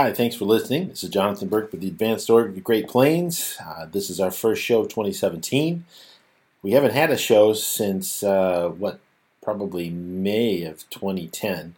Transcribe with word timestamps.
Hi, 0.00 0.12
thanks 0.12 0.36
for 0.36 0.44
listening. 0.44 0.90
This 0.90 1.02
is 1.02 1.10
Jonathan 1.10 1.48
Burke 1.48 1.72
with 1.72 1.80
the 1.80 1.88
Advanced 1.88 2.30
Org 2.30 2.56
of 2.56 2.62
Great 2.62 2.86
Plains. 2.86 3.56
Uh, 3.60 3.84
this 3.84 4.10
is 4.10 4.20
our 4.20 4.30
first 4.30 4.62
show 4.62 4.82
of 4.82 4.86
2017. 4.86 5.84
We 6.62 6.70
haven't 6.70 6.92
had 6.92 7.10
a 7.10 7.16
show 7.16 7.52
since, 7.52 8.22
uh, 8.22 8.68
what, 8.68 9.00
probably 9.42 9.90
May 9.90 10.62
of 10.62 10.88
2010. 10.90 11.74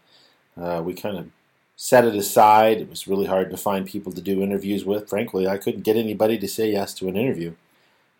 Uh, 0.54 0.82
we 0.84 0.92
kind 0.92 1.16
of 1.16 1.30
set 1.76 2.04
it 2.04 2.14
aside. 2.14 2.76
It 2.82 2.90
was 2.90 3.08
really 3.08 3.24
hard 3.24 3.48
to 3.52 3.56
find 3.56 3.86
people 3.86 4.12
to 4.12 4.20
do 4.20 4.42
interviews 4.42 4.84
with. 4.84 5.08
Frankly, 5.08 5.48
I 5.48 5.56
couldn't 5.56 5.80
get 5.80 5.96
anybody 5.96 6.36
to 6.40 6.46
say 6.46 6.72
yes 6.72 6.92
to 6.96 7.08
an 7.08 7.16
interview. 7.16 7.54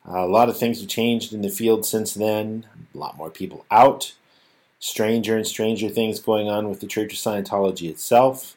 Uh, 0.09 0.25
a 0.25 0.27
lot 0.27 0.49
of 0.49 0.57
things 0.57 0.81
have 0.81 0.89
changed 0.89 1.35
in 1.35 1.43
the 1.43 1.51
field 1.51 1.85
since 1.85 2.15
then. 2.15 2.65
A 2.95 2.97
lot 2.97 3.19
more 3.19 3.29
people 3.29 3.67
out. 3.71 4.15
Stranger 4.79 5.37
and 5.37 5.47
stranger 5.47 5.91
things 5.91 6.21
going 6.21 6.49
on 6.49 6.71
with 6.71 6.81
the 6.81 6.87
Church 6.87 7.13
of 7.13 7.19
Scientology 7.19 7.91
itself. 7.91 8.57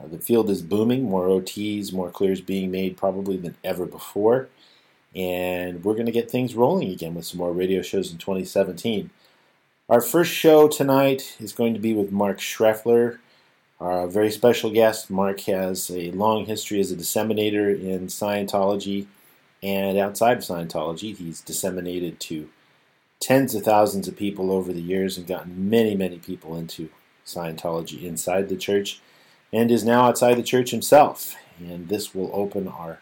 Uh, 0.00 0.08
the 0.08 0.18
field 0.18 0.50
is 0.50 0.62
booming, 0.62 1.04
more 1.04 1.26
OTs, 1.26 1.92
more 1.92 2.10
clears 2.10 2.40
being 2.40 2.70
made 2.70 2.96
probably 2.96 3.36
than 3.36 3.56
ever 3.62 3.86
before. 3.86 4.48
And 5.14 5.84
we're 5.84 5.94
going 5.94 6.06
to 6.06 6.12
get 6.12 6.30
things 6.30 6.54
rolling 6.54 6.90
again 6.90 7.14
with 7.14 7.26
some 7.26 7.38
more 7.38 7.52
radio 7.52 7.82
shows 7.82 8.12
in 8.12 8.18
2017. 8.18 9.10
Our 9.88 10.00
first 10.00 10.32
show 10.32 10.68
tonight 10.68 11.36
is 11.40 11.52
going 11.52 11.74
to 11.74 11.80
be 11.80 11.94
with 11.94 12.12
Mark 12.12 12.38
Shreffler, 12.38 13.18
our 13.80 14.06
very 14.06 14.30
special 14.30 14.70
guest. 14.70 15.10
Mark 15.10 15.40
has 15.40 15.90
a 15.90 16.12
long 16.12 16.46
history 16.46 16.78
as 16.78 16.92
a 16.92 16.96
disseminator 16.96 17.70
in 17.70 18.06
Scientology 18.06 19.06
and 19.62 19.98
outside 19.98 20.38
of 20.38 20.44
Scientology. 20.44 21.16
He's 21.16 21.40
disseminated 21.40 22.20
to 22.20 22.48
tens 23.18 23.54
of 23.54 23.64
thousands 23.64 24.06
of 24.06 24.16
people 24.16 24.52
over 24.52 24.72
the 24.72 24.80
years 24.80 25.18
and 25.18 25.26
gotten 25.26 25.68
many, 25.68 25.96
many 25.96 26.18
people 26.18 26.56
into 26.56 26.88
Scientology 27.26 28.04
inside 28.04 28.48
the 28.48 28.56
church 28.56 29.00
and 29.52 29.70
is 29.70 29.84
now 29.84 30.04
outside 30.04 30.34
the 30.34 30.42
church 30.42 30.70
himself. 30.70 31.34
And 31.58 31.88
this 31.88 32.14
will 32.14 32.30
open 32.32 32.68
our 32.68 33.00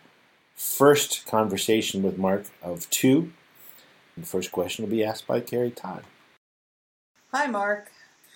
first 0.54 1.27
conversation 1.27 2.02
with 2.02 2.18
Mark 2.18 2.44
of 2.62 2.88
two. 2.91 3.32
And 4.16 4.24
the 4.24 4.28
first 4.28 4.50
question 4.50 4.84
will 4.84 4.91
be 4.91 5.04
asked 5.04 5.26
by 5.26 5.41
Carrie 5.41 5.70
Todd. 5.70 6.04
Hi, 7.32 7.46
Mark. 7.46 7.91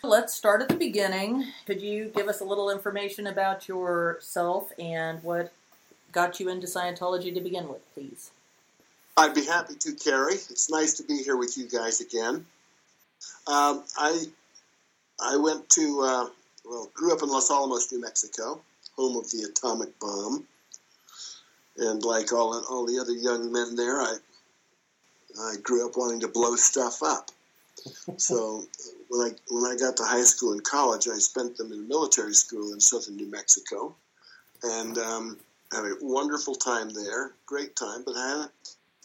Let's 0.05 0.35
start 0.35 0.63
at 0.63 0.69
the 0.69 0.77
beginning. 0.77 1.47
Could 1.67 1.81
you 1.81 2.07
give 2.15 2.29
us 2.29 2.41
a 2.41 2.45
little 2.45 2.71
information 2.71 3.27
about 3.27 3.69
yourself 3.69 4.73
and 4.79 5.23
what 5.23 5.53
got 6.11 6.41
you 6.41 6.49
into 6.49 6.67
Scientology 6.67 7.33
to 7.35 7.41
begin 7.41 7.69
with, 7.69 7.83
please? 7.95 8.33
I'd 9.17 9.35
be 9.35 9.45
happy 9.45 9.75
to, 9.75 9.93
Carrie. 9.93 10.35
It's 10.35 10.71
nice 10.71 10.95
to 10.95 11.05
be 11.05 11.23
here 11.23 11.37
with 11.37 11.57
you 11.57 11.69
guys 11.69 12.01
again. 12.01 12.47
Um, 13.47 13.85
I 13.97 14.25
I 15.21 15.37
went 15.37 15.69
to 15.71 16.01
uh, 16.03 16.27
well, 16.65 16.91
grew 16.95 17.13
up 17.13 17.23
in 17.23 17.29
Los 17.29 17.51
Alamos, 17.51 17.91
New 17.93 18.01
Mexico, 18.01 18.63
home 18.97 19.17
of 19.17 19.31
the 19.31 19.43
atomic 19.43 19.99
bomb. 19.99 20.47
And 21.79 22.05
like 22.05 22.33
all 22.33 22.63
all 22.69 22.87
the 22.87 22.99
other 22.99 23.13
young 23.13 23.51
men 23.51 23.77
there, 23.77 24.01
I 24.01 24.17
I 25.41 25.55
grew 25.63 25.87
up 25.87 25.97
wanting 25.97 26.21
to 26.21 26.29
blow 26.29 26.57
stuff 26.57 27.03
up. 27.03 27.31
so 28.19 28.65
when 29.09 29.21
I 29.21 29.31
when 29.49 29.65
I 29.65 29.77
got 29.77 29.97
to 29.97 30.05
high 30.05 30.23
school 30.23 30.53
and 30.53 30.63
college, 30.63 31.09
I 31.09 31.19
spent 31.19 31.57
them 31.57 31.73
in 31.73 31.89
military 31.89 32.35
school 32.35 32.73
in 32.73 32.81
southern 32.81 33.17
New 33.17 33.31
Mexico, 33.31 33.95
and 34.63 34.99
um, 34.99 35.39
had 35.73 35.85
a 35.85 35.97
wonderful 36.03 36.55
time 36.55 36.91
there, 36.91 37.33
great 37.47 37.75
time. 37.75 38.03
But 38.05 38.17
I 38.17 38.29
had 38.29 38.49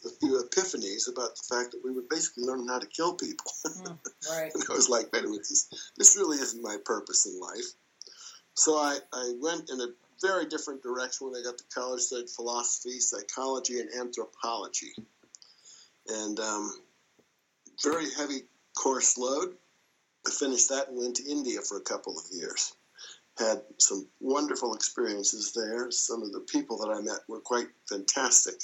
a 0.06 0.09
few 0.09 0.41
epiphanies 0.44 1.09
about 1.12 1.35
the 1.35 1.56
fact 1.56 1.72
that 1.72 1.81
we 1.84 1.91
were 1.91 2.03
basically 2.09 2.44
learning 2.44 2.68
how 2.68 2.80
to 2.80 2.88
kill 2.88 3.13
people. 3.13 3.52
Mm, 3.78 3.97
right. 4.31 4.52
and 4.53 4.63
I 4.69 4.74
was 4.74 4.90
like, 4.90 5.12
wait 5.12 5.25
a 5.25 5.28
minute, 5.28 5.46
this, 5.50 5.91
this 5.97 6.16
really 6.16 6.38
isn't 6.38 6.63
my 6.63 6.78
purpose 6.84 7.25
in 7.25 7.40
life. 7.40 7.74
So 8.53 8.75
I, 8.75 8.97
I 9.13 9.34
went 9.40 9.69
in 9.69 9.80
a 9.81 9.88
very 10.22 10.46
different 10.46 10.81
direction 10.81 11.28
when 11.28 11.40
I 11.40 11.44
got 11.44 11.57
to 11.57 11.63
college, 11.74 12.02
studied 12.02 12.30
philosophy, 12.30 13.00
psychology, 13.00 13.80
and 13.80 13.90
anthropology. 14.00 14.94
And 16.07 16.40
um, 16.40 16.74
very 17.84 18.07
heavy 18.16 18.44
course 18.75 19.18
load. 19.18 19.56
I 20.25 20.31
finished 20.31 20.69
that 20.69 20.90
and 20.90 20.97
went 20.97 21.18
to 21.18 21.30
India 21.30 21.62
for 21.62 21.78
a 21.78 21.81
couple 21.81 22.18
of 22.18 22.25
years. 22.31 22.74
Had 23.38 23.62
some 23.78 24.07
wonderful 24.19 24.74
experiences 24.74 25.53
there. 25.53 25.91
Some 25.91 26.24
of 26.24 26.31
the 26.31 26.40
people 26.40 26.78
that 26.80 26.90
I 26.90 27.02
met 27.02 27.19
were 27.28 27.40
quite 27.40 27.68
fantastic. 27.88 28.63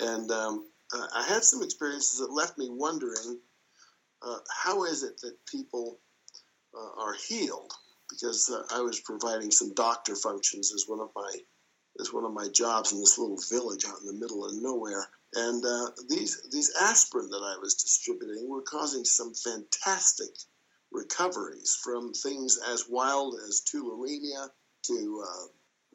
And 0.00 0.30
um, 0.30 0.66
I 0.92 1.24
had 1.26 1.44
some 1.44 1.62
experiences 1.62 2.18
that 2.20 2.32
left 2.32 2.58
me 2.58 2.68
wondering 2.70 3.38
uh, 4.22 4.38
how 4.48 4.84
is 4.84 5.02
it 5.02 5.20
that 5.22 5.34
people 5.46 5.98
uh, 6.74 7.02
are 7.02 7.14
healed? 7.28 7.72
Because 8.08 8.50
uh, 8.50 8.62
I 8.74 8.80
was 8.80 9.00
providing 9.00 9.50
some 9.50 9.74
doctor 9.74 10.14
functions 10.14 10.72
as 10.74 10.84
one 10.86 11.00
of 11.00 11.10
my 11.14 11.30
as 12.00 12.12
one 12.12 12.24
of 12.24 12.32
my 12.32 12.48
jobs 12.48 12.92
in 12.92 12.98
this 12.98 13.18
little 13.18 13.38
village 13.50 13.84
out 13.86 14.00
in 14.00 14.06
the 14.06 14.20
middle 14.20 14.44
of 14.44 14.52
nowhere. 14.54 15.06
And 15.34 15.64
uh, 15.64 15.90
these 16.08 16.42
these 16.50 16.72
aspirin 16.80 17.30
that 17.30 17.42
I 17.42 17.58
was 17.60 17.74
distributing 17.74 18.48
were 18.48 18.62
causing 18.62 19.04
some 19.04 19.32
fantastic 19.34 20.30
recoveries 20.90 21.78
from 21.82 22.12
things 22.12 22.58
as 22.68 22.86
wild 22.88 23.36
as 23.48 23.62
tularemia 23.62 24.48
to 24.86 25.24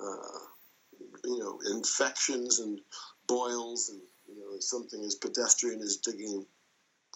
uh, 0.01 0.09
you 1.25 1.39
know 1.39 1.59
infections 1.71 2.59
and 2.59 2.79
boils 3.29 3.89
and 3.89 4.01
you 4.27 4.35
know 4.39 4.59
something 4.59 5.01
as 5.05 5.15
pedestrian 5.15 5.79
as 5.81 5.97
digging 5.97 6.45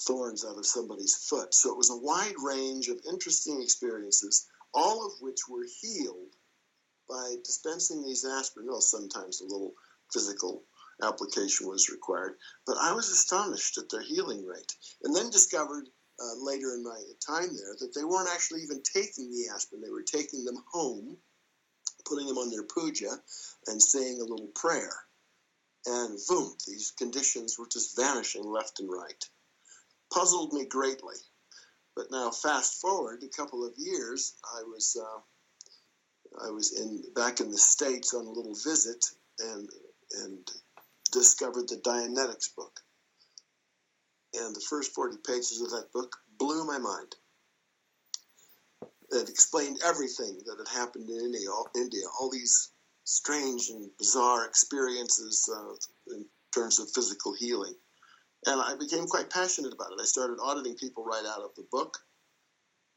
thorns 0.07 0.46
out 0.46 0.57
of 0.57 0.66
somebody's 0.66 1.16
foot. 1.16 1.53
So 1.53 1.72
it 1.72 1.78
was 1.78 1.90
a 1.90 1.97
wide 1.97 2.35
range 2.41 2.88
of 2.88 3.01
interesting 3.09 3.62
experiences, 3.62 4.47
all 4.73 5.06
of 5.06 5.13
which 5.19 5.40
were 5.50 5.66
healed 5.81 6.35
by 7.09 7.35
dispensing 7.44 8.03
these 8.03 8.25
aspirin. 8.25 8.68
Well, 8.68 8.81
sometimes 8.81 9.41
a 9.41 9.46
little 9.46 9.73
physical 10.13 10.63
application 11.02 11.68
was 11.68 11.90
required, 11.90 12.35
but 12.66 12.78
I 12.79 12.94
was 12.94 13.09
astonished 13.09 13.78
at 13.79 13.90
their 13.90 14.02
healing 14.02 14.46
rate, 14.46 14.73
and 15.03 15.16
then 15.16 15.29
discovered. 15.29 15.90
Uh, 16.19 16.35
later 16.38 16.75
in 16.75 16.84
my 16.84 17.02
time 17.25 17.50
there, 17.57 17.75
that 17.79 17.91
they 17.96 18.03
weren't 18.03 18.29
actually 18.31 18.62
even 18.62 18.79
taking 18.84 19.31
the 19.31 19.50
aspirin; 19.52 19.81
they 19.81 19.90
were 19.90 20.03
taking 20.03 20.46
them 20.46 20.63
home, 20.72 21.18
putting 22.06 22.28
them 22.28 22.38
on 22.38 22.52
their 22.52 22.62
puja, 22.62 23.09
and 23.66 23.81
saying 23.81 24.22
a 24.22 24.23
little 24.23 24.52
prayer 24.53 24.94
and 25.86 26.18
boom, 26.28 26.56
these 26.68 26.92
conditions 26.98 27.58
were 27.60 27.68
just 27.68 27.96
vanishing 27.96 28.44
left 28.44 28.80
and 28.80 28.90
right. 28.90 29.24
Puzzled 30.14 30.54
me 30.54 30.66
greatly. 30.66 31.16
But 31.96 32.08
now, 32.10 32.32
fast 32.32 32.82
forward 32.82 33.24
a 33.24 33.28
couple 33.28 33.66
of 33.66 33.74
years, 33.78 34.34
I 34.44 34.64
was 34.64 34.98
uh, 35.00 36.46
I 36.48 36.50
was 36.50 36.74
in 36.80 37.04
back 37.14 37.40
in 37.40 37.52
the 37.52 37.58
states 37.58 38.14
on 38.14 38.26
a 38.26 38.32
little 38.32 38.56
visit 38.56 39.06
and 39.40 39.70
and 40.24 40.52
discovered 41.12 41.68
the 41.70 41.78
Dianetics 41.78 42.56
book. 42.56 42.80
And 44.34 44.56
the 44.56 44.66
first 44.68 44.94
forty 44.96 45.18
pages 45.18 45.62
of 45.62 45.70
that 45.72 45.92
book 45.94 46.16
blew 46.40 46.66
my 46.66 46.80
mind. 46.80 47.16
It 49.12 49.30
explained 49.30 49.78
everything 49.86 50.42
that 50.46 50.58
had 50.58 50.80
happened 50.80 51.10
in 51.10 51.20
India, 51.20 51.52
all, 51.52 51.70
India, 51.76 52.06
all 52.20 52.32
these 52.32 52.72
strange 53.03 53.69
and 53.69 53.90
bizarre 53.97 54.46
experiences 54.46 55.50
uh, 55.53 56.14
in 56.16 56.25
terms 56.53 56.80
of 56.80 56.91
physical 56.91 57.34
healing. 57.34 57.75
And 58.46 58.62
I 58.62 58.75
became 58.75 59.08
quite 59.08 59.30
passionate 59.30 59.74
about 59.74 59.91
it. 59.91 60.02
I 60.02 60.06
started 60.06 60.38
auditing 60.41 60.75
people 60.75 61.06
right 61.06 61.25
out 61.25 61.41
of 61.41 61.55
the 61.55 61.66
book, 61.72 61.97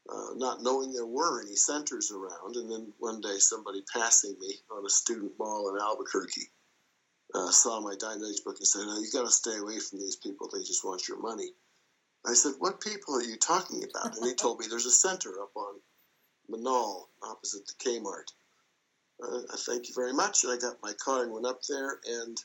uh, 0.09 0.35
not 0.35 0.63
knowing 0.63 0.93
there 0.93 1.07
were 1.07 1.43
any 1.43 1.55
centers 1.57 2.11
around. 2.11 2.57
And 2.57 2.71
then 2.71 2.93
one 2.99 3.21
day, 3.21 3.39
somebody 3.39 3.83
passing 3.93 4.37
me 4.41 4.55
on 4.71 4.85
a 4.85 4.91
student 4.91 5.33
mall 5.39 5.75
in 5.75 5.81
Albuquerque 5.81 6.51
uh, 7.35 7.51
saw 7.51 7.81
my 7.81 7.95
Dianetics 7.95 8.45
book 8.45 8.57
and 8.59 8.67
said, 8.67 8.87
"No, 8.87 8.99
you 8.99 9.09
got 9.13 9.25
to 9.25 9.31
stay 9.31 9.57
away 9.57 9.79
from 9.79 10.01
these 10.01 10.17
people. 10.17 10.49
They 10.49 10.63
just 10.63 10.85
want 10.85 11.09
your 11.09 11.19
money." 11.19 11.51
I 12.25 12.35
said, 12.35 12.55
"What 12.59 12.81
people 12.81 13.15
are 13.15 13.23
you 13.23 13.37
talking 13.37 13.85
about?" 13.85 14.17
And 14.17 14.27
he 14.27 14.35
told 14.35 14.59
me 14.59 14.67
there's 14.69 14.87
a 14.87 14.91
center 14.91 15.41
up 15.41 15.51
on 15.55 15.81
Menaul, 16.51 17.09
opposite 17.23 17.67
the 17.67 17.75
Kmart 17.75 18.31
uh, 19.23 19.57
thank 19.57 19.89
you 19.89 19.95
very 19.95 20.13
much. 20.13 20.45
And 20.45 20.53
I 20.53 20.57
got 20.57 20.83
my 20.83 20.93
car 20.93 21.23
and 21.23 21.33
went 21.33 21.47
up 21.47 21.61
there 21.69 21.99
and 22.07 22.37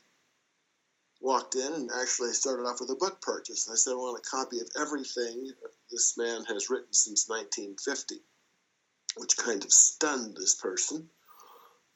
walked 1.22 1.56
in 1.56 1.74
and 1.74 1.90
actually 2.02 2.30
I 2.30 2.34
started 2.34 2.64
off 2.64 2.80
with 2.80 2.90
a 2.90 2.96
book 2.96 3.22
purchase. 3.22 3.68
And 3.68 3.74
I 3.74 3.78
said, 3.78 3.92
I 3.92 3.96
want 3.96 4.20
a 4.20 4.30
copy 4.30 4.60
of 4.60 4.70
everything 4.80 5.52
this 5.92 6.18
man 6.18 6.44
has 6.46 6.70
written 6.70 6.94
since 6.94 7.30
1950, 7.30 8.16
which 9.18 9.38
kind 9.38 9.64
of 9.64 9.72
stunned 9.72 10.36
this 10.36 10.56
person. 10.56 11.10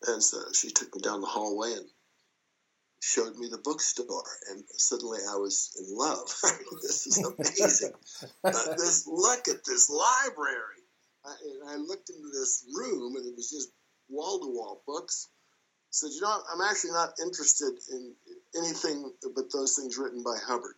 And 0.07 0.21
so 0.21 0.39
she 0.53 0.69
took 0.69 0.93
me 0.93 1.01
down 1.01 1.21
the 1.21 1.27
hallway 1.27 1.73
and 1.73 1.87
showed 3.05 3.35
me 3.37 3.47
the 3.47 3.59
bookstore, 3.59 4.23
and 4.49 4.63
suddenly 4.77 5.19
I 5.29 5.37
was 5.37 5.77
in 5.79 5.95
love. 5.95 6.27
this 6.81 7.05
is 7.05 7.17
amazing. 7.23 7.93
uh, 8.43 8.75
this 8.75 9.07
look 9.07 9.47
at 9.47 9.63
this 9.63 9.89
library. 9.89 10.81
I, 11.23 11.73
I 11.73 11.75
looked 11.75 12.09
into 12.09 12.29
this 12.29 12.65
room, 12.73 13.15
and 13.15 13.25
it 13.25 13.35
was 13.35 13.49
just 13.49 13.69
wall 14.09 14.39
to 14.39 14.47
wall 14.47 14.81
books. 14.85 15.27
Said, 15.91 16.11
you 16.13 16.21
know, 16.21 16.41
I'm 16.53 16.61
actually 16.61 16.91
not 16.91 17.13
interested 17.21 17.73
in 17.91 18.13
anything 18.57 19.13
but 19.33 19.51
those 19.53 19.77
things 19.77 19.97
written 19.97 20.23
by 20.23 20.37
Hubbard. 20.45 20.75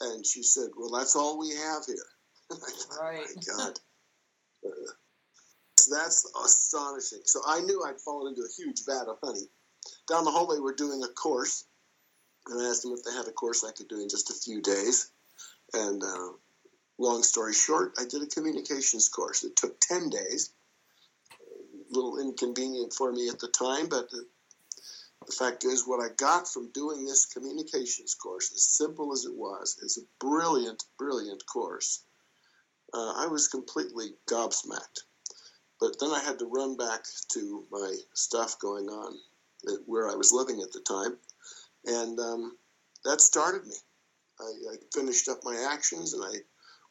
And 0.00 0.26
she 0.26 0.42
said, 0.42 0.70
well, 0.76 0.90
that's 0.90 1.14
all 1.14 1.38
we 1.38 1.50
have 1.50 1.84
here. 1.86 1.96
thought, 2.52 3.00
right. 3.00 3.24
my 3.36 3.42
God. 3.56 3.78
Uh, 4.66 4.70
that's 5.76 5.88
that's 5.88 6.24
astonishing. 6.44 7.20
So 7.24 7.40
I 7.46 7.60
knew 7.60 7.82
I'd 7.84 8.00
fallen 8.00 8.32
into 8.32 8.42
a 8.42 8.54
huge 8.56 8.84
vat 8.86 9.08
of 9.08 9.18
honey. 9.22 9.48
Down 10.08 10.24
the 10.24 10.30
hallway, 10.30 10.58
we're 10.58 10.74
doing 10.74 11.02
a 11.02 11.08
course, 11.08 11.64
and 12.46 12.60
I 12.60 12.70
asked 12.70 12.82
them 12.82 12.92
if 12.92 13.04
they 13.04 13.12
had 13.12 13.28
a 13.28 13.32
course 13.32 13.64
I 13.64 13.72
could 13.72 13.88
do 13.88 14.00
in 14.00 14.08
just 14.08 14.30
a 14.30 14.34
few 14.34 14.62
days. 14.62 15.10
And 15.72 16.02
uh, 16.02 16.32
long 16.98 17.22
story 17.22 17.54
short, 17.54 17.94
I 17.98 18.04
did 18.04 18.22
a 18.22 18.26
communications 18.26 19.08
course. 19.08 19.44
It 19.44 19.56
took 19.56 19.78
ten 19.80 20.10
days. 20.10 20.50
Little 21.94 22.18
inconvenient 22.18 22.92
for 22.92 23.12
me 23.12 23.28
at 23.28 23.38
the 23.38 23.48
time, 23.48 23.88
but 23.88 24.10
the, 24.10 24.26
the 25.26 25.32
fact 25.32 25.64
is, 25.64 25.86
what 25.86 26.00
I 26.00 26.12
got 26.16 26.48
from 26.48 26.72
doing 26.72 27.04
this 27.04 27.26
communications 27.26 28.14
course, 28.14 28.52
as 28.52 28.64
simple 28.64 29.12
as 29.12 29.24
it 29.24 29.34
was, 29.34 29.78
is 29.80 29.96
a 29.98 30.24
brilliant, 30.24 30.84
brilliant 30.98 31.46
course. 31.46 32.02
Uh, 32.92 33.12
I 33.16 33.26
was 33.28 33.48
completely 33.48 34.14
gobsmacked. 34.26 35.02
But 35.80 36.00
then 36.00 36.10
I 36.10 36.20
had 36.20 36.38
to 36.38 36.46
run 36.46 36.76
back 36.76 37.04
to 37.32 37.64
my 37.70 37.94
stuff 38.14 38.58
going 38.58 38.88
on 38.88 39.18
where 39.86 40.08
I 40.10 40.14
was 40.14 40.32
living 40.32 40.60
at 40.62 40.72
the 40.72 40.80
time, 40.80 41.16
and 41.84 42.18
um, 42.18 42.56
that 43.04 43.20
started 43.20 43.66
me. 43.66 43.76
I, 44.40 44.72
I, 44.72 44.76
finished 44.92 45.28
up 45.28 45.44
my 45.44 45.56
actions 45.70 46.12
and 46.12 46.24
I 46.24 46.38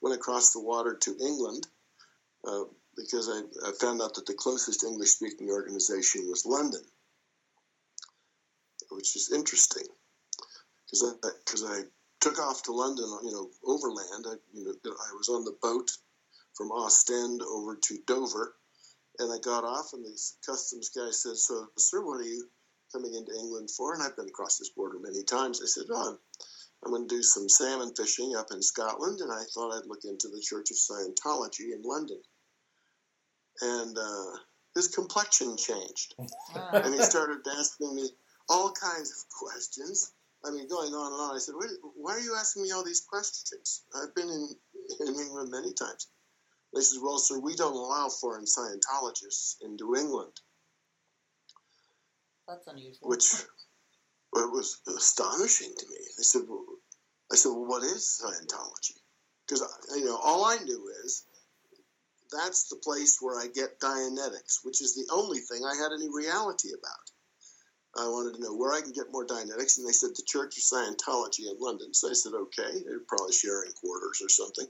went 0.01 0.15
across 0.15 0.51
the 0.51 0.61
water 0.61 0.95
to 0.95 1.17
England 1.19 1.67
uh, 2.45 2.63
because 2.95 3.30
I, 3.30 3.42
I, 3.68 3.72
found 3.80 4.01
out 4.01 4.13
that 4.16 4.25
the 4.25 4.34
closest 4.34 4.84
English 4.84 5.12
speaking 5.12 5.50
organization 5.50 6.30
was 6.30 6.45
London, 6.45 6.81
which 8.92 9.16
is 9.16 9.31
interesting 9.31 9.88
because 10.86 11.63
I, 11.63 11.80
I 11.80 11.81
took 12.19 12.40
off 12.40 12.63
to 12.63 12.72
London, 12.72 13.06
you 13.24 13.31
know, 13.31 13.50
overland. 13.66 14.25
I, 14.28 14.36
you 14.54 14.63
know, 14.63 14.74
I 14.86 15.13
was 15.18 15.30
on 15.30 15.44
the 15.44 15.57
boat 15.62 15.92
from 16.54 16.72
Ostend 16.72 17.42
over 17.42 17.75
to 17.75 17.98
Dover, 18.06 18.56
and 19.19 19.31
I 19.31 19.39
got 19.39 19.63
off, 19.63 19.94
and 19.94 20.06
the 20.06 20.18
customs 20.46 20.89
guy 20.89 21.10
said, 21.12 21.38
"So, 21.38 21.68
sir, 21.78 22.06
what 22.06 22.22
are 22.22 22.24
you 22.24 22.48
coming 22.92 23.13
into 23.16 23.34
England 23.34 23.72
for?" 23.72 23.94
And 23.94 24.04
I've 24.04 24.16
been 24.16 24.28
across 24.28 24.57
this 24.57 24.69
border 24.69 25.00
many 25.00 25.24
times. 25.24 25.62
I 25.62 25.66
said, 25.66 25.86
"Oh, 25.89 26.18
I'm 26.84 26.92
going 26.92 27.07
to 27.07 27.16
do 27.16 27.24
some 27.24 27.50
salmon 27.50 27.94
fishing 27.96 28.36
up 28.36 28.51
in 28.51 28.62
Scotland, 28.62 29.22
and 29.22 29.31
I 29.31 29.44
thought 29.54 29.74
I'd 29.74 29.88
look 29.88 30.06
into 30.06 30.28
the 30.28 30.42
Church 30.42 30.69
of 30.69 30.78
Scientology 30.78 31.74
in 31.74 31.81
London." 31.81 32.22
And 33.61 33.97
uh, 33.97 34.38
his 34.75 34.88
complexion 34.88 35.55
changed, 35.57 36.15
and 36.55 36.94
he 36.94 37.01
started 37.01 37.39
asking 37.59 37.95
me 37.95 38.09
all 38.50 38.71
kinds 38.71 39.11
of 39.11 39.29
questions. 39.29 40.13
I 40.45 40.51
mean, 40.51 40.67
going 40.67 40.94
on 40.94 41.13
and 41.13 41.21
on. 41.21 41.35
I 41.35 41.39
said, 41.39 41.55
"Why 41.95 42.13
are 42.13 42.19
you 42.19 42.35
asking 42.38 42.63
me 42.63 42.71
all 42.71 42.83
these 42.83 43.01
questions? 43.01 43.83
I've 43.95 44.13
been 44.15 44.29
in, 44.29 44.50
in 45.07 45.15
England 45.15 45.50
many 45.51 45.73
times." 45.73 46.07
They 46.73 46.81
said, 46.81 47.00
Well, 47.03 47.19
sir, 47.19 47.39
we 47.39 47.55
don't 47.55 47.75
allow 47.75 48.09
foreign 48.09 48.45
Scientologists 48.45 49.57
in 49.61 49.75
New 49.75 49.95
England. 49.95 50.33
That's 52.47 52.67
unusual. 52.67 53.09
Which 53.09 53.33
it 54.35 54.51
was 54.51 54.81
astonishing 54.88 55.73
to 55.77 55.88
me. 55.88 55.97
I 56.19 56.23
said, 56.23 56.41
well, 56.47 56.65
I 57.31 57.35
said, 57.35 57.50
well, 57.50 57.65
what 57.65 57.83
is 57.83 58.21
Scientology? 58.21 58.97
Because 59.45 59.63
you 59.95 60.05
know, 60.05 60.17
all 60.17 60.45
I 60.45 60.57
knew 60.57 60.91
is 61.05 61.25
that's 62.33 62.69
the 62.69 62.81
place 62.83 63.18
where 63.21 63.39
I 63.39 63.47
get 63.47 63.80
Dianetics, 63.80 64.63
which 64.63 64.81
is 64.81 64.95
the 64.95 65.07
only 65.13 65.39
thing 65.39 65.63
I 65.63 65.75
had 65.75 65.91
any 65.94 66.09
reality 66.09 66.69
about. 66.69 67.06
I 67.95 68.07
wanted 68.07 68.35
to 68.35 68.41
know 68.41 68.56
where 68.56 68.74
I 68.74 68.81
can 68.81 68.91
get 68.91 69.12
more 69.12 69.25
Dianetics, 69.25 69.77
and 69.77 69.88
they 69.88 69.91
said 69.91 70.12
the 70.15 70.25
Church 70.25 70.57
of 70.57 70.63
Scientology 70.63 71.50
in 71.50 71.57
London. 71.59 71.94
So 71.94 72.09
I 72.09 72.13
said, 72.13 72.33
okay, 72.33 72.81
they're 72.85 73.06
probably 73.07 73.33
sharing 73.33 73.71
quarters 73.74 74.21
or 74.24 74.30
something. 74.30 74.65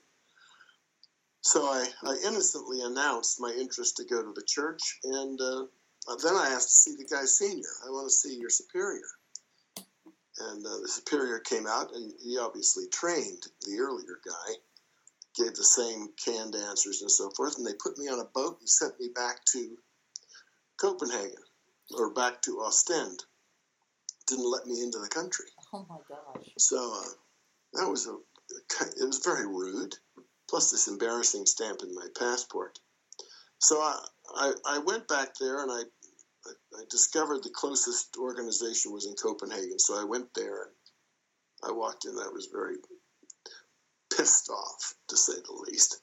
So 1.41 1.65
I, 1.65 1.87
I 2.03 2.15
innocently 2.25 2.81
announced 2.81 3.39
my 3.39 3.51
interest 3.51 3.97
to 3.97 4.05
go 4.05 4.21
to 4.21 4.33
the 4.33 4.45
church, 4.47 4.99
and 5.03 5.39
uh, 5.39 5.65
then 6.23 6.35
I 6.35 6.51
asked 6.51 6.69
to 6.69 6.91
see 6.91 6.95
the 6.97 7.07
guy 7.13 7.25
senior. 7.25 7.69
I 7.85 7.89
want 7.89 8.07
to 8.07 8.13
see 8.13 8.37
your 8.37 8.49
superior. 8.49 9.07
And 10.39 10.65
uh, 10.65 10.79
the 10.81 10.87
superior 10.87 11.39
came 11.39 11.67
out, 11.67 11.93
and 11.93 12.11
he 12.23 12.37
obviously 12.37 12.87
trained 12.91 13.43
the 13.61 13.77
earlier 13.79 14.19
guy, 14.25 14.53
gave 15.35 15.55
the 15.55 15.63
same 15.63 16.09
canned 16.23 16.55
answers 16.55 17.01
and 17.01 17.11
so 17.11 17.29
forth, 17.31 17.57
and 17.57 17.65
they 17.65 17.73
put 17.81 17.97
me 17.97 18.07
on 18.07 18.19
a 18.19 18.29
boat 18.33 18.57
and 18.59 18.69
sent 18.69 18.99
me 18.99 19.09
back 19.15 19.43
to 19.53 19.77
Copenhagen, 20.79 21.43
or 21.97 22.13
back 22.13 22.41
to 22.43 22.61
Ostend. 22.61 23.23
Didn't 24.27 24.49
let 24.49 24.65
me 24.65 24.81
into 24.81 24.99
the 24.99 25.09
country. 25.09 25.47
Oh 25.73 25.85
my 25.89 25.97
gosh! 26.07 26.49
So 26.57 26.77
uh, 26.77 27.09
that 27.73 27.89
was 27.89 28.07
a, 28.07 28.15
it 29.01 29.05
was 29.05 29.19
very 29.23 29.45
rude 29.45 29.95
plus 30.53 30.69
this 30.69 30.87
embarrassing 30.87 31.47
stamp 31.47 31.81
in 31.81 31.95
my 31.95 32.07
passport. 32.17 32.77
So 33.59 33.77
I, 33.77 34.05
I, 34.35 34.53
I 34.67 34.77
went 34.79 35.07
back 35.07 35.29
there 35.39 35.63
and 35.63 35.71
I, 35.71 35.81
I, 36.75 36.83
discovered 36.91 37.43
the 37.43 37.49
closest 37.49 38.17
organization 38.17 38.91
was 38.91 39.07
in 39.07 39.15
Copenhagen. 39.15 39.79
So 39.79 39.99
I 39.99 40.03
went 40.03 40.27
there 40.35 40.63
and 40.63 40.71
I 41.63 41.71
walked 41.71 42.05
in. 42.05 42.15
That 42.15 42.33
was 42.33 42.49
very 42.51 42.75
pissed 44.15 44.49
off, 44.49 44.93
to 45.09 45.17
say 45.17 45.33
the 45.33 45.71
least. 45.71 46.01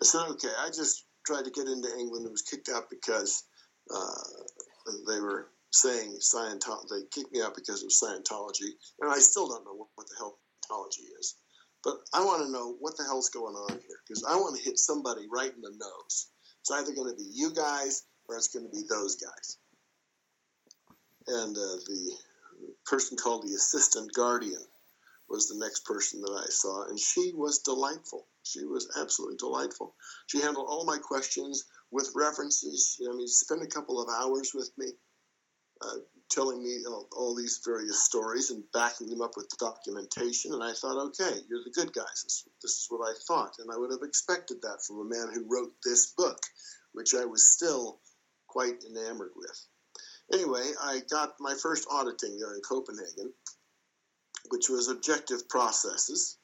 I 0.00 0.04
said, 0.04 0.26
okay, 0.30 0.50
I 0.58 0.68
just 0.68 1.04
tried 1.26 1.44
to 1.44 1.50
get 1.50 1.68
into 1.68 1.88
England 1.98 2.24
and 2.24 2.32
was 2.32 2.42
kicked 2.42 2.68
out 2.68 2.90
because 2.90 3.44
uh, 3.94 4.92
they 5.08 5.20
were 5.20 5.48
saying 5.70 6.18
Scientology. 6.20 6.88
They 6.90 7.02
kicked 7.10 7.32
me 7.32 7.42
out 7.42 7.54
because 7.54 7.82
of 7.82 7.90
Scientology, 7.90 8.70
and 9.00 9.10
I 9.10 9.18
still 9.18 9.48
don't 9.48 9.64
know 9.64 9.88
what, 9.94 10.06
the 10.08 10.14
hell 10.18 10.38
Scientology 10.70 11.06
is. 11.20 11.36
But 11.84 11.96
I 12.14 12.24
want 12.24 12.44
to 12.46 12.52
know 12.52 12.76
what 12.78 12.96
the 12.96 13.04
hell's 13.04 13.30
going 13.30 13.54
on 13.54 13.70
here 13.72 13.98
because 14.06 14.24
I 14.24 14.36
want 14.36 14.56
to 14.56 14.62
hit 14.62 14.78
somebody 14.78 15.26
right 15.32 15.52
in 15.52 15.60
the 15.60 15.70
nose. 15.70 16.28
It's 16.60 16.70
either 16.70 16.94
going 16.94 17.10
to 17.10 17.16
be 17.16 17.28
you 17.32 17.52
guys 17.52 18.04
or 18.28 18.36
it's 18.36 18.48
going 18.48 18.64
to 18.64 18.70
be 18.70 18.84
those 18.88 19.16
guys. 19.16 19.58
And 21.26 21.56
uh, 21.56 21.76
the 21.86 22.12
person 22.86 23.16
called 23.16 23.42
the 23.42 23.54
assistant 23.54 24.12
guardian 24.12 24.62
was 25.32 25.48
the 25.48 25.58
next 25.58 25.86
person 25.86 26.20
that 26.20 26.44
I 26.44 26.46
saw, 26.50 26.84
and 26.88 27.00
she 27.00 27.32
was 27.34 27.60
delightful. 27.60 28.26
She 28.42 28.66
was 28.66 28.86
absolutely 29.00 29.38
delightful. 29.38 29.94
She 30.26 30.42
handled 30.42 30.66
all 30.68 30.84
my 30.84 30.98
questions 30.98 31.64
with 31.90 32.12
references. 32.14 33.00
I 33.02 33.16
mean, 33.16 33.26
spent 33.26 33.62
a 33.62 33.66
couple 33.66 34.00
of 34.00 34.10
hours 34.10 34.52
with 34.54 34.70
me, 34.76 34.92
uh, 35.80 35.96
telling 36.30 36.62
me 36.62 36.84
all, 36.86 37.08
all, 37.16 37.34
these 37.34 37.60
various 37.64 38.04
stories 38.04 38.50
and 38.50 38.62
backing 38.74 39.08
them 39.08 39.22
up 39.22 39.32
with 39.36 39.48
documentation. 39.58 40.52
And 40.52 40.62
I 40.62 40.74
thought, 40.74 41.02
okay, 41.08 41.40
you're 41.48 41.64
the 41.64 41.72
good 41.74 41.94
guys. 41.94 42.22
This, 42.24 42.44
this, 42.60 42.72
is 42.72 42.86
what 42.90 43.08
I 43.08 43.14
thought. 43.26 43.54
And 43.58 43.70
I 43.72 43.78
would 43.78 43.90
have 43.90 44.06
expected 44.06 44.60
that 44.62 44.84
from 44.86 45.00
a 45.00 45.04
man 45.04 45.28
who 45.32 45.48
wrote 45.48 45.72
this 45.82 46.12
book, 46.12 46.40
which 46.92 47.14
I 47.14 47.24
was 47.24 47.50
still 47.50 48.00
quite 48.48 48.84
enamored 48.84 49.32
with. 49.34 49.66
Anyway, 50.32 50.72
I 50.80 51.00
got 51.10 51.40
my 51.40 51.54
first 51.54 51.86
auditing 51.90 52.38
there 52.38 52.54
in 52.54 52.60
Copenhagen, 52.60 53.32
which 54.50 54.68
was 54.68 54.88
objective 54.88 55.48
processes, 55.48 56.38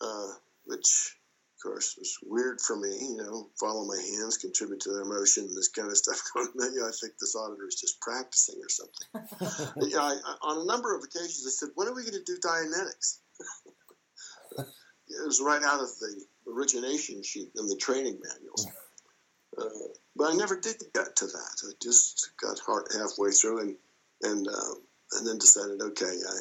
uh, 0.00 0.32
which 0.64 1.16
of 1.64 1.70
course, 1.70 1.96
was 1.96 2.18
weird 2.22 2.60
for 2.60 2.76
me. 2.76 2.90
You 2.90 3.16
know, 3.16 3.48
follow 3.58 3.84
my 3.86 3.96
hands, 3.96 4.36
contribute 4.36 4.80
to 4.80 4.92
their 4.92 5.04
motion, 5.04 5.48
this 5.54 5.68
kind 5.68 5.88
of 5.88 5.96
stuff. 5.96 6.20
Going, 6.34 6.50
I 6.58 6.90
think 7.00 7.14
this 7.18 7.34
auditor 7.34 7.66
is 7.66 7.80
just 7.80 8.00
practicing 8.00 8.60
or 8.60 8.68
something. 8.68 9.88
yeah, 9.90 10.00
I, 10.00 10.16
I, 10.24 10.36
on 10.42 10.62
a 10.62 10.66
number 10.66 10.94
of 10.94 11.02
occasions, 11.04 11.44
I 11.46 11.50
said, 11.50 11.70
"When 11.74 11.88
are 11.88 11.94
we 11.94 12.02
going 12.02 12.14
to 12.14 12.24
do 12.24 12.38
Dianetics?" 12.38 13.18
it 14.58 15.26
was 15.26 15.40
right 15.40 15.62
out 15.62 15.80
of 15.80 15.88
the 16.00 16.24
origination 16.50 17.22
sheet 17.22 17.50
in 17.56 17.66
the 17.66 17.76
training 17.76 18.20
manuals. 18.22 18.66
Uh, 19.56 19.64
but 20.16 20.32
I 20.32 20.36
never 20.36 20.58
did 20.58 20.76
get 20.94 21.16
to 21.16 21.26
that. 21.26 21.62
I 21.66 21.72
just 21.82 22.30
got 22.40 22.60
halfway 22.92 23.30
through 23.30 23.60
and 23.60 23.76
and 24.22 24.48
uh, 24.48 24.74
and 25.12 25.26
then 25.26 25.38
decided, 25.38 25.80
okay, 25.80 26.06
I 26.06 26.38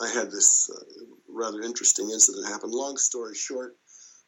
I 0.00 0.08
had 0.08 0.30
this 0.30 0.70
uh, 0.70 1.04
rather 1.28 1.62
interesting 1.62 2.10
incident 2.10 2.46
happen. 2.46 2.70
Long 2.70 2.96
story 2.96 3.34
short, 3.34 3.76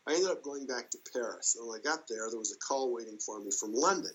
I 0.07 0.15
ended 0.15 0.31
up 0.31 0.43
going 0.43 0.67
back 0.67 0.91
to 0.91 0.99
Paris. 1.13 1.57
And 1.59 1.69
when 1.69 1.79
I 1.79 1.83
got 1.83 2.09
there, 2.09 2.31
there 2.31 2.39
was 2.39 2.53
a 2.53 2.67
call 2.67 2.95
waiting 2.95 3.19
for 3.19 3.41
me 3.41 3.51
from 3.51 3.75
London. 3.75 4.13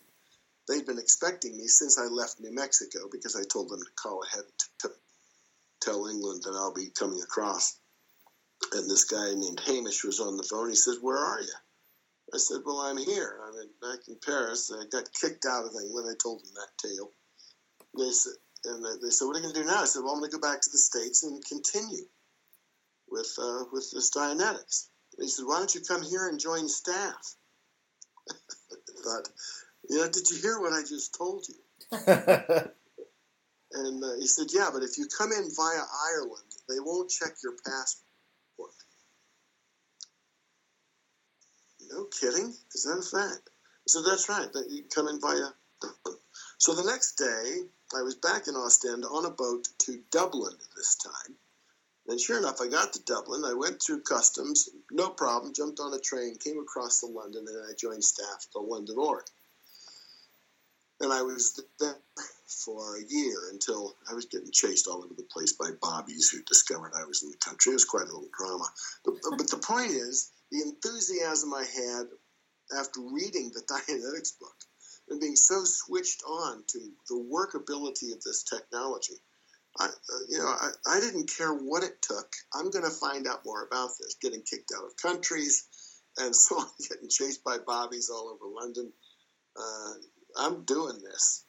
They'd 0.67 0.85
been 0.85 0.99
expecting 0.99 1.57
me 1.57 1.67
since 1.67 1.99
I 1.99 2.05
left 2.05 2.39
New 2.39 2.53
Mexico 2.53 3.09
because 3.11 3.35
I 3.35 3.43
told 3.43 3.69
them 3.69 3.81
to 3.81 3.91
call 4.01 4.23
ahead 4.23 4.45
to 4.79 4.91
tell 5.81 6.07
England 6.07 6.43
that 6.43 6.55
I'll 6.55 6.73
be 6.73 6.89
coming 6.97 7.21
across. 7.21 7.77
And 8.71 8.89
this 8.89 9.03
guy 9.03 9.33
named 9.35 9.59
Hamish 9.59 10.03
was 10.03 10.19
on 10.19 10.37
the 10.37 10.43
phone. 10.43 10.69
He 10.69 10.75
said, 10.75 10.95
Where 11.01 11.17
are 11.17 11.41
you? 11.41 11.53
I 12.33 12.37
said, 12.37 12.61
Well, 12.65 12.79
I'm 12.79 12.97
here. 12.97 13.39
I'm 13.45 13.59
in, 13.59 13.69
back 13.81 14.07
in 14.07 14.15
Paris. 14.25 14.71
I 14.73 14.85
got 14.89 15.11
kicked 15.13 15.45
out 15.45 15.65
of 15.65 15.71
England. 15.71 15.91
When 15.93 16.05
I 16.05 16.15
told 16.21 16.39
them 16.39 16.53
that 16.55 16.87
tale. 16.87 17.11
And 17.93 18.07
they 18.07 18.11
said, 18.11 18.33
and 18.65 18.85
they 19.01 19.09
said, 19.09 19.25
What 19.25 19.35
are 19.35 19.39
you 19.39 19.43
going 19.43 19.55
to 19.55 19.61
do 19.61 19.67
now? 19.67 19.81
I 19.81 19.85
said, 19.85 20.03
Well, 20.03 20.13
I'm 20.13 20.19
going 20.19 20.31
to 20.31 20.37
go 20.37 20.41
back 20.41 20.61
to 20.61 20.69
the 20.69 20.77
States 20.77 21.23
and 21.23 21.43
continue 21.45 22.05
with, 23.09 23.35
uh, 23.39 23.65
with 23.71 23.91
this 23.91 24.11
Dianetics. 24.11 24.87
And 25.17 25.25
he 25.25 25.29
said, 25.29 25.45
Why 25.45 25.59
don't 25.59 25.73
you 25.75 25.81
come 25.81 26.03
here 26.03 26.27
and 26.27 26.39
join 26.39 26.67
staff? 26.67 27.35
I 28.31 28.75
thought, 29.03 29.29
you 29.89 29.97
know, 29.97 30.09
did 30.09 30.29
you 30.29 30.37
hear 30.41 30.59
what 30.59 30.73
I 30.73 30.81
just 30.81 31.15
told 31.15 31.45
you? 31.47 31.55
and 33.73 34.03
uh, 34.03 34.15
he 34.19 34.27
said, 34.27 34.47
Yeah, 34.53 34.69
but 34.71 34.83
if 34.83 34.97
you 34.97 35.07
come 35.07 35.31
in 35.31 35.49
via 35.55 35.83
Ireland, 36.13 36.51
they 36.69 36.79
won't 36.79 37.09
check 37.09 37.33
your 37.43 37.53
passport. 37.65 38.03
No 41.91 42.05
kidding? 42.05 42.53
Is 42.73 42.83
that 42.83 42.97
a 42.97 43.01
fact? 43.01 43.49
So 43.87 44.01
that's 44.01 44.29
right. 44.29 44.51
That 44.53 44.69
you 44.69 44.83
come 44.93 45.09
in 45.09 45.19
via. 45.19 45.49
So 46.57 46.73
the 46.73 46.89
next 46.89 47.15
day, 47.15 47.67
I 47.95 48.01
was 48.01 48.15
back 48.15 48.47
in 48.47 48.55
Ostend 48.55 49.05
on 49.05 49.25
a 49.25 49.29
boat 49.29 49.67
to 49.79 49.99
Dublin 50.11 50.55
this 50.75 50.95
time. 50.95 51.35
And 52.07 52.19
sure 52.19 52.37
enough, 52.37 52.59
I 52.59 52.67
got 52.67 52.93
to 52.93 53.03
Dublin. 53.03 53.45
I 53.45 53.53
went 53.53 53.81
through 53.81 54.01
customs, 54.01 54.69
no 54.91 55.09
problem, 55.09 55.53
jumped 55.53 55.79
on 55.79 55.93
a 55.93 55.99
train, 55.99 56.37
came 56.37 56.59
across 56.59 56.99
to 56.99 57.05
London, 57.05 57.45
and 57.47 57.63
I 57.69 57.73
joined 57.77 58.03
staff 58.03 58.45
at 58.45 58.51
the 58.53 58.59
London 58.59 58.97
Org. 58.97 59.23
And 60.99 61.13
I 61.13 61.21
was 61.21 61.59
there 61.79 61.95
for 62.47 62.97
a 62.97 63.03
year 63.07 63.37
until 63.51 63.95
I 64.09 64.13
was 64.13 64.25
getting 64.25 64.51
chased 64.51 64.87
all 64.87 65.03
over 65.03 65.13
the 65.13 65.23
place 65.23 65.53
by 65.53 65.71
bobbies 65.81 66.29
who 66.29 66.41
discovered 66.43 66.91
I 66.95 67.05
was 67.05 67.23
in 67.23 67.31
the 67.31 67.37
country. 67.37 67.71
It 67.71 67.75
was 67.75 67.85
quite 67.85 68.03
a 68.03 68.13
little 68.13 68.29
drama. 68.37 68.65
But, 69.05 69.47
the 69.49 69.57
point 69.57 69.91
is, 69.91 70.31
the 70.51 70.61
enthusiasm 70.61 71.53
I 71.53 71.63
had 71.63 72.07
after 72.79 73.01
reading 73.01 73.51
the 73.53 73.61
Dianetics 73.61 74.37
book 74.39 74.55
and 75.13 75.21
being 75.21 75.35
so 75.35 75.63
switched 75.63 76.23
on 76.27 76.63
to 76.67 76.79
the 77.07 77.15
workability 77.15 78.11
of 78.13 78.21
this 78.23 78.43
technology. 78.43 79.13
I, 79.79 79.85
uh, 79.85 79.89
you 80.27 80.39
know, 80.39 80.45
I, 80.45 80.69
I 80.87 80.99
didn't 80.99 81.31
care 81.35 81.53
what 81.53 81.83
it 81.83 82.01
took. 82.01 82.31
I'm 82.53 82.71
going 82.71 82.83
to 82.83 82.91
find 82.91 83.27
out 83.27 83.45
more 83.45 83.63
about 83.63 83.91
this. 83.99 84.15
Getting 84.21 84.41
kicked 84.41 84.71
out 84.75 84.85
of 84.85 84.97
countries, 84.97 85.65
and 86.17 86.35
so 86.35 86.57
on, 86.57 86.67
getting 86.89 87.09
chased 87.09 87.43
by 87.43 87.57
bobbies 87.65 88.09
all 88.09 88.29
over 88.29 88.53
London. 88.53 88.91
Uh, 89.55 89.93
I'm 90.37 90.65
doing 90.65 90.99
this, 91.03 91.45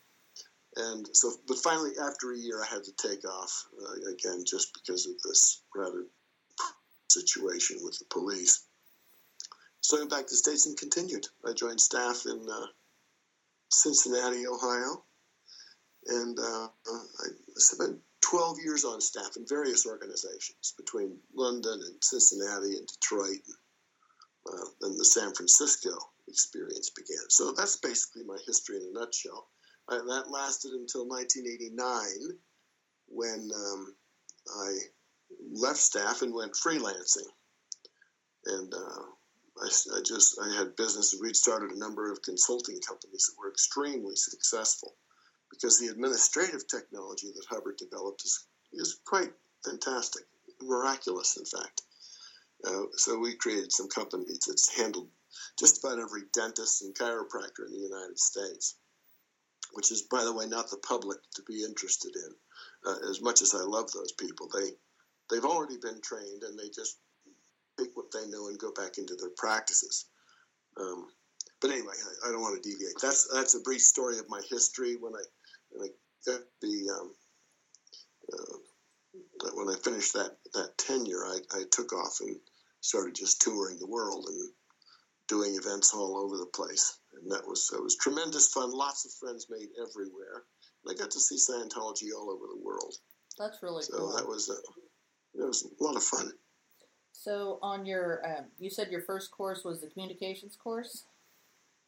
and 0.77 1.07
so. 1.13 1.33
But 1.49 1.59
finally, 1.59 1.93
after 2.01 2.33
a 2.33 2.39
year, 2.39 2.63
I 2.63 2.67
had 2.67 2.85
to 2.85 2.93
take 3.09 3.27
off 3.27 3.65
uh, 3.81 4.11
again, 4.13 4.45
just 4.47 4.75
because 4.75 5.07
of 5.07 5.15
this 5.23 5.63
rather 5.75 6.05
situation 7.09 7.79
with 7.83 7.99
the 7.99 8.07
police. 8.11 8.65
So 9.81 9.97
I 9.97 10.01
went 10.01 10.11
back 10.11 10.27
to 10.27 10.31
the 10.33 10.37
States 10.37 10.67
and 10.67 10.77
continued. 10.77 11.27
I 11.47 11.53
joined 11.53 11.81
staff 11.81 12.25
in 12.27 12.47
uh, 12.51 12.67
Cincinnati, 13.83 14.47
Ohio, 14.47 15.05
and 16.07 16.39
uh, 16.39 16.69
I 16.87 17.27
spent 17.57 17.99
12 18.23 18.57
years 18.65 18.85
on 18.85 19.01
staff 19.01 19.37
in 19.37 19.47
various 19.47 19.87
organizations 19.87 20.75
between 20.77 21.19
London 21.35 21.81
and 21.85 22.03
Cincinnati 22.03 22.77
and 22.77 22.87
Detroit. 22.87 23.41
And, 23.47 24.61
uh, 24.61 24.65
then 24.81 24.97
the 24.99 25.05
San 25.05 25.33
Francisco 25.35 25.91
experience 26.29 26.91
began. 26.91 27.29
So 27.29 27.53
that's 27.53 27.77
basically 27.77 28.25
my 28.25 28.37
history 28.47 28.77
in 28.77 28.91
a 28.95 28.99
nutshell. 28.99 29.49
I, 29.89 29.97
that 29.97 30.31
lasted 30.31 30.73
until 30.73 31.07
1989 31.07 32.39
when 33.09 33.51
um, 33.55 33.95
I 34.61 34.79
left 35.53 35.79
staff 35.79 36.23
and 36.23 36.35
went 36.35 36.55
freelancing. 36.55 37.29
And 38.47 38.73
uh, 38.73 39.03
I, 39.61 39.67
I 39.67 40.01
just 40.05 40.39
I 40.41 40.53
had 40.55 40.77
business. 40.77 41.15
We'd 41.21 41.37
started 41.37 41.71
a 41.71 41.79
number 41.79 42.11
of 42.11 42.23
consulting 42.23 42.81
companies 42.81 43.27
that 43.27 43.39
were 43.39 43.51
extremely 43.51 44.17
successful 44.17 44.95
because 45.51 45.79
the 45.79 45.89
administrative 45.89 46.67
technology 46.67 47.31
that 47.35 47.47
Hubbard 47.49 47.77
developed 47.77 48.25
is 48.25 48.47
is 48.73 48.99
quite 49.05 49.33
fantastic, 49.65 50.25
miraculous, 50.61 51.37
in 51.37 51.45
fact. 51.45 51.83
Uh, 52.67 52.85
so 52.97 53.19
we 53.19 53.35
created 53.35 53.71
some 53.73 53.89
companies 53.89 54.41
that's 54.47 54.77
handled 54.77 55.09
just 55.59 55.85
about 55.85 55.99
every 55.99 56.23
dentist 56.33 56.83
and 56.83 56.95
chiropractor 56.95 57.67
in 57.67 57.73
the 57.73 57.89
United 57.89 58.19
States, 58.19 58.77
which 59.73 59.91
is, 59.91 60.03
by 60.03 60.25
the 60.25 60.33
way, 60.33 60.47
not 60.47 60.71
the 60.71 60.79
public 60.79 61.19
to 61.35 61.43
be 61.43 61.65
interested 61.65 62.15
in. 62.17 62.35
Uh, 62.87 63.11
as 63.11 63.21
much 63.21 63.43
as 63.43 63.55
I 63.55 63.63
love 63.63 63.91
those 63.93 64.13
people, 64.13 64.49
they 64.49 64.71
they've 65.31 65.45
already 65.45 65.77
been 65.79 66.01
trained 66.01 66.43
and 66.43 66.59
they 66.59 66.69
just 66.69 66.99
take 67.79 67.97
what 67.97 68.13
they 68.13 68.27
know 68.29 68.49
and 68.49 68.59
go 68.59 68.73
back 68.73 68.99
into 68.99 69.15
their 69.17 69.31
practices. 69.37 70.07
Um, 70.81 71.09
but 71.61 71.71
anyway, 71.71 71.95
I, 71.95 72.29
I, 72.29 72.33
don't 72.33 72.43
want 72.43 72.63
to 72.63 72.69
deviate. 72.69 72.95
That's 73.01 73.29
that's 73.33 73.55
a 73.55 73.61
brief 73.61 73.81
story 73.81 74.19
of 74.19 74.29
my 74.29 74.41
history. 74.51 74.97
When 74.97 75.15
I 75.15 75.23
when 75.71 75.89
I 75.89 76.31
got 76.31 76.41
the 76.61 76.91
um, 76.91 77.15
uh, 78.33 79.51
when 79.55 79.69
I 79.69 79.77
finished 79.83 80.13
that 80.15 80.37
that 80.55 80.77
tenure, 80.79 81.25
I, 81.25 81.39
I 81.53 81.63
took 81.71 81.93
off 81.93 82.19
and 82.21 82.37
started 82.81 83.15
just 83.15 83.41
touring 83.41 83.79
the 83.79 83.87
world 83.87 84.27
and 84.29 84.51
doing 85.29 85.55
events 85.55 85.95
all 85.95 86.19
over 86.19 86.37
the 86.37 86.51
place, 86.55 86.99
and 87.15 87.31
that 87.31 87.47
was 87.47 87.69
that 87.69 87.83
was 87.83 87.97
tremendous 87.97 88.49
fun. 88.49 88.71
Lots 88.71 89.05
of 89.05 89.13
friends 89.13 89.47
made 89.49 89.69
everywhere, 89.81 90.45
and 90.85 90.93
I 90.93 91.01
got 91.01 91.13
to 91.13 91.21
see 91.21 91.37
Scientology 91.37 92.09
all 92.17 92.31
over 92.31 92.47
the 92.53 92.63
world. 92.63 92.95
That's 93.39 93.63
really 93.63 93.83
so 93.83 93.97
cool. 93.97 94.17
that 94.17 94.27
was 94.29 94.49
a, 94.49 95.41
it 95.41 95.47
was 95.47 95.65
a 95.65 95.85
lot 95.85 95.97
of 95.97 96.03
fun. 96.03 96.31
So, 97.17 97.59
on 97.63 97.87
your, 97.87 98.23
um, 98.27 98.45
you 98.59 98.69
said 98.69 98.91
your 98.91 99.01
first 99.01 99.31
course 99.31 99.65
was 99.65 99.81
the 99.81 99.87
communications 99.87 100.57
course. 100.57 101.05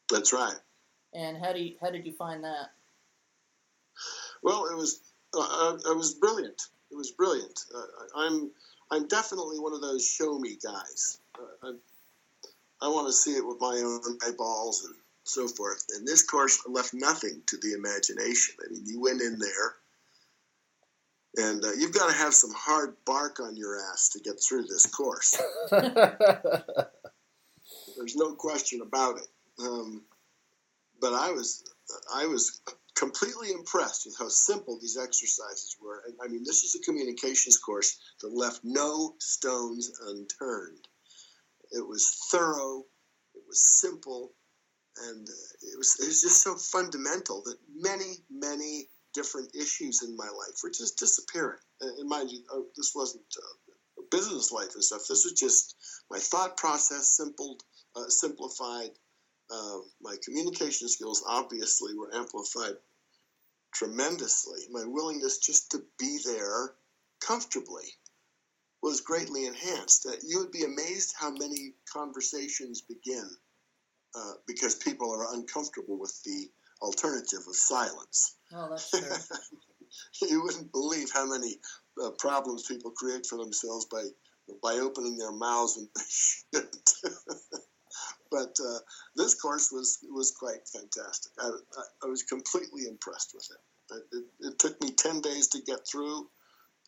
That's 0.09 0.33
right. 0.33 0.55
And 1.13 1.37
how 1.37 1.53
do 1.53 1.59
you, 1.59 1.75
how 1.81 1.91
did 1.91 2.05
you 2.05 2.13
find 2.13 2.43
that? 2.43 2.71
Well, 4.41 4.67
it 4.67 4.77
was 4.77 5.01
uh, 5.35 5.77
it 5.85 5.97
was 5.97 6.13
brilliant. 6.13 6.61
It 6.91 6.95
was 6.95 7.11
brilliant. 7.11 7.65
Uh, 7.75 7.83
I'm 8.15 8.51
I'm 8.91 9.07
definitely 9.07 9.59
one 9.59 9.73
of 9.73 9.81
those 9.81 10.05
show 10.05 10.39
me 10.39 10.57
guys. 10.63 11.19
Uh, 11.37 11.67
I, 12.81 12.85
I 12.85 12.89
want 12.89 13.07
to 13.07 13.13
see 13.13 13.31
it 13.31 13.45
with 13.45 13.59
my 13.59 13.75
own 13.75 14.17
eyeballs 14.25 14.85
and 14.85 14.95
so 15.23 15.47
forth. 15.47 15.85
And 15.95 16.07
this 16.07 16.23
course 16.23 16.63
left 16.67 16.93
nothing 16.93 17.41
to 17.47 17.57
the 17.57 17.73
imagination. 17.73 18.55
I 18.65 18.71
mean, 18.71 18.83
you 18.85 19.01
went 19.01 19.21
in 19.21 19.37
there 19.39 19.75
and 21.37 21.63
uh, 21.63 21.71
you've 21.77 21.93
got 21.93 22.09
to 22.09 22.17
have 22.17 22.33
some 22.33 22.51
hard 22.55 22.95
bark 23.05 23.39
on 23.39 23.55
your 23.55 23.79
ass 23.91 24.09
to 24.09 24.19
get 24.19 24.41
through 24.41 24.63
this 24.63 24.87
course. 24.87 25.39
There's 25.71 25.85
no 28.15 28.33
question 28.33 28.81
about 28.81 29.17
it. 29.17 29.27
Um, 29.59 30.03
but 30.99 31.13
I 31.13 31.31
was, 31.31 31.63
I 32.13 32.25
was 32.25 32.61
completely 32.95 33.51
impressed 33.51 34.05
with 34.05 34.17
how 34.17 34.29
simple 34.29 34.79
these 34.79 34.97
exercises 34.97 35.75
were. 35.81 36.03
I 36.23 36.27
mean, 36.27 36.43
this 36.43 36.63
is 36.63 36.75
a 36.75 36.83
communications 36.83 37.57
course 37.57 37.97
that 38.21 38.33
left 38.33 38.61
no 38.63 39.15
stones 39.19 39.91
unturned. 40.07 40.87
It 41.71 41.87
was 41.87 42.09
thorough. 42.31 42.85
It 43.35 43.43
was 43.47 43.63
simple, 43.63 44.31
and 45.09 45.27
uh, 45.27 45.73
it 45.73 45.77
was 45.77 45.97
it 46.01 46.07
was 46.07 46.21
just 46.21 46.41
so 46.41 46.55
fundamental 46.55 47.43
that 47.43 47.57
many 47.75 48.23
many 48.31 48.89
different 49.13 49.55
issues 49.55 50.03
in 50.03 50.15
my 50.15 50.25
life 50.25 50.55
were 50.63 50.69
just 50.69 50.97
disappearing. 50.97 51.59
And 51.81 52.09
mind 52.09 52.31
you, 52.31 52.43
oh, 52.51 52.65
this 52.75 52.93
wasn't 52.95 53.23
uh, 53.37 53.73
business 54.11 54.51
life 54.51 54.73
and 54.73 54.83
stuff. 54.83 55.01
This 55.07 55.23
was 55.23 55.33
just 55.33 55.75
my 56.09 56.19
thought 56.19 56.57
process 56.57 57.19
uh, 57.95 58.07
simplified. 58.09 58.89
Uh, 59.49 59.77
my 60.01 60.15
communication 60.23 60.87
skills 60.87 61.23
obviously 61.27 61.93
were 61.97 62.13
amplified 62.13 62.75
tremendously. 63.73 64.59
My 64.71 64.83
willingness 64.85 65.39
just 65.39 65.71
to 65.71 65.79
be 65.99 66.19
there 66.25 66.73
comfortably 67.19 67.85
was 68.81 69.01
greatly 69.01 69.45
enhanced. 69.45 70.05
Uh, 70.05 70.15
you 70.25 70.39
would 70.39 70.51
be 70.51 70.63
amazed 70.63 71.15
how 71.19 71.31
many 71.31 71.73
conversations 71.91 72.81
begin 72.81 73.27
uh, 74.15 74.33
because 74.47 74.75
people 74.75 75.11
are 75.11 75.33
uncomfortable 75.33 75.97
with 75.99 76.21
the 76.23 76.49
alternative 76.81 77.39
of 77.47 77.55
silence. 77.55 78.35
Oh, 78.53 78.69
that's 78.69 78.89
true. 78.89 79.01
you 80.29 80.43
wouldn't 80.43 80.71
believe 80.71 81.11
how 81.13 81.25
many 81.25 81.55
uh, 82.03 82.11
problems 82.11 82.67
people 82.67 82.91
create 82.91 83.25
for 83.25 83.37
themselves 83.37 83.85
by 83.85 84.03
by 84.63 84.75
opening 84.75 85.17
their 85.17 85.31
mouths 85.31 85.77
and 85.77 85.89
but 88.31 88.55
uh, 88.65 88.79
this 89.15 89.35
course 89.35 89.71
was 89.71 89.99
was 90.09 90.31
quite 90.31 90.67
fantastic. 90.73 91.31
I, 91.39 91.47
I, 91.47 91.83
I 92.03 92.07
was 92.07 92.23
completely 92.23 92.87
impressed 92.87 93.33
with 93.33 93.47
it. 93.51 94.03
it. 94.11 94.25
it. 94.47 94.59
took 94.59 94.81
me 94.81 94.91
ten 94.91 95.21
days 95.21 95.47
to 95.49 95.61
get 95.61 95.87
through, 95.89 96.29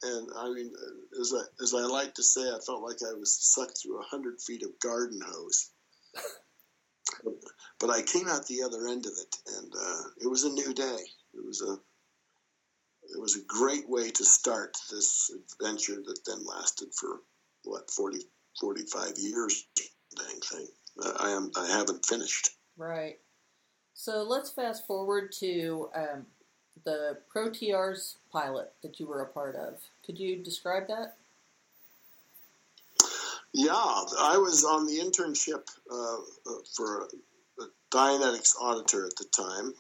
and 0.04 0.30
I 0.38 0.50
mean, 0.50 0.72
as 1.20 1.34
I 1.36 1.44
as 1.64 1.74
I 1.74 1.82
like 1.82 2.14
to 2.16 2.24
say, 2.24 2.42
I 2.42 2.60
felt 2.66 2.84
like 2.84 2.98
I 3.02 3.14
was 3.14 3.38
sucked 3.40 3.80
through 3.82 4.00
a 4.00 4.06
hundred 4.06 4.42
feet 4.42 4.64
of 4.64 4.80
garden 4.80 5.20
hose. 5.26 5.72
But 7.80 7.90
I 7.90 8.02
came 8.02 8.28
out 8.28 8.46
the 8.48 8.64
other 8.64 8.88
end 8.88 9.06
of 9.06 9.14
it, 9.20 9.36
and 9.58 9.74
uh, 9.74 10.02
it 10.22 10.28
was 10.28 10.44
a 10.44 10.50
new 10.50 10.74
day. 10.74 10.98
It 11.34 11.46
was 11.46 11.62
a 11.62 11.78
it 13.12 13.20
was 13.20 13.36
a 13.36 13.46
great 13.48 13.90
way 13.90 14.12
to 14.12 14.24
start 14.24 14.78
this 14.92 15.32
adventure 15.32 15.96
that 16.06 16.20
then 16.26 16.46
lasted 16.46 16.90
for 16.94 17.22
what 17.64 17.90
40, 17.90 18.20
45 18.60 19.18
years. 19.18 19.66
Dang 20.16 20.40
thing. 20.42 20.68
I 21.20 21.32
am. 21.32 21.52
I 21.56 21.68
haven't 21.68 22.06
finished. 22.06 22.50
Right. 22.78 23.20
So 23.94 24.24
let's 24.24 24.52
fast 24.52 24.86
forward 24.88 25.32
to 25.40 25.90
um, 25.96 26.26
the 26.86 27.18
ProTR's 27.34 28.18
pilot 28.32 28.72
that 28.82 29.00
you 29.00 29.08
were 29.08 29.22
a 29.22 29.28
part 29.28 29.56
of. 29.56 29.80
Could 30.06 30.20
you 30.20 30.38
describe 30.38 30.88
that? 30.88 31.16
Yeah, 33.54 33.74
I 33.74 34.38
was 34.38 34.64
on 34.64 34.86
the 34.86 35.00
internship 35.00 35.68
uh, 35.92 36.18
uh 36.52 36.60
for 36.76 37.10
Dianetics 37.92 38.54
auditor 38.60 39.06
at 39.06 39.16
the 39.16 39.26
time, 39.26 39.74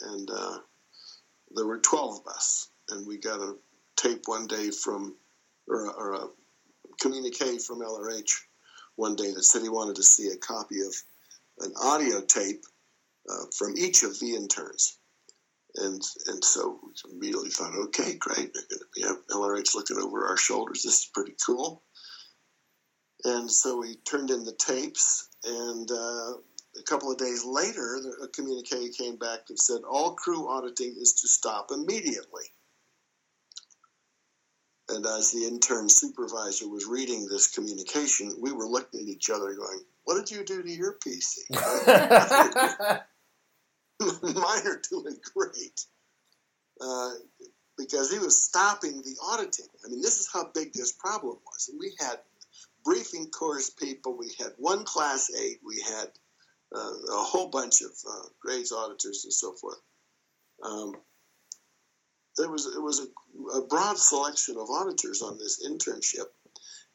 and 0.00 0.30
uh, 0.30 0.58
there 1.54 1.66
were 1.66 1.78
12 1.78 2.20
of 2.20 2.26
us, 2.26 2.68
and 2.90 3.06
we 3.06 3.16
got 3.18 3.40
a 3.40 3.56
tape 3.96 4.22
one 4.26 4.46
day 4.46 4.70
from, 4.70 5.16
or, 5.68 5.90
or 5.92 6.14
a 6.14 6.28
communique 7.00 7.58
from 7.58 7.80
LRH 7.80 8.30
one 8.96 9.16
day 9.16 9.32
that 9.32 9.42
said 9.42 9.62
he 9.62 9.68
wanted 9.68 9.96
to 9.96 10.02
see 10.02 10.28
a 10.28 10.36
copy 10.36 10.80
of 10.80 10.94
an 11.60 11.72
audio 11.82 12.20
tape 12.20 12.64
uh, 13.28 13.44
from 13.56 13.76
each 13.76 14.02
of 14.02 14.18
the 14.20 14.34
interns. 14.34 14.98
And, 15.76 16.02
and 16.26 16.44
so 16.44 16.78
we 16.82 17.16
immediately 17.16 17.50
thought, 17.50 17.74
okay, 17.74 18.14
great. 18.14 18.54
Be 18.94 19.02
have 19.02 19.26
LRH 19.30 19.74
looking 19.74 19.98
over 19.98 20.26
our 20.26 20.36
shoulders. 20.36 20.82
This 20.82 21.00
is 21.00 21.10
pretty 21.12 21.34
cool. 21.44 21.82
And 23.24 23.50
so 23.50 23.78
we 23.78 23.96
turned 23.96 24.30
in 24.30 24.44
the 24.44 24.56
tapes, 24.58 25.28
and 25.44 25.90
uh, 25.90 26.32
a 26.78 26.82
couple 26.82 27.10
of 27.10 27.18
days 27.18 27.44
later, 27.44 28.00
a 28.22 28.28
communique 28.28 28.90
came 28.90 29.16
back 29.16 29.46
that 29.46 29.60
said 29.60 29.82
all 29.88 30.14
crew 30.14 30.48
auditing 30.48 30.94
is 30.98 31.14
to 31.20 31.28
stop 31.28 31.70
immediately. 31.72 32.44
And 34.88 35.04
as 35.04 35.32
the 35.32 35.46
intern 35.46 35.88
supervisor 35.88 36.68
was 36.68 36.86
reading 36.86 37.26
this 37.26 37.48
communication, 37.48 38.36
we 38.40 38.52
were 38.52 38.68
looking 38.68 39.00
at 39.00 39.08
each 39.08 39.30
other 39.30 39.54
going, 39.54 39.80
What 40.04 40.14
did 40.14 40.30
you 40.30 40.44
do 40.44 40.62
to 40.62 40.70
your 40.70 40.96
PC? 41.04 41.38
Mine 44.22 44.66
are 44.66 44.82
doing 44.88 45.16
great. 45.34 45.86
Uh, 46.80 47.10
because 47.78 48.10
he 48.12 48.18
was 48.18 48.42
stopping 48.42 49.02
the 49.02 49.16
auditing. 49.22 49.66
I 49.84 49.88
mean, 49.88 50.00
this 50.00 50.18
is 50.18 50.28
how 50.32 50.50
big 50.54 50.72
this 50.72 50.92
problem 50.92 51.36
was. 51.44 51.68
And 51.68 51.78
we 51.78 51.92
had 51.98 52.18
briefing 52.84 53.30
course 53.30 53.70
people, 53.70 54.16
we 54.16 54.30
had 54.38 54.52
one 54.56 54.84
class 54.84 55.30
eight, 55.38 55.58
we 55.66 55.82
had 55.82 56.08
a 56.72 57.22
whole 57.22 57.48
bunch 57.48 57.82
of 57.82 57.90
uh, 58.08 58.28
grades 58.40 58.72
auditors 58.72 59.24
and 59.24 59.32
so 59.32 59.52
forth. 59.52 59.80
Um, 60.62 60.94
there 62.36 62.50
was 62.50 62.66
it 62.66 62.82
was 62.82 63.00
a, 63.00 63.58
a, 63.58 63.66
broad 63.66 63.98
selection 63.98 64.56
of 64.56 64.68
auditors 64.70 65.22
on 65.22 65.38
this 65.38 65.66
internship, 65.66 66.26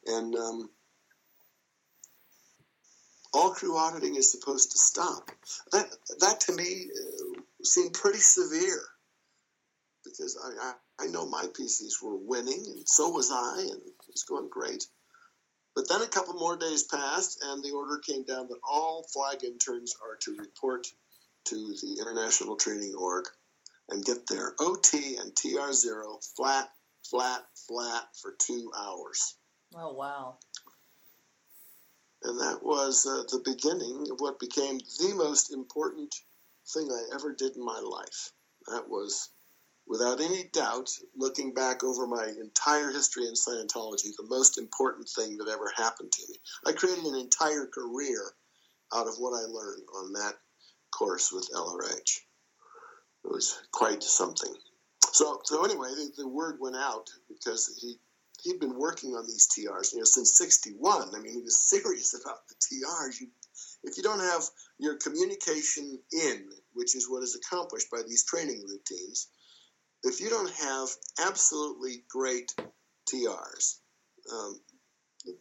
and 0.06 0.34
um, 0.34 0.70
all 3.32 3.50
crew 3.50 3.76
auditing 3.76 4.16
is 4.16 4.30
supposed 4.30 4.72
to 4.72 4.78
stop. 4.78 5.30
That 5.72 5.88
that 6.20 6.40
to 6.42 6.52
me 6.52 6.90
uh, 6.94 7.40
seemed 7.64 7.94
pretty 7.94 8.18
severe 8.18 8.82
because 10.04 10.38
I, 10.44 10.70
I, 11.00 11.04
I 11.04 11.06
know 11.08 11.28
my 11.28 11.44
PCs 11.58 12.02
were 12.02 12.16
winning 12.16 12.64
and 12.66 12.88
so 12.88 13.08
was 13.10 13.30
I 13.30 13.60
and 13.60 13.80
it 13.80 13.94
was 14.10 14.24
going 14.24 14.48
great. 14.48 14.86
But 15.74 15.88
then 15.88 16.02
a 16.02 16.06
couple 16.06 16.34
more 16.34 16.56
days 16.56 16.82
passed 16.82 17.42
and 17.42 17.62
the 17.62 17.70
order 17.70 17.98
came 17.98 18.24
down 18.24 18.48
that 18.48 18.60
all 18.62 19.04
flag 19.12 19.42
interns 19.42 19.96
are 20.02 20.16
to 20.22 20.36
report 20.36 20.86
to 21.46 21.56
the 21.56 21.98
International 22.00 22.56
Training 22.56 22.94
Org 22.94 23.24
and 23.88 24.04
get 24.04 24.26
their 24.26 24.54
OT 24.60 25.16
and 25.16 25.34
TR0 25.34 26.24
flat, 26.36 26.70
flat, 27.08 27.44
flat 27.66 28.04
for 28.20 28.34
two 28.38 28.70
hours. 28.76 29.34
Oh, 29.74 29.94
wow. 29.94 30.36
And 32.22 32.38
that 32.40 32.62
was 32.62 33.06
uh, 33.06 33.24
the 33.30 33.42
beginning 33.44 34.06
of 34.10 34.20
what 34.20 34.38
became 34.38 34.78
the 34.78 35.14
most 35.16 35.52
important 35.52 36.14
thing 36.72 36.88
I 36.90 37.14
ever 37.14 37.32
did 37.32 37.56
in 37.56 37.64
my 37.64 37.80
life. 37.80 38.32
That 38.68 38.88
was, 38.88 39.30
without 39.92 40.22
any 40.22 40.44
doubt, 40.54 40.88
looking 41.14 41.52
back 41.52 41.84
over 41.84 42.06
my 42.06 42.26
entire 42.40 42.90
history 42.90 43.26
in 43.26 43.34
Scientology, 43.34 44.08
the 44.16 44.26
most 44.26 44.56
important 44.56 45.06
thing 45.06 45.36
that 45.36 45.48
ever 45.48 45.70
happened 45.76 46.10
to 46.10 46.22
me. 46.30 46.36
I 46.66 46.72
created 46.72 47.04
an 47.04 47.14
entire 47.14 47.66
career 47.66 48.32
out 48.94 49.06
of 49.06 49.16
what 49.18 49.34
I 49.34 49.44
learned 49.44 49.82
on 49.94 50.14
that 50.14 50.36
course 50.92 51.30
with 51.30 51.50
LRH. 51.54 52.20
It 53.24 53.30
was 53.30 53.60
quite 53.70 54.02
something. 54.02 54.54
So, 55.12 55.42
so 55.44 55.62
anyway, 55.62 55.88
the, 55.88 56.22
the 56.22 56.28
word 56.28 56.56
went 56.58 56.76
out 56.76 57.10
because 57.28 57.78
he 57.78 57.96
he'd 58.44 58.60
been 58.60 58.78
working 58.78 59.10
on 59.10 59.26
these 59.26 59.46
TRs, 59.46 59.92
you 59.92 59.98
know, 59.98 60.04
since 60.04 60.38
'61. 60.38 61.14
I 61.14 61.18
mean, 61.18 61.34
he 61.34 61.42
was 61.42 61.60
serious 61.68 62.18
about 62.18 62.48
the 62.48 62.54
TRs. 62.54 63.20
You, 63.20 63.26
if 63.84 63.98
you 63.98 64.02
don't 64.02 64.20
have 64.20 64.42
your 64.78 64.96
communication 64.96 65.98
in, 66.12 66.48
which 66.72 66.96
is 66.96 67.10
what 67.10 67.22
is 67.22 67.36
accomplished 67.36 67.90
by 67.90 68.00
these 68.08 68.24
training 68.24 68.64
routines, 68.66 69.28
if 70.02 70.20
you 70.20 70.30
don't 70.30 70.50
have 70.50 70.88
absolutely 71.26 72.04
great 72.08 72.54
TRs, 73.12 73.78
um, 74.32 74.60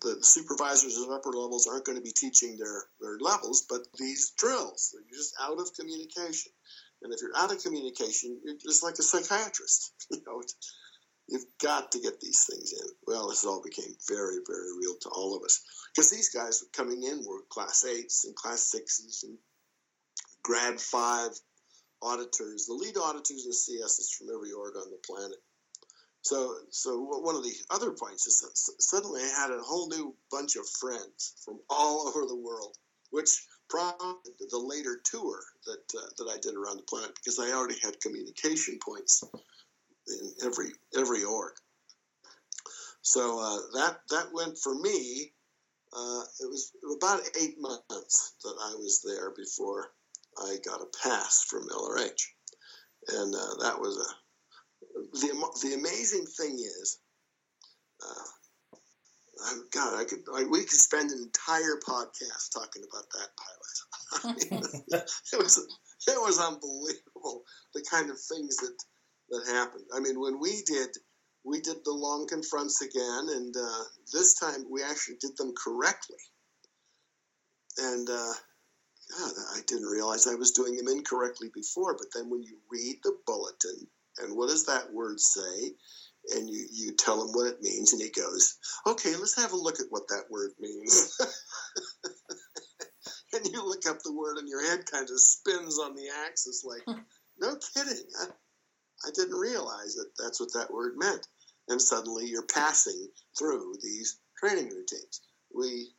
the 0.01 0.17
supervisors 0.21 0.97
at 0.97 1.09
upper 1.11 1.31
levels 1.31 1.67
aren't 1.67 1.85
going 1.85 1.97
to 1.97 2.03
be 2.03 2.11
teaching 2.11 2.57
their, 2.57 2.83
their 2.99 3.17
levels, 3.19 3.65
but 3.67 3.81
these 3.97 4.33
drills. 4.37 4.93
They're 4.93 5.17
just 5.17 5.33
out 5.41 5.59
of 5.59 5.73
communication. 5.73 6.51
And 7.01 7.11
if 7.11 7.19
you're 7.21 7.35
out 7.35 7.51
of 7.51 7.63
communication, 7.63 8.39
you're 8.43 8.57
just 8.57 8.83
like 8.83 8.95
a 8.99 9.03
psychiatrist. 9.03 9.93
You 10.11 10.21
know, 10.27 10.43
You've 11.31 11.45
got 11.61 11.93
to 11.93 11.99
get 12.01 12.19
these 12.19 12.43
things 12.43 12.73
in. 12.73 12.87
Well, 13.07 13.29
this 13.29 13.45
all 13.45 13.61
became 13.63 13.95
very, 14.09 14.39
very 14.45 14.77
real 14.77 14.95
to 15.01 15.09
all 15.09 15.37
of 15.37 15.43
us 15.43 15.61
because 15.95 16.11
these 16.11 16.29
guys 16.29 16.61
coming 16.73 17.03
in 17.03 17.23
were 17.25 17.41
class 17.49 17.85
eights 17.85 18.25
and 18.25 18.35
class 18.35 18.69
sixes 18.69 19.23
and 19.23 19.37
grad 20.43 20.81
five 20.81 21.31
auditors. 22.01 22.65
The 22.65 22.73
lead 22.73 22.97
auditors 22.97 23.45
and 23.45 23.53
CSs 23.53 24.15
from 24.17 24.27
every 24.33 24.51
org 24.51 24.75
on 24.75 24.89
the 24.89 24.99
planet. 25.05 25.37
So, 26.23 26.55
so 26.69 26.99
one 26.99 27.35
of 27.35 27.43
the 27.43 27.55
other 27.71 27.91
points 27.91 28.27
is 28.27 28.39
that 28.39 28.55
suddenly 28.55 29.21
I 29.23 29.41
had 29.41 29.51
a 29.51 29.61
whole 29.61 29.89
new 29.89 30.15
bunch 30.29 30.55
of 30.55 30.69
friends 30.69 31.33
from 31.43 31.59
all 31.69 32.07
over 32.07 32.25
the 32.27 32.35
world, 32.35 32.77
which 33.09 33.29
prompted 33.69 34.33
the 34.49 34.57
later 34.57 35.01
tour 35.03 35.39
that 35.65 35.83
uh, 35.97 36.07
that 36.17 36.29
I 36.29 36.37
did 36.41 36.55
around 36.55 36.77
the 36.77 36.83
planet 36.83 37.15
because 37.15 37.39
I 37.39 37.51
already 37.53 37.79
had 37.81 38.01
communication 38.01 38.77
points 38.85 39.23
in 40.07 40.31
every 40.45 40.71
every 40.95 41.23
org. 41.23 41.53
So 43.01 43.39
uh, 43.39 43.77
that 43.79 44.01
that 44.09 44.33
went 44.33 44.57
for 44.57 44.75
me. 44.75 45.33
Uh, 45.93 46.23
it 46.39 46.49
was 46.49 46.71
about 46.97 47.21
eight 47.41 47.59
months 47.59 48.35
that 48.43 48.55
I 48.61 48.75
was 48.75 49.01
there 49.03 49.31
before 49.31 49.91
I 50.37 50.57
got 50.65 50.81
a 50.81 50.85
pass 51.03 51.43
from 51.49 51.67
LRH, 51.67 52.21
and 53.09 53.35
uh, 53.35 53.63
that 53.63 53.79
was 53.79 53.97
a 53.97 54.21
the 55.13 55.59
the 55.63 55.73
amazing 55.73 56.25
thing 56.25 56.55
is. 56.55 56.99
Uh, 58.03 58.23
I, 59.43 59.57
God, 59.71 59.99
I 59.99 60.03
could 60.05 60.19
I, 60.35 60.43
we 60.43 60.59
could 60.61 60.71
spend 60.71 61.11
an 61.11 61.19
entire 61.19 61.79
podcast 61.87 62.53
talking 62.53 62.83
about 62.89 63.05
that 63.13 63.29
pilot. 63.37 64.41
it 65.33 65.37
was 65.37 65.57
it 66.07 66.21
was 66.21 66.39
unbelievable 66.39 67.43
the 67.73 67.83
kind 67.89 68.09
of 68.09 68.19
things 68.19 68.57
that 68.57 68.75
that 69.29 69.47
happened. 69.47 69.85
I 69.95 69.99
mean, 69.99 70.19
when 70.19 70.39
we 70.39 70.61
did, 70.65 70.89
we 71.43 71.61
did 71.61 71.77
the 71.85 71.93
long 71.93 72.27
confronts 72.27 72.81
again, 72.81 73.27
and 73.29 73.55
uh, 73.55 73.83
this 74.13 74.35
time 74.35 74.65
we 74.69 74.83
actually 74.83 75.17
did 75.19 75.37
them 75.37 75.53
correctly. 75.55 76.17
And 77.77 78.09
uh, 78.09 78.33
God, 79.17 79.31
I 79.55 79.59
didn't 79.67 79.87
realize 79.87 80.27
I 80.27 80.35
was 80.35 80.51
doing 80.51 80.75
them 80.75 80.87
incorrectly 80.87 81.49
before. 81.53 81.95
But 81.97 82.07
then 82.13 82.29
when 82.29 82.43
you 82.43 82.57
read 82.71 82.97
the 83.03 83.17
bulletin, 83.25 83.87
and 84.19 84.35
what 84.35 84.49
does 84.49 84.65
that 84.65 84.93
word 84.93 85.19
say? 85.19 85.71
And 86.35 86.49
you, 86.49 86.67
you 86.71 86.93
tell 86.93 87.21
him 87.21 87.31
what 87.31 87.47
it 87.47 87.61
means, 87.61 87.93
and 87.93 88.01
he 88.01 88.09
goes, 88.09 88.57
Okay, 88.87 89.15
let's 89.15 89.35
have 89.35 89.53
a 89.53 89.57
look 89.57 89.79
at 89.79 89.87
what 89.89 90.07
that 90.09 90.25
word 90.29 90.51
means. 90.59 91.17
and 93.33 93.45
you 93.47 93.65
look 93.65 93.87
up 93.87 94.03
the 94.03 94.13
word, 94.13 94.37
and 94.37 94.47
your 94.47 94.63
head 94.63 94.85
kind 94.91 95.09
of 95.09 95.19
spins 95.19 95.79
on 95.79 95.95
the 95.95 96.09
axis 96.27 96.63
like, 96.63 96.83
No 97.39 97.55
kidding. 97.73 98.03
I, 98.21 98.25
I 99.05 99.09
didn't 99.15 99.35
realize 99.35 99.95
that 99.95 100.11
that's 100.17 100.39
what 100.39 100.53
that 100.53 100.71
word 100.71 100.93
meant. 100.95 101.27
And 101.67 101.81
suddenly 101.81 102.27
you're 102.27 102.45
passing 102.45 103.07
through 103.37 103.75
these 103.81 104.19
training 104.37 104.69
routines. 104.69 105.21
We 105.55 105.89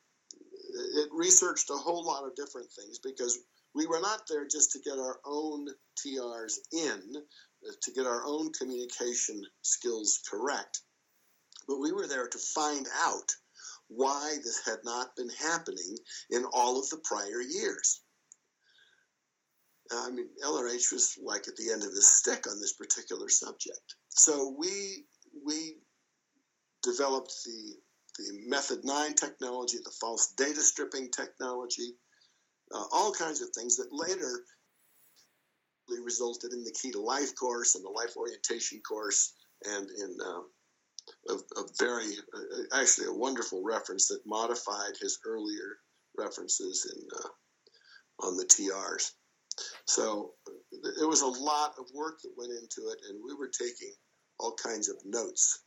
it 0.73 1.09
researched 1.13 1.71
a 1.71 1.75
whole 1.75 2.05
lot 2.05 2.25
of 2.25 2.35
different 2.35 2.71
things 2.73 2.99
because 2.99 3.39
we 3.75 3.87
were 3.87 4.01
not 4.01 4.23
there 4.29 4.47
just 4.47 4.73
to 4.73 4.81
get 4.81 4.99
our 4.99 5.19
own 5.25 5.69
TRs 5.99 6.55
in, 6.73 7.17
uh, 7.17 7.73
to 7.83 7.93
get 7.93 8.07
our 8.07 8.25
own 8.25 8.53
communication 8.53 9.43
skills 9.63 10.21
correct, 10.31 10.81
but 11.69 11.79
we 11.79 11.93
were 11.93 12.07
there 12.07 12.29
to 12.29 12.39
find 12.39 12.87
out 13.05 13.33
why 13.89 14.37
this 14.45 14.65
had 14.65 14.79
not 14.85 15.15
been 15.17 15.31
happening 15.31 15.97
in 16.31 16.45
all 16.53 16.79
of 16.79 16.89
the 16.91 17.01
prior 17.05 17.41
years. 17.41 18.01
I 19.91 20.11
mean, 20.11 20.29
LRH 20.43 20.93
was 20.93 21.19
like 21.23 21.49
at 21.49 21.57
the 21.57 21.71
end 21.71 21.83
of 21.83 21.91
his 21.91 22.07
stick 22.07 22.47
on 22.47 22.59
this 22.61 22.73
particular 22.73 23.29
subject. 23.29 23.97
So 24.09 24.55
we 24.59 25.05
we 25.45 25.77
developed 26.83 27.33
the 27.45 27.75
the 28.19 28.43
Method 28.47 28.85
Nine 28.85 29.15
technology, 29.15 29.79
the 29.83 29.93
false 30.01 30.33
data 30.37 30.61
stripping 30.61 31.11
technology, 31.11 31.97
uh, 32.75 32.85
all 32.93 33.13
kinds 33.13 33.41
of 33.41 33.51
things 33.51 33.77
that 33.77 33.89
later 33.93 34.45
resulted 36.05 36.53
in 36.53 36.65
the 36.65 36.73
Key 36.73 36.91
to 36.93 37.01
Life 37.01 37.35
course 37.35 37.75
and 37.75 37.85
the 37.85 37.91
Life 37.91 38.17
Orientation 38.17 38.81
course, 38.81 39.35
and 39.65 39.89
in 39.91 40.17
uh, 40.25 41.33
a, 41.33 41.35
a, 41.61 41.65
very 41.79 42.13
uh, 42.35 42.81
actually 42.81 43.09
a 43.09 43.13
wonderful 43.13 43.63
reference 43.65 44.09
that 44.09 44.21
modified 44.27 44.97
his 45.01 45.19
earlier 45.27 45.79
references 46.17 46.91
in 46.95 47.09
uh, 47.19 48.27
on 48.27 48.37
the 48.37 48.45
TRs. 48.45 49.11
So 49.87 50.33
it 50.73 51.07
was 51.07 51.23
a 51.23 51.27
lot 51.27 51.75
of 51.79 51.87
work 51.95 52.21
that 52.23 52.33
went 52.37 52.53
into 52.53 52.91
it, 52.91 52.99
and 53.09 53.21
we 53.23 53.35
were 53.35 53.51
taking 53.51 53.93
all 54.39 54.55
kinds 54.55 54.89
of 54.89 54.97
notes 55.05 55.65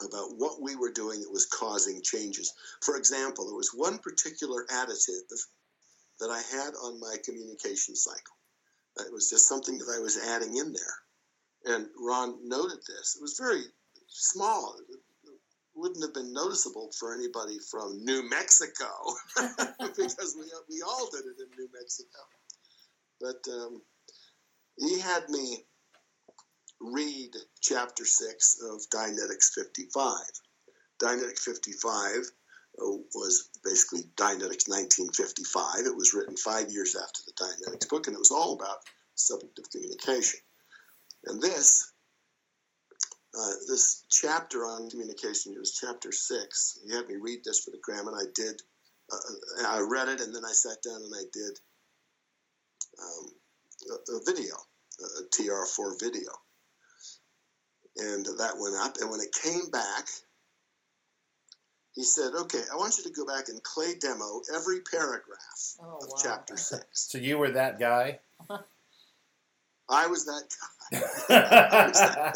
about 0.00 0.36
what 0.36 0.60
we 0.60 0.76
were 0.76 0.92
doing 0.92 1.20
that 1.20 1.30
was 1.30 1.46
causing 1.46 2.02
changes. 2.02 2.52
For 2.80 2.96
example, 2.96 3.46
there 3.46 3.56
was 3.56 3.74
one 3.74 3.98
particular 3.98 4.64
additive 4.70 5.40
that 6.20 6.30
I 6.30 6.40
had 6.56 6.74
on 6.74 7.00
my 7.00 7.16
communication 7.24 7.96
cycle. 7.96 8.36
It 8.98 9.12
was 9.12 9.30
just 9.30 9.48
something 9.48 9.78
that 9.78 9.94
I 9.94 10.00
was 10.00 10.18
adding 10.18 10.56
in 10.56 10.72
there. 10.72 11.74
And 11.76 11.86
Ron 11.98 12.36
noted 12.42 12.78
this. 12.86 13.16
It 13.16 13.22
was 13.22 13.38
very 13.38 13.62
small. 14.08 14.76
It 14.90 14.98
wouldn't 15.74 16.02
have 16.02 16.14
been 16.14 16.32
noticeable 16.32 16.90
for 16.98 17.14
anybody 17.14 17.58
from 17.70 18.04
New 18.04 18.28
Mexico 18.28 18.86
because 19.80 20.36
we, 20.38 20.44
we 20.68 20.82
all 20.82 21.08
did 21.10 21.24
it 21.26 21.40
in 21.40 21.48
New 21.56 21.68
Mexico. 21.72 22.18
But 23.20 23.52
um, 23.52 23.82
he 24.78 25.00
had 25.00 25.28
me 25.28 25.64
read 26.82 27.30
chapter 27.60 28.04
6 28.04 28.58
of 28.70 28.80
Dianetics 28.90 29.52
55. 29.54 30.16
Dianetics 31.00 31.40
55 31.40 32.16
uh, 32.80 32.84
was 33.14 33.48
basically 33.64 34.02
Dianetics 34.16 34.68
1955. 34.68 35.86
It 35.86 35.96
was 35.96 36.14
written 36.14 36.36
five 36.36 36.70
years 36.70 36.96
after 36.96 37.20
the 37.26 37.32
Dianetics 37.32 37.88
book, 37.88 38.06
and 38.06 38.14
it 38.14 38.18
was 38.18 38.30
all 38.30 38.54
about 38.54 38.78
subject 39.14 39.58
of 39.58 39.70
communication. 39.70 40.40
And 41.26 41.40
this, 41.40 41.92
uh, 43.38 43.52
this 43.68 44.04
chapter 44.10 44.64
on 44.64 44.90
communication, 44.90 45.54
it 45.54 45.58
was 45.58 45.78
chapter 45.78 46.12
six. 46.12 46.78
He 46.84 46.94
had 46.94 47.08
me 47.08 47.16
read 47.20 47.44
this 47.44 47.60
for 47.60 47.70
the 47.70 47.80
gram, 47.82 48.08
and 48.08 48.16
I 48.16 48.24
did. 48.34 48.60
Uh, 49.12 49.66
I 49.68 49.86
read 49.88 50.08
it, 50.08 50.20
and 50.20 50.34
then 50.34 50.44
I 50.44 50.52
sat 50.52 50.82
down 50.82 51.02
and 51.02 51.14
I 51.14 51.24
did 51.32 51.58
um, 52.98 53.26
a, 53.90 54.12
a, 54.12 54.20
video, 54.24 54.54
a 55.00 55.22
TR4 55.34 56.00
video. 56.00 56.30
And 57.96 58.24
that 58.24 58.54
went 58.58 58.74
up, 58.76 58.96
and 59.00 59.10
when 59.10 59.20
it 59.20 59.32
came 59.32 59.68
back, 59.70 60.08
he 61.94 62.04
said, 62.04 62.32
"Okay, 62.34 62.62
I 62.72 62.76
want 62.76 62.96
you 62.96 63.04
to 63.04 63.10
go 63.10 63.26
back 63.26 63.48
and 63.48 63.62
clay 63.62 63.94
demo 64.00 64.40
every 64.54 64.80
paragraph 64.80 65.76
Oh, 65.80 65.98
of 66.00 66.08
wow. 66.08 66.16
chapter 66.22 66.56
six. 66.56 66.84
So 66.92 67.18
you 67.18 67.36
were 67.38 67.50
that 67.50 67.78
guy. 67.78 68.20
I 69.88 70.06
was 70.06 70.24
that 70.24 70.48
guy. 71.28 72.32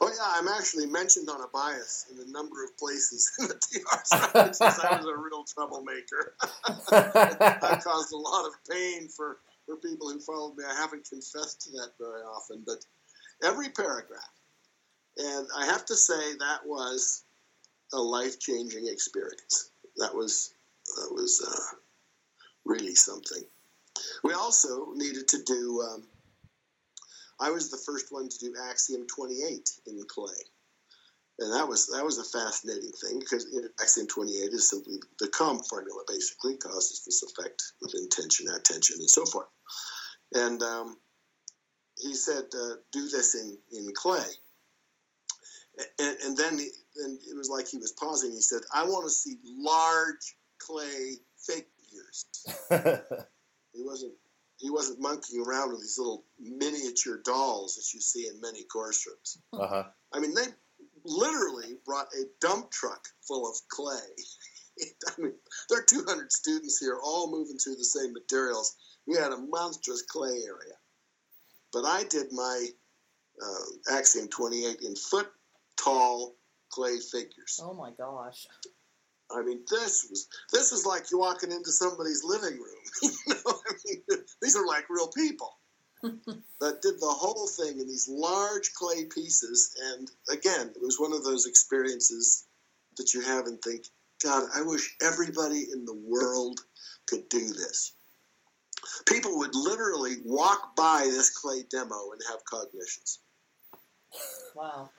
Oh 0.00 0.08
yeah, 0.08 0.38
I'm 0.38 0.48
actually 0.48 0.86
mentioned 0.86 1.28
on 1.28 1.40
a 1.40 1.48
bias 1.48 2.06
in 2.12 2.18
a 2.20 2.30
number 2.30 2.62
of 2.62 2.76
places 2.78 3.32
in 3.40 3.48
the 3.48 3.54
TR 3.54 4.00
sciences. 4.04 4.60
I 4.60 4.96
was 4.96 5.06
a 5.06 5.16
real 5.16 5.44
troublemaker. 5.44 6.34
I 6.92 7.80
caused 7.82 8.12
a 8.12 8.16
lot 8.16 8.46
of 8.46 8.52
pain 8.70 9.08
for, 9.08 9.38
for 9.66 9.76
people 9.76 10.08
who 10.10 10.20
followed 10.20 10.56
me. 10.56 10.64
I 10.64 10.74
haven't 10.74 11.08
confessed 11.08 11.62
to 11.62 11.70
that 11.72 11.90
very 11.98 12.22
often, 12.22 12.62
but 12.64 12.84
every 13.42 13.68
paragraph. 13.70 14.30
And 15.18 15.46
I 15.56 15.66
have 15.66 15.84
to 15.86 15.94
say 15.94 16.36
that 16.38 16.60
was 16.64 17.24
a 17.92 18.00
life 18.00 18.40
changing 18.40 18.88
experience. 18.88 19.70
That 19.96 20.14
was 20.14 20.54
that 20.96 21.12
was 21.12 21.42
uh, 21.46 21.76
really 22.64 22.94
something. 22.94 23.42
We 24.24 24.32
also 24.32 24.92
needed 24.94 25.28
to 25.28 25.42
do. 25.44 25.82
Um, 25.82 26.04
I 27.40 27.50
was 27.50 27.70
the 27.70 27.76
first 27.76 28.06
one 28.10 28.28
to 28.28 28.38
do 28.38 28.54
Axiom 28.70 29.06
28 29.06 29.70
in 29.86 30.02
clay, 30.08 30.32
and 31.40 31.52
that 31.52 31.68
was 31.68 31.88
that 31.88 32.04
was 32.04 32.18
a 32.18 32.38
fascinating 32.38 32.92
thing 32.92 33.18
because 33.18 33.46
you 33.52 33.60
know, 33.60 33.68
Axiom 33.80 34.06
28 34.06 34.52
is 34.52 34.70
simply 34.70 34.94
the 35.18 35.28
COM 35.28 35.62
formula, 35.64 36.02
basically 36.08 36.56
causes 36.56 37.02
this 37.04 37.22
effect 37.22 37.62
with 37.82 37.94
intention, 37.94 38.46
attention, 38.48 38.96
and 38.98 39.10
so 39.10 39.26
forth. 39.26 39.48
And 40.34 40.62
um, 40.62 40.96
he 42.02 42.14
said, 42.14 42.44
uh, 42.54 42.74
"Do 42.92 43.08
this 43.08 43.34
in 43.34 43.58
in 43.72 43.92
clay." 43.94 44.28
And, 45.98 46.16
and 46.24 46.36
then 46.36 46.58
he, 46.58 46.68
and 46.96 47.18
it 47.26 47.36
was 47.36 47.48
like 47.48 47.66
he 47.68 47.78
was 47.78 47.92
pausing. 47.92 48.32
He 48.32 48.40
said, 48.40 48.60
"I 48.74 48.84
want 48.84 49.04
to 49.04 49.10
see 49.10 49.38
large 49.44 50.36
clay 50.58 51.16
figures." 51.38 52.26
He 53.74 53.82
wasn't 53.82 54.12
he 54.58 54.70
wasn't 54.70 55.00
monkeying 55.00 55.44
around 55.44 55.72
with 55.72 55.80
these 55.80 55.98
little 55.98 56.24
miniature 56.38 57.20
dolls 57.24 57.74
that 57.74 57.92
you 57.92 58.00
see 58.00 58.28
in 58.28 58.40
many 58.40 58.62
course 58.64 59.04
rooms. 59.06 59.38
uh-huh. 59.52 59.84
I 60.12 60.20
mean, 60.20 60.34
they 60.34 60.46
literally 61.04 61.78
brought 61.84 62.06
a 62.14 62.24
dump 62.40 62.70
truck 62.70 63.08
full 63.26 63.48
of 63.48 63.56
clay. 63.68 63.96
I 65.08 65.20
mean, 65.20 65.32
there 65.68 65.80
are 65.80 65.84
200 65.84 66.30
students 66.30 66.78
here, 66.78 66.98
all 67.02 67.30
moving 67.30 67.58
through 67.58 67.74
the 67.74 67.84
same 67.84 68.12
materials. 68.12 68.76
We 69.06 69.16
had 69.16 69.32
a 69.32 69.36
monstrous 69.36 70.02
clay 70.02 70.42
area. 70.46 70.76
But 71.72 71.84
I 71.84 72.04
did 72.04 72.32
my 72.32 72.66
uh, 73.42 73.96
Axiom 73.96 74.28
28 74.28 74.80
in 74.82 74.96
foot 74.96 75.28
tall 75.76 76.36
clay 76.70 76.98
figures. 76.98 77.60
Oh 77.62 77.74
my 77.74 77.90
gosh. 77.96 78.46
I 79.34 79.42
mean, 79.42 79.60
this 79.70 80.06
was 80.10 80.28
this 80.52 80.72
was 80.72 80.84
like 80.84 81.10
you 81.10 81.18
walking 81.18 81.52
into 81.52 81.70
somebody's 81.70 82.22
living 82.24 82.58
room. 82.58 82.82
you 83.02 83.10
know, 83.28 83.36
I 83.46 83.72
mean, 83.86 84.24
these 84.42 84.56
are 84.56 84.66
like 84.66 84.84
real 84.90 85.08
people 85.08 85.58
that 86.02 86.82
did 86.82 87.00
the 87.00 87.06
whole 87.06 87.48
thing 87.48 87.78
in 87.78 87.88
these 87.88 88.08
large 88.10 88.72
clay 88.74 89.04
pieces. 89.04 89.74
And 89.94 90.10
again, 90.30 90.72
it 90.74 90.82
was 90.82 91.00
one 91.00 91.12
of 91.12 91.24
those 91.24 91.46
experiences 91.46 92.46
that 92.96 93.14
you 93.14 93.22
have 93.22 93.46
and 93.46 93.60
think, 93.62 93.86
God, 94.22 94.48
I 94.54 94.62
wish 94.62 94.96
everybody 95.02 95.66
in 95.72 95.84
the 95.84 95.98
world 96.06 96.60
could 97.06 97.28
do 97.28 97.48
this. 97.48 97.94
People 99.06 99.38
would 99.38 99.54
literally 99.54 100.16
walk 100.24 100.74
by 100.76 101.04
this 101.04 101.30
clay 101.30 101.62
demo 101.70 102.12
and 102.12 102.20
have 102.28 102.44
cognitions. 102.44 103.20
Wow. 104.54 104.90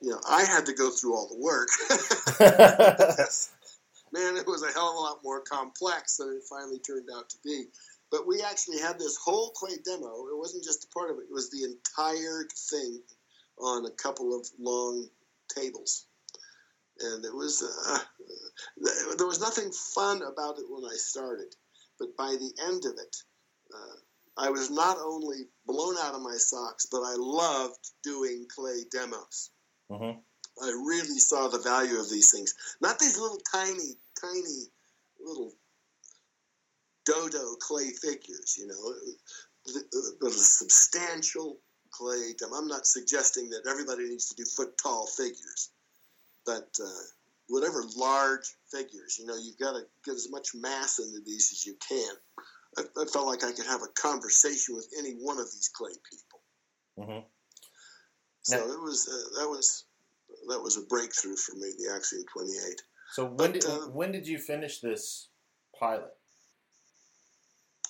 You 0.00 0.10
know, 0.10 0.20
I 0.28 0.44
had 0.44 0.66
to 0.66 0.74
go 0.74 0.90
through 0.90 1.14
all 1.14 1.28
the 1.28 1.38
work. 1.38 1.68
man, 4.12 4.36
it 4.36 4.46
was 4.46 4.62
a 4.62 4.72
hell 4.72 4.90
of 4.90 4.96
a 4.96 5.00
lot 5.00 5.24
more 5.24 5.40
complex 5.40 6.16
than 6.16 6.28
it 6.28 6.42
finally 6.48 6.78
turned 6.78 7.08
out 7.14 7.28
to 7.30 7.36
be. 7.44 7.64
But 8.10 8.26
we 8.26 8.42
actually 8.42 8.78
had 8.80 8.98
this 8.98 9.16
whole 9.16 9.50
clay 9.50 9.76
demo. 9.84 10.28
It 10.28 10.38
wasn't 10.38 10.64
just 10.64 10.84
a 10.84 10.88
part 10.88 11.10
of 11.10 11.18
it, 11.18 11.26
it 11.28 11.32
was 11.32 11.50
the 11.50 11.64
entire 11.64 12.46
thing 12.70 13.02
on 13.58 13.84
a 13.86 13.90
couple 13.90 14.38
of 14.38 14.46
long 14.58 15.08
tables. 15.54 16.06
And 17.00 17.24
it 17.24 17.34
was, 17.34 17.62
uh, 17.62 17.98
there 19.16 19.26
was 19.26 19.40
nothing 19.40 19.70
fun 19.72 20.22
about 20.22 20.58
it 20.58 20.64
when 20.68 20.84
I 20.84 20.96
started. 20.96 21.54
But 21.98 22.16
by 22.16 22.36
the 22.36 22.52
end 22.62 22.84
of 22.84 22.92
it, 22.98 23.16
uh, 23.74 23.96
I 24.36 24.50
was 24.50 24.70
not 24.70 24.98
only 24.98 25.48
blown 25.66 25.96
out 25.98 26.14
of 26.14 26.22
my 26.22 26.36
socks, 26.36 26.86
but 26.86 27.02
I 27.02 27.14
loved 27.16 27.90
doing 28.02 28.46
clay 28.48 28.84
demos. 28.90 29.50
Mhm. 29.90 30.22
I 30.60 30.68
really 30.70 31.18
saw 31.18 31.48
the 31.48 31.58
value 31.58 31.98
of 31.98 32.08
these 32.08 32.30
things. 32.30 32.54
Not 32.80 32.98
these 32.98 33.18
little 33.18 33.38
tiny, 33.38 33.98
tiny 34.20 34.70
little 35.20 35.56
dodo 37.04 37.56
clay 37.56 37.90
figures, 37.92 38.56
you 38.56 38.66
know, 38.66 38.94
but 40.20 40.28
a 40.28 40.32
substantial 40.32 41.60
clay 41.90 42.34
demo. 42.34 42.56
I'm 42.56 42.68
not 42.68 42.86
suggesting 42.86 43.50
that 43.50 43.66
everybody 43.66 44.08
needs 44.08 44.28
to 44.28 44.34
do 44.34 44.44
foot 44.44 44.76
tall 44.78 45.06
figures, 45.06 45.70
but 46.44 46.78
uh, 46.82 47.02
whatever 47.48 47.82
large 47.96 48.57
figures, 48.72 49.16
you 49.18 49.26
know, 49.26 49.36
you've 49.36 49.58
got 49.58 49.72
to 49.72 49.82
get 50.04 50.14
as 50.14 50.28
much 50.30 50.48
mass 50.54 50.98
into 50.98 51.20
these 51.24 51.50
as 51.52 51.66
you 51.66 51.74
can. 51.86 52.14
I, 52.76 52.82
I 53.02 53.04
felt 53.06 53.26
like 53.26 53.44
I 53.44 53.52
could 53.52 53.66
have 53.66 53.82
a 53.82 53.88
conversation 54.00 54.74
with 54.76 54.88
any 54.98 55.12
one 55.12 55.38
of 55.38 55.46
these 55.46 55.70
clay 55.74 55.92
people. 56.10 56.40
Mhm. 56.98 57.24
So 58.42 58.56
Now- 58.56 58.72
it 58.72 58.80
was 58.80 59.08
uh, 59.08 59.40
that 59.40 59.48
was 59.48 59.84
that 60.48 60.60
was 60.60 60.76
a 60.76 60.82
breakthrough 60.82 61.36
for 61.36 61.54
me, 61.56 61.72
the 61.78 61.92
Axiom 61.94 62.24
28. 62.32 62.82
So 63.14 63.24
when 63.24 63.36
But, 63.36 63.52
did 63.54 63.64
uh, 63.66 63.88
when 63.88 64.12
did 64.12 64.26
you 64.26 64.38
finish 64.38 64.80
this 64.80 65.28
pilot? 65.78 66.14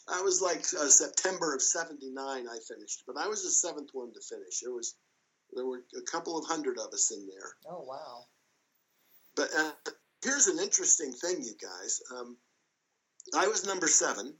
I 0.06 0.22
was 0.22 0.40
like 0.40 0.60
uh, 0.80 0.88
September 0.88 1.54
of 1.54 1.60
'79. 1.60 2.14
I 2.48 2.58
finished, 2.66 3.02
but 3.06 3.16
I 3.18 3.26
was 3.26 3.42
the 3.44 3.50
seventh 3.50 3.90
one 3.92 4.12
to 4.14 4.20
finish. 4.20 4.60
There 4.60 4.72
was 4.72 4.94
there 5.52 5.66
were 5.66 5.82
a 5.96 6.02
couple 6.02 6.38
of 6.38 6.46
hundred 6.46 6.78
of 6.78 6.92
us 6.94 7.10
in 7.10 7.26
there. 7.26 7.56
Oh 7.68 7.82
wow. 7.82 8.26
But 9.34 9.50
uh, 9.56 9.72
here's 10.22 10.46
an 10.46 10.58
interesting 10.58 11.12
thing, 11.12 11.42
you 11.42 11.54
guys. 11.60 12.00
Um, 12.16 12.36
I 13.34 13.46
was 13.48 13.66
number 13.66 13.88
seven. 13.88 14.34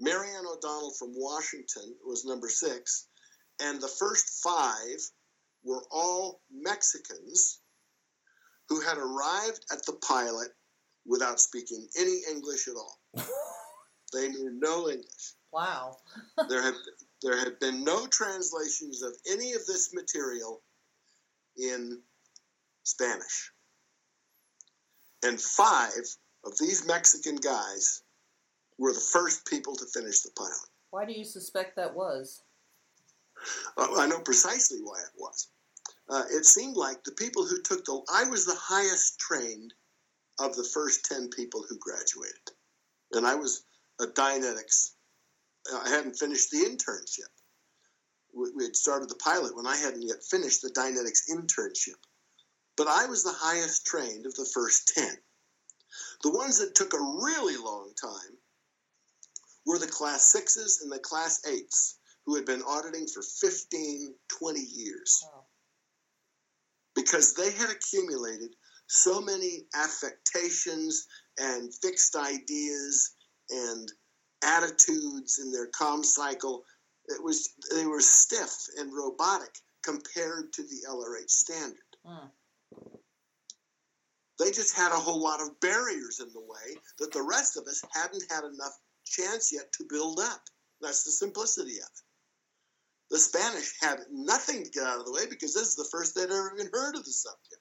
Marianne 0.00 0.46
O'Donnell 0.46 0.92
from 0.98 1.12
Washington 1.14 1.94
was 2.04 2.24
number 2.24 2.48
six, 2.48 3.06
and 3.60 3.80
the 3.80 3.88
first 3.88 4.42
five 4.42 4.98
were 5.64 5.84
all 5.90 6.40
Mexicans 6.50 7.60
who 8.68 8.80
had 8.80 8.98
arrived 8.98 9.64
at 9.70 9.84
the 9.86 9.92
pilot 10.06 10.48
without 11.06 11.40
speaking 11.40 11.86
any 11.98 12.20
English 12.30 12.68
at 12.68 12.74
all. 12.74 12.98
they 14.12 14.28
knew 14.28 14.50
no 14.58 14.88
English. 14.88 15.34
Wow. 15.52 15.96
There 16.48 16.62
had 16.62 16.74
there 17.22 17.38
had 17.38 17.60
been 17.60 17.84
no 17.84 18.06
translations 18.06 19.02
of 19.02 19.12
any 19.30 19.52
of 19.52 19.64
this 19.66 19.94
material 19.94 20.62
in 21.56 22.02
Spanish. 22.82 23.51
And 25.22 25.40
five 25.40 26.16
of 26.44 26.58
these 26.58 26.86
Mexican 26.86 27.36
guys 27.36 28.02
were 28.78 28.92
the 28.92 29.00
first 29.00 29.46
people 29.46 29.76
to 29.76 29.84
finish 29.86 30.20
the 30.22 30.30
pilot. 30.36 30.68
Why 30.90 31.04
do 31.04 31.12
you 31.12 31.24
suspect 31.24 31.76
that 31.76 31.94
was? 31.94 32.42
Uh, 33.76 33.88
I 33.96 34.06
know 34.06 34.20
precisely 34.20 34.78
why 34.82 35.00
it 35.00 35.12
was. 35.16 35.48
Uh, 36.08 36.24
it 36.30 36.44
seemed 36.44 36.76
like 36.76 37.02
the 37.04 37.12
people 37.12 37.46
who 37.46 37.60
took 37.62 37.84
the 37.84 38.00
I 38.12 38.24
was 38.24 38.44
the 38.44 38.56
highest 38.58 39.18
trained 39.18 39.72
of 40.40 40.56
the 40.56 40.64
first 40.64 41.04
ten 41.04 41.28
people 41.28 41.64
who 41.68 41.78
graduated. 41.78 42.50
and 43.12 43.26
I 43.26 43.34
was 43.34 43.64
a 44.00 44.06
Dianetics. 44.06 44.92
I 45.72 45.88
hadn't 45.88 46.18
finished 46.18 46.50
the 46.50 46.58
internship. 46.58 47.28
We, 48.34 48.50
we 48.56 48.64
had 48.64 48.74
started 48.76 49.08
the 49.08 49.16
pilot 49.16 49.54
when 49.54 49.66
I 49.66 49.76
hadn't 49.76 50.02
yet 50.02 50.24
finished 50.28 50.62
the 50.62 50.70
Dianetics 50.70 51.30
internship. 51.30 52.00
But 52.76 52.88
I 52.88 53.06
was 53.06 53.22
the 53.22 53.34
highest 53.34 53.86
trained 53.86 54.26
of 54.26 54.34
the 54.34 54.48
first 54.52 54.92
10. 54.94 55.16
The 56.22 56.30
ones 56.30 56.58
that 56.58 56.74
took 56.74 56.94
a 56.94 56.98
really 56.98 57.56
long 57.56 57.92
time 58.00 58.38
were 59.66 59.78
the 59.78 59.86
class 59.86 60.32
sixes 60.32 60.80
and 60.82 60.90
the 60.90 60.98
class 60.98 61.40
eights 61.46 61.98
who 62.24 62.36
had 62.36 62.44
been 62.44 62.62
auditing 62.62 63.06
for 63.06 63.22
15, 63.22 64.14
20 64.28 64.60
years. 64.60 65.24
Wow. 65.24 65.44
Because 66.94 67.34
they 67.34 67.50
had 67.52 67.70
accumulated 67.70 68.54
so 68.86 69.20
many 69.20 69.66
affectations 69.74 71.06
and 71.38 71.74
fixed 71.82 72.14
ideas 72.14 73.14
and 73.50 73.90
attitudes 74.44 75.38
in 75.38 75.50
their 75.50 75.68
com 75.68 76.04
cycle. 76.04 76.64
It 77.06 77.22
was 77.22 77.54
they 77.74 77.86
were 77.86 78.00
stiff 78.00 78.54
and 78.78 78.92
robotic 78.94 79.54
compared 79.82 80.52
to 80.52 80.62
the 80.62 80.86
LRH 80.88 81.30
standard. 81.30 81.78
Mm. 82.06 82.30
They 84.38 84.50
just 84.50 84.76
had 84.76 84.92
a 84.92 84.96
whole 84.96 85.22
lot 85.22 85.40
of 85.40 85.60
barriers 85.60 86.20
in 86.20 86.32
the 86.32 86.40
way 86.40 86.76
that 86.98 87.12
the 87.12 87.22
rest 87.22 87.56
of 87.56 87.66
us 87.66 87.82
hadn't 87.92 88.24
had 88.30 88.44
enough 88.44 88.76
chance 89.04 89.52
yet 89.52 89.72
to 89.72 89.84
build 89.88 90.18
up. 90.20 90.40
That's 90.80 91.04
the 91.04 91.12
simplicity 91.12 91.78
of 91.78 91.86
it. 91.86 92.02
The 93.10 93.18
Spanish 93.18 93.74
had 93.80 94.00
nothing 94.10 94.64
to 94.64 94.70
get 94.70 94.84
out 94.84 94.98
of 94.98 95.06
the 95.06 95.12
way 95.12 95.26
because 95.28 95.54
this 95.54 95.68
is 95.68 95.76
the 95.76 95.88
first 95.92 96.14
they'd 96.14 96.24
ever 96.24 96.52
even 96.54 96.70
heard 96.72 96.96
of 96.96 97.04
the 97.04 97.12
subject. 97.12 97.60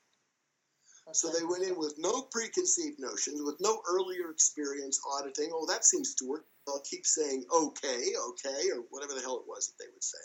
So 1.13 1.29
they 1.29 1.43
went 1.43 1.63
in 1.63 1.77
with 1.77 1.95
no 1.97 2.23
preconceived 2.31 2.99
notions, 2.99 3.41
with 3.43 3.57
no 3.59 3.81
earlier 3.89 4.31
experience 4.31 4.99
auditing. 5.13 5.51
Oh, 5.53 5.65
that 5.67 5.83
seems 5.83 6.15
to 6.15 6.25
work. 6.25 6.45
I'll 6.67 6.81
keep 6.89 7.05
saying 7.05 7.43
okay, 7.53 8.13
okay, 8.15 8.71
or 8.71 8.85
whatever 8.91 9.13
the 9.13 9.21
hell 9.21 9.37
it 9.37 9.47
was 9.47 9.67
that 9.67 9.83
they 9.83 9.89
would 9.91 10.03
say. 10.03 10.23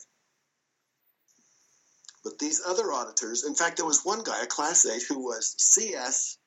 But 2.27 2.41
these 2.41 2.61
other 2.67 2.93
auditors, 2.93 3.45
in 3.45 3.55
fact, 3.55 3.77
there 3.77 3.87
was 3.87 4.05
one 4.05 4.25
guy, 4.25 4.43
a 4.43 4.47
class 4.47 4.85
8, 4.85 5.01
who 5.05 5.21
was 5.21 5.55
CS 5.59 6.39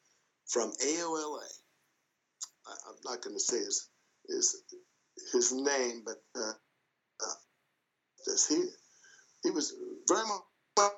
from 0.46 0.74
AOLA. 0.74 1.48
I, 2.68 2.72
am 2.89 2.96
not 3.06 3.22
going 3.22 3.38
to 3.38 3.39
say 3.39 3.60
his, 3.60 3.88
his, 4.28 4.62
his 5.32 5.54
name, 5.54 6.04
but 6.06 6.22
uh, 6.36 6.52
uh, 7.22 8.34
he, 8.50 8.65
he 9.44 9.52
was 9.52 9.74
very 10.10 10.24
much 10.24 10.92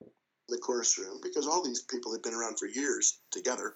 in 0.00 0.06
the 0.48 0.58
course 0.58 0.96
room 0.96 1.18
because 1.20 1.48
all 1.48 1.64
these 1.64 1.82
people 1.82 2.12
had 2.12 2.22
been 2.22 2.34
around 2.34 2.56
for 2.56 2.66
years 2.66 3.18
together. 3.32 3.74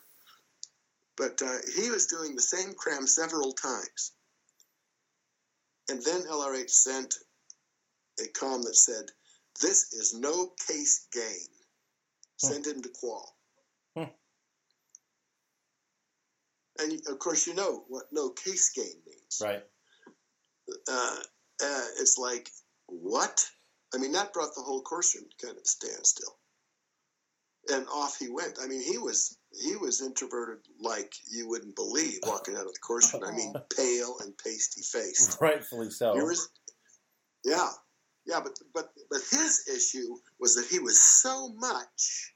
But 1.17 1.43
uh, 1.43 1.57
he 1.75 1.90
was 1.90 2.07
doing 2.07 2.37
the 2.37 2.43
same 2.43 2.75
cram 2.75 3.09
several 3.09 3.55
times. 3.55 4.12
And 5.88 6.01
then 6.01 6.23
LRH 6.23 6.71
sent 6.71 7.17
a 8.21 8.29
com 8.29 8.62
that 8.62 8.77
said, 8.77 9.07
This 9.61 9.93
is 9.93 10.14
no 10.14 10.53
case 10.67 11.07
gain. 11.12 11.49
Hmm. 12.43 12.53
Send 12.53 12.67
him 12.67 12.83
to 12.83 12.88
qual. 12.88 13.37
Hmm. 13.97 14.05
And 16.79 17.01
of 17.09 17.19
course, 17.19 17.47
you 17.47 17.55
know 17.55 17.85
what 17.88 18.05
no 18.12 18.31
case 18.31 18.71
gain 18.75 19.01
means. 19.07 19.40
Right. 19.43 19.62
Uh, 20.88 21.17
uh, 21.62 21.87
it's 22.01 22.19
like, 22.19 22.49
what? 22.87 23.47
I 23.95 23.99
mean, 23.99 24.12
that 24.12 24.33
brought 24.33 24.55
the 24.55 24.62
whole 24.62 24.83
course 24.83 25.14
room 25.14 25.27
to 25.38 25.47
kind 25.47 25.59
of 25.59 25.67
standstill 25.67 26.37
and 27.71 27.87
off 27.88 28.19
he 28.19 28.29
went. 28.29 28.59
I 28.62 28.67
mean, 28.67 28.83
he 28.83 28.99
was 28.99 29.37
he 29.53 29.77
was 29.77 30.03
introverted 30.03 30.64
like 30.81 31.12
you 31.31 31.49
wouldn't 31.49 31.77
believe 31.77 32.19
walking 32.25 32.55
out 32.55 32.67
of 32.67 32.73
the 32.73 32.81
course. 32.81 33.14
I 33.14 33.33
mean, 33.33 33.55
pale 33.77 34.17
and 34.23 34.37
pasty 34.37 34.83
faced. 34.83 35.40
Rightfully 35.40 35.90
so. 35.90 36.14
Was, 36.14 36.49
yeah, 37.45 37.71
yeah, 38.26 38.40
but 38.42 38.58
but 38.72 38.90
but 39.10 39.20
his 39.30 39.68
issue 39.68 40.16
was 40.40 40.54
that 40.56 40.66
he 40.70 40.78
was 40.78 41.00
so 41.00 41.48
much 41.54 42.32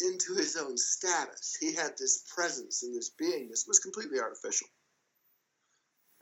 into 0.00 0.34
his 0.34 0.56
own 0.56 0.76
status. 0.76 1.56
He 1.60 1.74
had 1.74 1.92
this 1.98 2.24
presence 2.34 2.82
and 2.82 2.96
this 2.96 3.10
beingness 3.20 3.66
was 3.66 3.78
completely 3.78 4.20
artificial. 4.20 4.68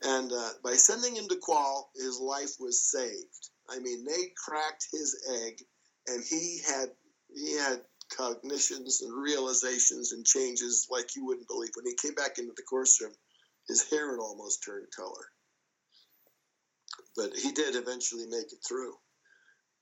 And 0.02 0.30
uh, 0.32 0.50
by 0.62 0.74
sending 0.74 1.16
him 1.16 1.28
to 1.28 1.36
Qual, 1.36 1.90
his 1.94 2.20
life 2.20 2.56
was 2.60 2.90
saved. 2.90 3.50
I 3.68 3.78
mean, 3.78 4.04
they 4.04 4.32
cracked 4.36 4.86
his 4.92 5.16
egg, 5.42 5.62
and 6.06 6.22
he 6.22 6.60
had 6.66 6.90
he 7.34 7.56
had 7.56 7.80
cognitions 8.16 9.02
and 9.02 9.12
realizations 9.12 10.12
and 10.12 10.24
changes 10.24 10.86
like 10.90 11.16
you 11.16 11.24
wouldn't 11.24 11.48
believe. 11.48 11.70
When 11.74 11.86
he 11.86 11.94
came 11.94 12.14
back 12.14 12.38
into 12.38 12.52
the 12.56 12.62
course 12.62 13.00
room, 13.00 13.12
his 13.66 13.88
hair 13.90 14.10
had 14.12 14.20
almost 14.20 14.62
turned 14.62 14.86
color. 14.94 15.26
But 17.16 17.34
he 17.34 17.50
did 17.52 17.74
eventually 17.74 18.26
make 18.26 18.52
it 18.52 18.60
through. 18.66 18.94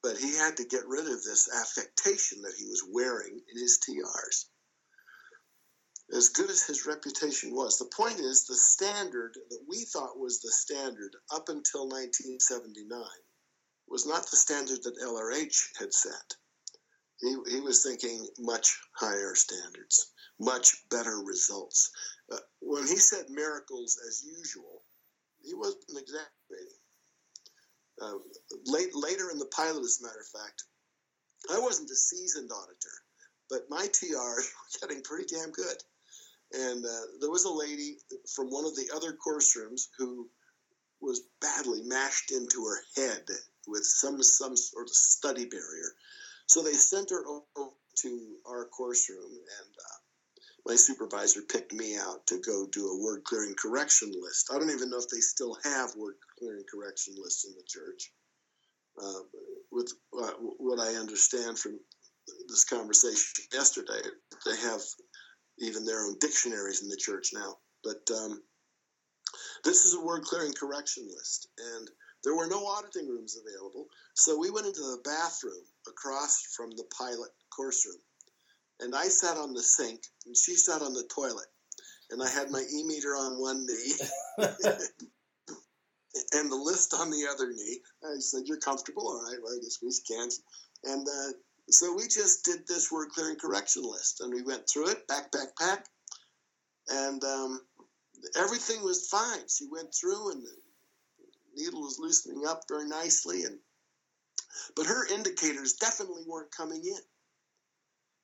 But 0.05 0.19
he 0.19 0.37
had 0.37 0.57
to 0.59 0.65
get 0.65 0.87
rid 0.87 1.09
of 1.09 1.25
this 1.25 1.49
affectation 1.53 2.43
that 2.43 2.55
he 2.57 2.67
was 2.67 2.85
wearing 2.89 3.43
in 3.49 3.59
his 3.59 3.81
TRs. 3.81 4.45
As 6.13 6.29
good 6.29 6.51
as 6.51 6.63
his 6.63 6.87
reputation 6.87 7.57
was, 7.57 7.79
the 7.79 7.87
point 7.87 8.21
is 8.21 8.45
the 8.45 8.55
standard 8.55 9.35
that 9.51 9.65
we 9.67 9.85
thought 9.85 10.17
was 10.17 10.41
the 10.41 10.53
standard 10.53 11.17
up 11.33 11.49
until 11.49 11.89
1979 11.89 13.03
was 13.89 14.07
not 14.07 14.31
the 14.31 14.37
standard 14.37 14.85
that 14.85 15.01
LRH 15.01 15.79
had 15.81 15.93
set 15.93 16.37
he, 17.21 17.37
he 17.49 17.61
was 17.61 17.83
thinking 17.83 18.27
much 18.39 18.79
higher 18.93 19.35
standards, 19.35 20.13
much 20.39 20.77
better 20.91 21.19
results. 21.25 21.91
Uh, 22.31 22.39
when 22.61 22.87
he 22.87 22.97
said 22.97 23.31
miracles 23.31 23.99
as 24.09 24.25
usual, 24.25 24.83
he 25.43 25.55
wasn't 25.55 25.85
exaggerating. 25.89 26.79
Uh, 28.01 28.19
late, 28.67 28.95
later 28.95 29.31
in 29.31 29.39
the 29.39 29.47
pilot, 29.47 29.83
as 29.85 30.01
a 30.01 30.07
matter 30.07 30.21
of 30.21 30.41
fact, 30.41 30.65
I 31.51 31.59
wasn't 31.59 31.91
a 31.91 31.95
seasoned 31.95 32.51
auditor, 32.51 32.97
but 33.49 33.71
my 33.71 33.87
TRs 33.87 34.13
were 34.13 34.81
getting 34.81 35.03
pretty 35.03 35.35
damn 35.35 35.51
good. 35.51 35.77
And 36.53 36.85
uh, 36.85 37.01
there 37.21 37.31
was 37.31 37.45
a 37.45 37.53
lady 37.53 37.99
from 38.35 38.49
one 38.49 38.65
of 38.65 38.77
the 38.77 38.91
other 38.95 39.13
course 39.13 39.57
rooms 39.57 39.89
who 39.99 40.29
was 41.01 41.23
badly 41.41 41.83
mashed 41.83 42.31
into 42.31 42.65
her 42.65 42.81
head 42.97 43.25
with 43.67 43.85
some 43.85 44.23
some 44.23 44.57
sort 44.57 44.89
of 44.89 44.95
study 44.95 45.47
barrier. 45.47 45.93
So 46.47 46.63
they 46.63 46.73
sent 46.73 47.11
her 47.11 47.27
over 47.27 47.71
to 47.97 48.37
our 48.47 48.67
course 48.67 49.09
room, 49.09 49.31
and 49.33 49.75
uh, 49.79 49.99
my 50.67 50.77
supervisor 50.77 51.43
picked 51.43 51.73
me 51.73 51.97
out 51.97 52.27
to 52.27 52.41
go 52.41 52.67
do 52.73 52.89
a 52.89 53.03
word 53.03 53.25
clearing 53.25 53.55
correction 53.61 54.13
list. 54.21 54.51
I 54.53 54.59
don't 54.59 54.71
even 54.71 54.91
know 54.91 54.99
if 54.99 55.09
they 55.09 55.21
still 55.21 55.57
have 55.63 55.95
word 55.97 56.15
clearing 56.39 56.65
correction 56.73 57.15
lists 57.23 57.47
in 57.47 57.53
the 57.55 57.65
church. 57.69 58.13
Uh, 59.03 59.23
with 59.73 59.93
uh, 60.19 60.31
what 60.59 60.79
I 60.79 60.95
understand 60.95 61.59
from 61.59 61.79
this 62.49 62.65
conversation 62.65 63.45
yesterday, 63.53 64.01
they 64.47 64.57
have 64.57 64.81
even 65.59 65.85
their 65.85 66.07
own 66.07 66.17
dictionaries 66.21 66.83
in 66.83 66.89
the 66.89 66.97
church 66.97 67.31
now. 67.35 67.57
But 67.83 68.09
um, 68.15 68.41
this 69.65 69.85
is 69.85 69.95
a 69.95 70.01
word 70.05 70.23
clearing 70.23 70.53
correction 70.53 71.07
list, 71.09 71.49
and 71.77 71.91
there 72.23 72.35
were 72.35 72.47
no 72.47 72.67
auditing 72.67 73.09
rooms 73.09 73.37
available, 73.37 73.87
so 74.15 74.39
we 74.39 74.51
went 74.51 74.67
into 74.67 74.81
the 74.81 75.03
bathroom 75.05 75.65
across 75.87 76.43
from 76.57 76.71
the 76.71 76.85
pilot 76.97 77.31
course 77.55 77.85
room. 77.85 78.01
And 78.81 78.95
I 78.95 79.09
sat 79.09 79.37
on 79.37 79.55
the 79.55 79.63
sink, 79.63 80.01
and 80.27 80.37
she 80.37 80.55
sat 80.55 80.83
on 80.83 80.95
the 80.95 81.09
toilet. 81.15 81.47
And 82.11 82.23
I 82.23 82.29
had 82.29 82.51
my 82.51 82.61
e 82.61 82.85
meter 82.85 83.11
on 83.11 83.41
one 83.41 83.67
knee 83.67 83.95
and 86.33 86.51
the 86.51 86.57
list 86.57 86.95
on 86.95 87.11
the 87.11 87.27
other 87.33 87.51
knee. 87.53 87.81
I 88.05 88.19
said, 88.19 88.43
You're 88.47 88.59
comfortable? 88.59 89.09
All 89.09 89.23
right, 89.23 89.39
well, 89.43 89.55
I 89.55 89.63
guess 89.63 89.79
we 89.83 89.91
can. 90.07 90.29
And 90.85 91.07
uh, 91.09 91.33
so 91.71 91.95
we 91.95 92.03
just 92.05 92.45
did 92.45 92.67
this 92.67 92.93
word 92.93 93.09
clearing 93.11 93.37
correction 93.37 93.83
list, 93.85 94.21
and 94.21 94.33
we 94.33 94.43
went 94.43 94.69
through 94.69 94.91
it, 94.91 95.07
back, 95.09 95.33
back, 95.33 95.57
back. 95.59 95.87
And 96.89 97.23
um, 97.25 97.61
everything 98.37 98.83
was 98.85 99.09
fine. 99.09 99.49
She 99.49 99.67
went 99.71 99.95
through, 99.95 100.33
and 100.33 100.43
the 100.43 100.53
needle 101.57 101.81
was 101.81 101.99
loosening 101.99 102.47
up 102.47 102.63
very 102.69 102.87
nicely, 102.87 103.45
and 103.45 103.59
but 104.77 104.87
her 104.87 105.07
indicators 105.13 105.75
definitely 105.75 106.23
weren't 106.27 106.55
coming 106.55 106.83
in. 106.85 106.99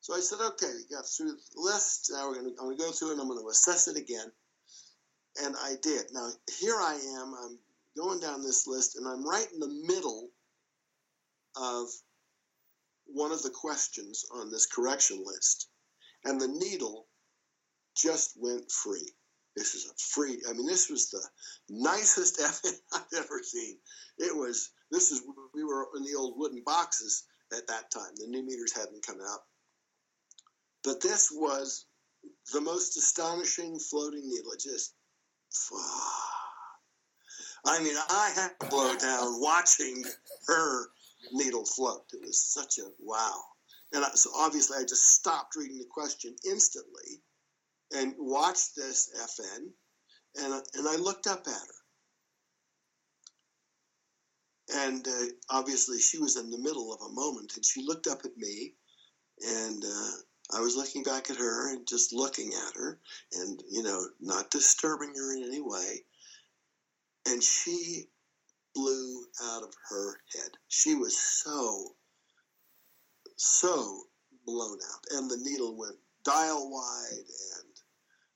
So 0.00 0.14
I 0.14 0.20
said, 0.20 0.38
okay, 0.40 0.72
we 0.76 0.94
got 0.94 1.04
through 1.06 1.32
the 1.32 1.60
list. 1.60 2.10
Now 2.12 2.28
we're 2.28 2.40
going 2.40 2.46
to, 2.46 2.60
I'm 2.60 2.66
going 2.66 2.78
to 2.78 2.82
go 2.84 2.90
through 2.90 3.12
and 3.12 3.20
I'm 3.20 3.28
going 3.28 3.42
to 3.42 3.48
assess 3.48 3.86
it 3.86 3.96
again. 3.96 4.32
And 5.42 5.54
I 5.62 5.74
did. 5.82 6.06
Now 6.12 6.28
here 6.58 6.76
I 6.76 6.94
am. 7.20 7.34
I'm 7.34 7.58
going 7.96 8.20
down 8.20 8.42
this 8.42 8.66
list, 8.66 8.96
and 8.96 9.06
I'm 9.06 9.26
right 9.26 9.46
in 9.52 9.60
the 9.60 9.84
middle 9.86 10.30
of 11.56 11.88
one 13.06 13.32
of 13.32 13.42
the 13.42 13.50
questions 13.50 14.24
on 14.32 14.50
this 14.50 14.66
correction 14.66 15.22
list, 15.24 15.68
and 16.24 16.40
the 16.40 16.48
needle 16.48 17.06
just 17.96 18.34
went 18.36 18.70
free. 18.70 19.12
This 19.56 19.74
is 19.74 19.86
a 19.86 19.94
free. 20.14 20.40
I 20.48 20.52
mean, 20.52 20.66
this 20.66 20.88
was 20.88 21.10
the 21.10 21.22
nicest 21.68 22.38
effing 22.40 22.78
I've 22.94 23.18
ever 23.18 23.42
seen. 23.42 23.76
It 24.18 24.36
was. 24.36 24.70
This 24.90 25.10
is. 25.10 25.22
We 25.54 25.64
were 25.64 25.88
in 25.96 26.04
the 26.04 26.16
old 26.18 26.38
wooden 26.38 26.62
boxes 26.64 27.24
at 27.52 27.66
that 27.66 27.90
time. 27.90 28.12
The 28.16 28.26
new 28.28 28.44
meters 28.44 28.74
hadn't 28.74 29.06
come 29.06 29.18
out. 29.20 29.40
But 30.82 31.00
this 31.00 31.30
was 31.30 31.86
the 32.52 32.60
most 32.60 32.96
astonishing 32.96 33.78
floating 33.78 34.28
needle. 34.28 34.52
It 34.52 34.60
just. 34.60 34.94
I 37.66 37.82
mean, 37.82 37.96
I 38.08 38.30
had 38.34 38.52
to 38.60 38.66
blow 38.68 38.96
down 38.96 39.40
watching 39.40 40.04
her 40.46 40.86
needle 41.32 41.64
float. 41.64 42.04
It 42.12 42.20
was 42.22 42.40
such 42.40 42.78
a 42.78 42.88
wow. 42.98 43.42
And 43.92 44.04
I, 44.04 44.10
so 44.14 44.30
obviously, 44.34 44.78
I 44.78 44.82
just 44.82 45.10
stopped 45.10 45.56
reading 45.56 45.78
the 45.78 45.86
question 45.90 46.34
instantly 46.46 47.22
and 47.92 48.14
watched 48.18 48.76
this 48.76 49.10
FN, 49.38 49.72
and, 50.36 50.62
and 50.74 50.88
I 50.88 50.96
looked 50.96 51.26
up 51.26 51.46
at 51.46 51.52
her. 51.52 51.80
And 54.72 55.06
uh, 55.06 55.26
obviously, 55.50 55.98
she 55.98 56.18
was 56.18 56.36
in 56.36 56.50
the 56.50 56.58
middle 56.58 56.94
of 56.94 57.00
a 57.00 57.12
moment, 57.12 57.52
and 57.56 57.64
she 57.64 57.82
looked 57.84 58.06
up 58.06 58.20
at 58.24 58.36
me, 58.36 58.74
and 59.44 59.84
uh, 59.84 60.10
I 60.52 60.60
was 60.60 60.76
looking 60.76 61.02
back 61.02 61.30
at 61.30 61.36
her 61.36 61.72
and 61.72 61.86
just 61.86 62.12
looking 62.12 62.52
at 62.54 62.74
her, 62.74 62.98
and 63.32 63.62
you 63.70 63.82
know, 63.82 64.04
not 64.20 64.50
disturbing 64.50 65.14
her 65.14 65.36
in 65.36 65.44
any 65.44 65.60
way. 65.60 66.04
And 67.26 67.42
she 67.42 68.04
blew 68.74 69.24
out 69.42 69.62
of 69.62 69.74
her 69.90 70.20
head. 70.34 70.50
She 70.68 70.94
was 70.94 71.18
so, 71.18 71.94
so 73.36 74.02
blown 74.46 74.78
out, 74.92 75.04
and 75.10 75.30
the 75.30 75.36
needle 75.36 75.76
went 75.76 75.96
dial 76.24 76.70
wide 76.70 77.16
and 77.16 77.70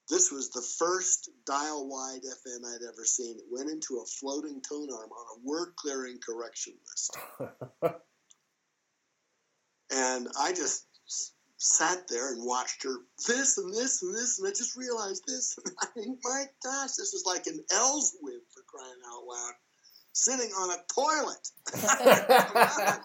this 0.09 0.31
was 0.31 0.51
the 0.51 0.63
first 0.79 1.31
dial 1.47 1.89
wide 1.89 2.21
FN 2.23 2.65
I'd 2.65 2.87
ever 2.87 3.05
seen. 3.05 3.39
It 3.39 3.45
went 3.51 3.71
into 3.71 4.03
a 4.03 4.07
floating 4.07 4.61
tone 4.61 4.89
arm 4.93 5.11
on 5.11 5.27
a 5.37 5.41
word 5.43 5.75
clearing 5.77 6.19
correction 6.19 6.75
list. 6.87 7.17
and 9.91 10.29
I 10.39 10.53
just 10.53 10.87
sat 11.65 12.07
there 12.09 12.33
and 12.33 12.45
watched 12.45 12.83
her 12.83 12.95
this 13.27 13.57
and 13.57 13.73
this 13.73 14.03
and 14.03 14.15
this, 14.15 14.39
and 14.39 14.47
I 14.47 14.51
just 14.51 14.77
realized 14.77 15.23
this. 15.27 15.59
I 15.83 15.87
think, 15.87 16.19
my 16.23 16.45
gosh, 16.63 16.91
this 16.91 17.15
is 17.15 17.25
like 17.27 17.47
an 17.47 17.65
Elswit 17.73 18.45
for 18.53 18.63
crying 18.67 19.01
out 19.11 19.25
loud, 19.27 19.55
sitting 20.13 20.51
on 20.51 20.71
a 20.71 20.77
toilet. 20.95 21.49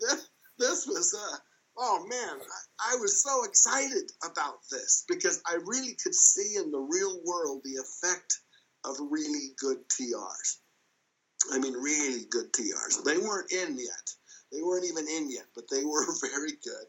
this, 0.00 0.28
this 0.58 0.86
was. 0.86 1.14
Uh, 1.18 1.36
oh 1.78 2.06
man, 2.06 2.40
I, 2.78 2.92
I, 2.92 2.96
was 2.96 3.22
so 3.22 3.44
excited 3.44 4.12
about 4.22 4.58
this 4.70 5.04
because 5.08 5.40
I 5.46 5.54
really 5.64 5.96
could 6.02 6.14
see 6.14 6.56
in 6.56 6.70
the 6.70 6.78
real 6.78 7.22
world 7.24 7.62
the 7.64 7.76
effect 7.76 8.38
of 8.84 8.96
really 9.10 9.54
good 9.58 9.78
TRs. 9.88 10.58
I 11.52 11.58
mean, 11.58 11.72
really 11.72 12.26
good 12.30 12.52
TRs. 12.52 13.02
They 13.02 13.16
weren't 13.16 13.50
in 13.50 13.78
yet. 13.78 14.14
They 14.52 14.62
weren't 14.62 14.84
even 14.84 15.08
in 15.08 15.30
yet, 15.30 15.46
but 15.54 15.64
they 15.70 15.84
were 15.84 16.06
very 16.20 16.52
good. 16.62 16.86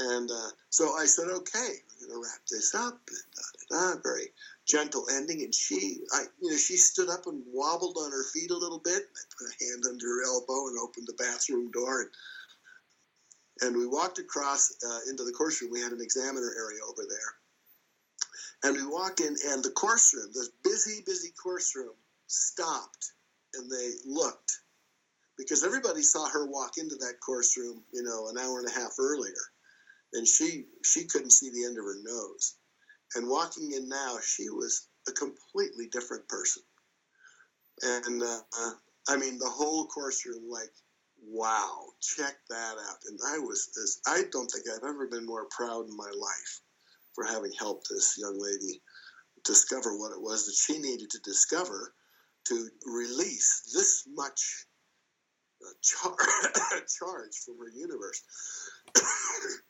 And 0.00 0.30
uh, 0.30 0.50
so 0.70 0.96
I 0.96 1.04
said, 1.04 1.26
okay, 1.28 1.72
we're 2.00 2.08
going 2.08 2.22
to 2.22 2.28
wrap 2.28 2.40
this 2.50 2.74
up. 2.74 2.98
And 3.08 3.18
da, 3.36 3.76
da, 3.76 3.94
da, 3.94 4.00
very 4.02 4.28
gentle 4.66 5.04
ending. 5.12 5.42
And 5.42 5.54
she, 5.54 5.98
I, 6.14 6.24
you 6.40 6.50
know, 6.50 6.56
she 6.56 6.76
stood 6.76 7.10
up 7.10 7.26
and 7.26 7.42
wobbled 7.52 7.98
on 8.00 8.10
her 8.10 8.24
feet 8.32 8.50
a 8.50 8.56
little 8.56 8.80
bit. 8.82 9.02
I 9.02 9.22
put 9.36 9.52
a 9.52 9.64
hand 9.64 9.84
under 9.86 10.06
her 10.06 10.24
elbow 10.24 10.68
and 10.68 10.78
opened 10.78 11.06
the 11.06 11.22
bathroom 11.22 11.70
door 11.70 12.02
and 12.02 12.10
and 13.62 13.76
we 13.76 13.86
walked 13.86 14.18
across 14.18 14.72
uh, 14.82 15.10
into 15.10 15.22
the 15.22 15.32
course 15.32 15.60
room. 15.60 15.70
We 15.70 15.82
had 15.82 15.92
an 15.92 16.00
examiner 16.00 16.50
area 16.56 16.80
over 16.88 17.02
there. 17.06 17.34
And 18.64 18.74
we 18.74 18.86
walked 18.86 19.20
in, 19.20 19.36
and 19.48 19.62
the 19.62 19.70
course 19.70 20.14
room, 20.14 20.30
this 20.34 20.50
busy, 20.64 21.02
busy 21.04 21.28
course 21.42 21.76
room, 21.76 21.94
stopped 22.26 23.12
and 23.54 23.70
they 23.70 23.90
looked 24.06 24.60
because 25.36 25.64
everybody 25.64 26.02
saw 26.02 26.28
her 26.28 26.46
walk 26.46 26.78
into 26.78 26.94
that 26.96 27.14
course 27.24 27.56
room, 27.56 27.82
you 27.92 28.02
know, 28.02 28.28
an 28.28 28.38
hour 28.38 28.60
and 28.60 28.68
a 28.68 28.72
half 28.72 28.92
earlier, 28.98 29.42
and 30.12 30.26
she 30.26 30.64
she 30.84 31.04
couldn't 31.04 31.30
see 31.30 31.50
the 31.50 31.64
end 31.64 31.78
of 31.78 31.84
her 31.84 31.98
nose. 32.02 32.56
And 33.14 33.28
walking 33.28 33.72
in 33.72 33.88
now, 33.88 34.18
she 34.24 34.48
was 34.50 34.86
a 35.08 35.12
completely 35.12 35.88
different 35.88 36.28
person. 36.28 36.62
And 37.82 38.22
uh, 38.22 38.40
I 39.08 39.16
mean, 39.16 39.38
the 39.38 39.48
whole 39.48 39.86
course 39.86 40.24
room, 40.26 40.48
like 40.48 40.70
wow, 41.22 41.84
check 42.00 42.36
that 42.48 42.76
out. 42.88 42.98
And 43.06 43.18
I 43.26 43.38
was, 43.38 43.68
as, 43.82 44.00
I 44.06 44.22
don't 44.32 44.48
think 44.48 44.66
I've 44.68 44.88
ever 44.88 45.06
been 45.06 45.26
more 45.26 45.46
proud 45.50 45.86
in 45.88 45.96
my 45.96 46.10
life 46.14 46.60
for 47.14 47.24
having 47.24 47.52
helped 47.58 47.88
this 47.90 48.16
young 48.18 48.38
lady 48.40 48.80
discover 49.44 49.96
what 49.98 50.12
it 50.12 50.20
was 50.20 50.46
that 50.46 50.54
she 50.54 50.78
needed 50.78 51.10
to 51.10 51.18
discover 51.20 51.92
to 52.46 52.68
release 52.86 53.70
this 53.74 54.04
much 54.08 54.66
uh, 55.62 55.72
char- 55.82 56.16
charge 56.98 57.36
from 57.44 57.58
her 57.58 57.70
universe. 57.74 58.22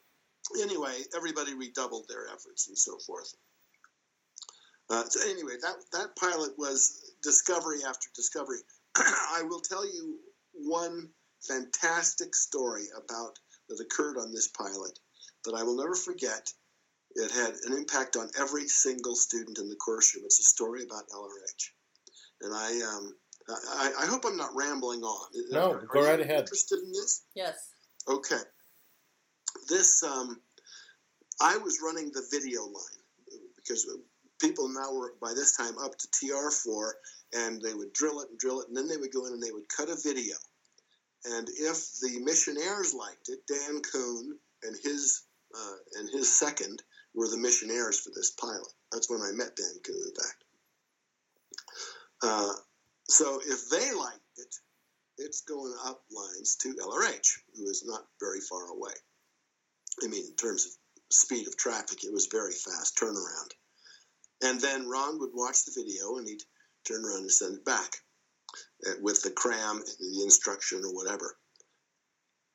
anyway, 0.62 1.02
everybody 1.16 1.54
redoubled 1.54 2.06
their 2.08 2.26
efforts 2.28 2.68
and 2.68 2.76
so 2.76 2.98
forth. 2.98 3.34
Uh, 4.88 5.04
so 5.04 5.20
anyway, 5.30 5.54
that 5.62 5.76
that 5.92 6.16
pilot 6.16 6.52
was 6.58 7.14
discovery 7.22 7.78
after 7.86 8.08
discovery. 8.14 8.58
I 8.96 9.42
will 9.44 9.60
tell 9.60 9.86
you 9.86 10.18
one 10.52 11.08
fantastic 11.46 12.34
story 12.34 12.86
about 12.96 13.38
that 13.68 13.80
occurred 13.80 14.18
on 14.18 14.32
this 14.32 14.48
pilot 14.48 14.98
that 15.44 15.54
I 15.54 15.62
will 15.62 15.76
never 15.76 15.94
forget. 15.94 16.52
It 17.14 17.30
had 17.30 17.54
an 17.66 17.76
impact 17.76 18.16
on 18.16 18.30
every 18.38 18.66
single 18.68 19.14
student 19.14 19.58
in 19.58 19.68
the 19.68 19.76
course 19.76 20.14
room. 20.14 20.24
It's 20.24 20.40
a 20.40 20.44
story 20.44 20.82
about 20.82 21.08
LRH, 21.08 21.70
and 22.42 22.54
I 22.54 22.80
um, 22.82 23.14
I, 23.48 23.92
I, 24.02 24.06
hope 24.06 24.24
I'm 24.24 24.36
not 24.36 24.54
rambling 24.54 25.02
on. 25.02 25.28
No, 25.50 25.72
Are 25.72 25.86
go 25.86 26.04
right 26.04 26.20
ahead. 26.20 26.40
Interested 26.40 26.78
in 26.84 26.92
this? 26.92 27.24
Yes. 27.34 27.56
Okay. 28.08 28.40
This 29.70 30.02
um, 30.02 30.38
I 31.40 31.56
was 31.56 31.80
running 31.82 32.10
the 32.12 32.26
video 32.30 32.64
line 32.64 33.40
because 33.56 33.88
people 34.40 34.68
now 34.68 34.92
were 34.92 35.14
by 35.22 35.32
this 35.32 35.56
time 35.56 35.78
up 35.78 35.96
to 35.96 36.08
TR4, 36.08 36.90
and 37.32 37.62
they 37.62 37.72
would 37.72 37.92
drill 37.94 38.20
it 38.20 38.28
and 38.30 38.38
drill 38.38 38.60
it, 38.60 38.68
and 38.68 38.76
then 38.76 38.88
they 38.88 38.98
would 38.98 39.12
go 39.12 39.26
in 39.26 39.32
and 39.32 39.42
they 39.42 39.52
would 39.52 39.68
cut 39.68 39.88
a 39.88 39.96
video 39.96 40.36
and 41.24 41.48
if 41.48 42.00
the 42.00 42.18
missionaires 42.22 42.94
liked 42.94 43.28
it, 43.28 43.46
Dan 43.46 43.82
Koon 43.82 44.38
and 44.62 44.76
his 44.82 45.22
uh, 45.54 45.76
and 45.98 46.08
his 46.08 46.32
second 46.32 46.82
were 47.14 47.28
the 47.28 47.36
missionaires 47.36 47.98
for 47.98 48.10
this 48.14 48.30
pilot. 48.30 48.72
That's 48.92 49.10
when 49.10 49.20
I 49.20 49.32
met 49.32 49.56
Dan 49.56 49.80
Koon, 49.84 49.96
in 49.96 50.14
fact. 50.14 50.44
Uh, 52.22 52.52
so 53.08 53.40
if 53.44 53.68
they 53.68 53.92
liked 53.92 54.20
it, 54.36 54.54
it's 55.18 55.42
going 55.42 55.74
up 55.84 56.02
lines 56.14 56.56
to 56.62 56.74
LRH, 56.74 57.26
who 57.56 57.68
is 57.68 57.84
not 57.84 58.06
very 58.20 58.40
far 58.40 58.66
away. 58.68 58.92
I 60.02 60.06
mean, 60.06 60.24
in 60.26 60.36
terms 60.36 60.66
of 60.66 60.72
speed 61.10 61.46
of 61.46 61.56
traffic, 61.56 62.04
it 62.04 62.12
was 62.12 62.28
very 62.30 62.52
fast 62.52 62.98
turnaround. 62.98 63.50
And 64.42 64.60
then 64.60 64.88
Ron 64.88 65.18
would 65.20 65.30
watch 65.34 65.64
the 65.64 65.72
video 65.76 66.16
and 66.16 66.26
he'd 66.26 66.42
turn 66.86 67.04
around 67.04 67.20
and 67.20 67.30
send 67.30 67.56
it 67.56 67.64
back. 67.64 67.96
Uh, 68.86 68.92
with 69.02 69.22
the 69.22 69.30
cram, 69.30 69.82
the 70.00 70.22
instruction, 70.24 70.82
or 70.84 70.94
whatever. 70.94 71.36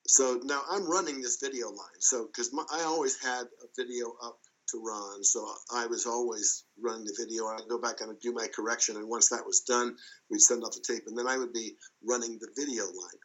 So 0.07 0.41
now 0.43 0.61
I'm 0.69 0.89
running 0.89 1.21
this 1.21 1.37
video 1.39 1.67
line. 1.67 1.99
So 1.99 2.25
because 2.25 2.51
I 2.73 2.81
always 2.81 3.21
had 3.21 3.43
a 3.43 3.67
video 3.77 4.13
up 4.23 4.39
to 4.69 4.81
Ron, 4.83 5.23
so 5.23 5.47
I 5.71 5.85
was 5.85 6.07
always 6.07 6.63
running 6.81 7.05
the 7.05 7.15
video. 7.17 7.45
I'd 7.45 7.69
go 7.69 7.79
back 7.79 8.01
and 8.01 8.19
do 8.19 8.33
my 8.33 8.47
correction, 8.47 8.95
and 8.97 9.07
once 9.07 9.29
that 9.29 9.45
was 9.45 9.61
done, 9.61 9.95
we'd 10.31 10.41
send 10.41 10.63
off 10.63 10.73
the 10.73 10.81
tape, 10.81 11.03
and 11.05 11.17
then 11.17 11.27
I 11.27 11.37
would 11.37 11.53
be 11.53 11.77
running 12.03 12.39
the 12.39 12.49
video 12.57 12.85
line. 12.85 13.21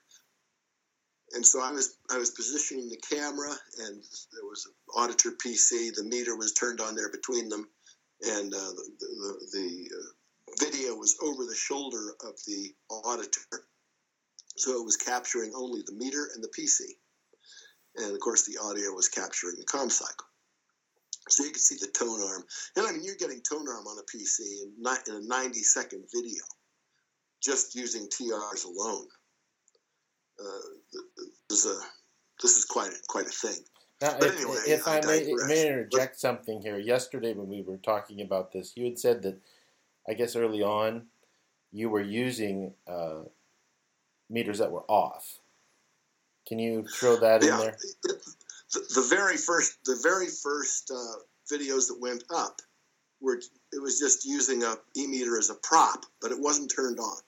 And 1.33 1.47
so 1.47 1.63
I 1.63 1.71
was 1.71 1.97
I 2.11 2.19
was 2.19 2.31
positioning 2.31 2.89
the 2.89 2.97
camera, 2.97 3.53
and 3.79 4.03
there 4.33 4.49
was 4.49 4.67
an 4.67 4.73
auditor 4.97 5.31
PC. 5.31 5.95
The 5.95 6.05
meter 6.05 6.37
was 6.37 6.53
turned 6.53 6.81
on 6.81 6.95
there 6.95 7.11
between 7.11 7.49
them, 7.49 7.69
and 8.23 8.53
uh, 8.53 8.59
the 8.59 8.91
the, 8.99 9.47
the 9.53 9.91
uh, 9.97 10.11
video 10.59 10.95
was 10.97 11.17
over 11.23 11.45
the 11.45 11.55
shoulder 11.55 12.15
of 12.25 12.35
the 12.47 12.75
auditor. 12.91 13.65
So 14.57 14.81
it 14.81 14.85
was 14.85 14.97
capturing 14.97 15.53
only 15.55 15.83
the 15.83 15.93
meter 15.93 16.29
and 16.35 16.43
the 16.43 16.49
PC. 16.49 16.81
And 17.97 18.13
of 18.13 18.21
course, 18.21 18.43
the 18.45 18.59
audio 18.63 18.93
was 18.93 19.09
capturing 19.09 19.57
the 19.57 19.65
com 19.65 19.89
cycle. 19.89 20.27
So 21.29 21.45
you 21.45 21.51
can 21.51 21.61
see 21.61 21.77
the 21.77 21.87
tone 21.87 22.21
arm. 22.23 22.45
And 22.77 22.87
I 22.87 22.93
mean, 22.93 23.05
you're 23.05 23.15
getting 23.15 23.41
tone 23.41 23.69
arm 23.69 23.87
on 23.87 23.99
a 23.99 24.03
PC 24.03 24.41
in, 24.63 25.15
a 25.15 25.27
90 25.27 25.63
second 25.63 26.05
video 26.13 26.43
just 27.41 27.75
using 27.75 28.09
TRs 28.09 28.65
alone. 28.67 29.07
Uh, 30.41 31.03
this, 31.49 31.65
is 31.65 31.67
a, 31.67 31.81
this 32.43 32.57
is 32.57 32.65
quite 32.65 32.91
a, 32.91 32.97
quite 33.09 33.27
a 33.27 33.31
thing. 33.31 33.59
Now, 34.01 34.17
if, 34.19 34.37
anyway, 34.37 34.57
if 34.67 34.89
I, 34.89 34.99
I 34.99 35.07
may, 35.07 35.35
may 35.47 35.67
interject 35.69 36.19
something 36.19 36.63
here, 36.63 36.79
yesterday 36.79 37.35
when 37.35 37.49
we 37.49 37.63
were 37.63 37.77
talking 37.77 38.23
about 38.23 38.53
this, 38.53 38.73
you 38.75 38.85
had 38.85 38.99
said 38.99 39.23
that 39.23 39.39
I 40.09 40.15
guess 40.15 40.37
early 40.37 40.63
on, 40.63 41.07
you 41.73 41.91
were 41.91 42.01
using 42.01 42.73
uh, 42.89 43.21
meters 44.29 44.59
that 44.59 44.73
were 44.73 44.85
off. 44.89 45.39
Can 46.47 46.59
you 46.59 46.85
throw 46.87 47.17
that 47.21 47.45
yeah, 47.45 47.55
in 47.55 47.61
there? 47.61 47.77
The, 48.73 48.81
the, 48.95 49.07
very 49.11 49.37
first, 49.37 49.79
the 49.85 49.99
very 50.03 50.27
first 50.29 50.91
uh, 50.91 51.53
videos 51.53 51.89
that 51.89 51.99
went 52.01 52.25
up 52.35 52.61
were 53.21 53.41
it 53.73 53.83
was 53.83 53.99
just 53.99 54.25
using 54.25 54.63
a 54.65 54.75
e 54.97 55.07
meter 55.07 55.39
as 55.39 55.51
a 55.51 55.55
prop, 55.55 56.07
but 56.23 56.31
it 56.31 56.41
wasn't 56.41 56.73
turned 56.75 56.99
on. 56.99 57.19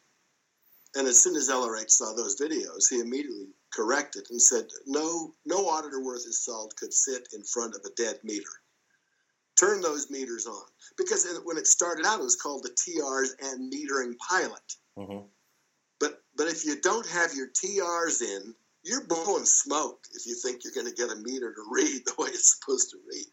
And 0.95 1.07
as 1.09 1.22
soon 1.22 1.36
as 1.36 1.49
LRH 1.49 1.90
saw 1.90 2.12
those 2.12 2.38
videos, 2.40 2.90
he 2.90 3.01
immediately 3.01 3.49
corrected 3.72 4.26
and 4.30 4.40
said, 4.40 4.68
"No, 4.86 5.34
no 5.47 5.68
auditor 5.68 6.01
worth 6.01 6.24
his 6.24 6.45
salt 6.45 6.76
could 6.76 6.93
sit 6.93 7.28
in 7.32 7.43
front 7.45 7.74
of 7.74 7.84
a 7.84 7.95
dead 7.97 8.20
meter." 8.22 8.62
turn 9.62 9.80
those 9.80 10.11
meters 10.11 10.47
on 10.47 10.64
because 10.97 11.26
when 11.45 11.57
it 11.57 11.66
started 11.66 12.07
out, 12.07 12.20
it 12.20 12.22
was 12.22 12.36
called 12.36 12.64
the 12.64 12.70
TRs 12.70 13.30
and 13.43 13.72
metering 13.72 14.14
pilot. 14.18 14.76
Mm-hmm. 14.99 15.26
But 16.01 16.22
but 16.36 16.49
if 16.49 16.64
you 16.64 16.80
don't 16.80 17.09
have 17.09 17.34
your 17.34 17.49
TRs 17.49 18.22
in, 18.22 18.55
you're 18.82 19.07
blowing 19.07 19.45
smoke 19.45 20.01
if 20.14 20.26
you 20.26 20.34
think 20.34 20.64
you're 20.64 20.74
going 20.74 20.93
to 20.93 20.95
get 20.95 21.16
a 21.16 21.20
meter 21.20 21.55
to 21.55 21.64
read 21.70 22.03
the 22.07 22.14
way 22.18 22.28
it's 22.28 22.59
supposed 22.59 22.90
to 22.90 22.97
read. 23.09 23.26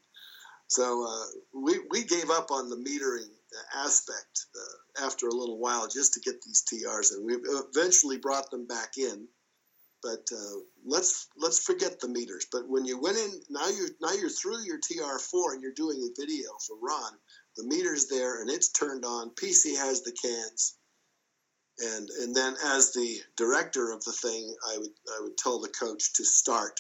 So 0.68 1.06
uh, 1.08 1.26
we 1.54 1.80
we 1.90 2.04
gave 2.04 2.30
up 2.30 2.52
on 2.52 2.70
the 2.70 2.76
metering 2.76 3.30
aspect 3.76 4.46
uh, 4.56 5.06
after 5.06 5.28
a 5.28 5.34
little 5.34 5.60
while 5.60 5.88
just 5.88 6.14
to 6.14 6.20
get 6.20 6.42
these 6.42 6.64
TRs 6.64 7.12
and 7.12 7.26
we 7.26 7.34
eventually 7.34 8.18
brought 8.18 8.50
them 8.52 8.68
back 8.68 8.98
in. 8.98 9.28
But 10.02 10.30
uh, 10.32 10.60
let's 10.86 11.28
let's 11.36 11.60
forget 11.60 12.00
the 12.00 12.08
meters. 12.08 12.48
But 12.50 12.70
when 12.70 12.86
you 12.86 13.02
went 13.02 13.18
in, 13.18 13.42
now 13.50 13.68
you're 13.68 13.90
now 14.00 14.14
you're 14.14 14.30
through 14.30 14.64
your 14.64 14.80
TR4 14.80 15.54
and 15.54 15.62
you're 15.62 15.74
doing 15.74 16.02
a 16.02 16.22
video 16.22 16.50
for 16.66 16.78
Ron. 16.82 17.12
The 17.58 17.66
meter's 17.66 18.08
there 18.08 18.42
and 18.42 18.50
it's 18.50 18.70
turned 18.70 19.04
on. 19.04 19.32
PC 19.32 19.76
has 19.78 20.04
the 20.04 20.14
cans, 20.14 20.78
and 21.80 22.10
and 22.22 22.34
then 22.34 22.56
as 22.64 22.94
the 22.94 23.20
director 23.36 23.92
of 23.92 24.02
the 24.06 24.14
thing, 24.14 24.56
I 24.70 24.78
would 24.78 24.94
I 25.18 25.22
would 25.22 25.38
tell 25.38 25.60
the 25.60 25.68
coach 25.68 26.14
to 26.14 26.24
start, 26.24 26.80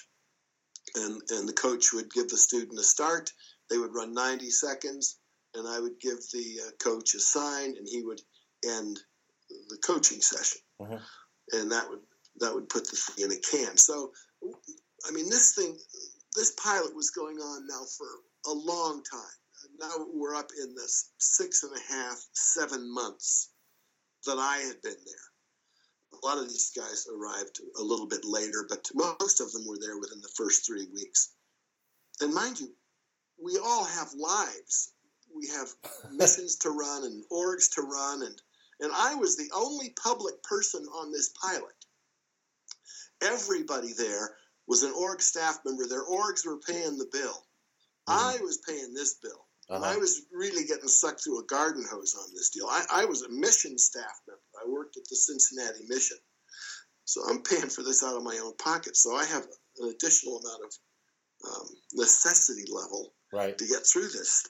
and 0.95 1.21
and 1.31 1.49
the 1.49 1.53
coach 1.53 1.91
would 1.91 2.13
give 2.13 2.29
the 2.29 2.37
student 2.37 2.79
a 2.79 2.83
start. 2.83 3.33
They 3.69 3.77
would 3.77 3.93
run 3.93 4.13
90 4.13 4.49
seconds 4.49 5.18
and 5.53 5.67
I 5.67 5.79
would 5.79 5.99
give 5.99 6.19
the 6.31 6.61
uh, 6.67 6.71
coach 6.79 7.13
a 7.15 7.19
sign, 7.19 7.75
and 7.77 7.87
he 7.87 8.03
would 8.03 8.21
end 8.65 8.99
the 9.69 9.77
coaching 9.77 10.21
session, 10.21 10.61
Mhm. 10.81 11.01
and 11.53 11.71
that 11.71 11.89
would 11.89 12.05
that 12.35 12.53
would 12.53 12.69
put 12.69 12.89
the 12.89 12.95
thing 12.95 13.25
in 13.25 13.31
a 13.31 13.37
can. 13.37 13.75
So, 13.75 14.13
I 15.05 15.11
mean, 15.11 15.29
this 15.29 15.55
thing, 15.55 15.77
this 16.35 16.51
pilot 16.51 16.95
was 16.95 17.09
going 17.09 17.37
on 17.37 17.67
now 17.67 17.83
for 17.85 18.07
a 18.45 18.51
long 18.51 19.03
time. 19.03 19.35
Now 19.77 20.07
we're 20.13 20.35
up 20.35 20.51
in 20.53 20.73
the 20.73 20.87
six 21.17 21.63
and 21.63 21.75
a 21.75 21.79
half, 21.81 22.25
seven 22.33 22.89
months 22.89 23.49
that 24.25 24.37
I 24.37 24.59
had 24.59 24.81
been 24.81 25.03
there. 25.03 26.19
A 26.21 26.25
lot 26.25 26.37
of 26.37 26.47
these 26.47 26.71
guys 26.71 27.07
arrived 27.07 27.59
a 27.75 27.81
little 27.83 28.07
bit 28.07 28.23
later, 28.23 28.65
but 28.69 28.89
most 28.93 29.41
of 29.41 29.51
them 29.51 29.65
were 29.65 29.79
there 29.79 29.97
within 29.97 30.21
the 30.21 30.29
first 30.29 30.65
three 30.65 30.85
weeks. 30.93 31.33
And 32.21 32.33
mind 32.33 32.59
you, 32.59 32.73
we 33.37 33.57
all 33.57 33.85
have 33.85 34.13
lives 34.13 34.93
we 35.39 35.47
have 35.47 35.69
missions 36.11 36.55
to 36.57 36.69
run 36.69 37.03
and 37.05 37.23
orgs 37.31 37.73
to 37.75 37.81
run 37.81 38.23
and 38.23 38.35
and 38.81 38.91
I 38.95 39.13
was 39.15 39.35
the 39.35 39.49
only 39.53 39.89
public 40.01 40.41
person 40.43 40.85
on 40.85 41.11
this 41.11 41.33
pilot. 41.41 41.75
Everybody 43.21 43.91
there 43.91 44.37
was 44.67 44.83
an 44.83 44.93
org 44.97 45.21
staff 45.21 45.59
member. 45.65 45.85
Their 45.85 46.05
orgs 46.05 46.45
were 46.45 46.59
paying 46.59 46.97
the 46.97 47.09
bill. 47.11 47.45
I 48.07 48.37
was 48.41 48.59
paying 48.65 48.93
this 48.93 49.15
bill. 49.21 49.45
I 49.69 49.75
Uh-huh. 49.75 49.99
was 49.99 50.21
really 50.31 50.63
getting 50.65 50.87
sucked 50.87 51.23
through 51.23 51.39
a 51.41 51.45
garden 51.45 51.83
hose 51.91 52.15
on 52.15 52.33
this 52.33 52.49
deal. 52.51 52.67
I, 52.67 52.85
I 52.89 53.05
was 53.05 53.21
a 53.23 53.29
mission 53.29 53.77
staff 53.77 54.21
member. 54.25 54.41
I 54.65 54.67
worked 54.69 54.95
at 54.97 55.03
the 55.09 55.15
Cincinnati 55.17 55.85
mission. 55.89 56.17
So 57.05 57.21
I'm 57.29 57.43
paying 57.43 57.69
for 57.69 57.83
this 57.83 58.01
out 58.01 58.15
of 58.15 58.23
my 58.23 58.39
own 58.41 58.55
pocket. 58.57 58.95
So 58.95 59.13
I 59.15 59.25
have 59.25 59.45
an 59.79 59.89
additional 59.89 60.39
amount 60.39 60.63
of 60.63 60.73
um, 61.51 61.67
necessity 61.93 62.65
level 62.71 63.13
Right. 63.33 63.57
to 63.57 63.67
get 63.67 63.85
through 63.85 64.07
this. 64.07 64.47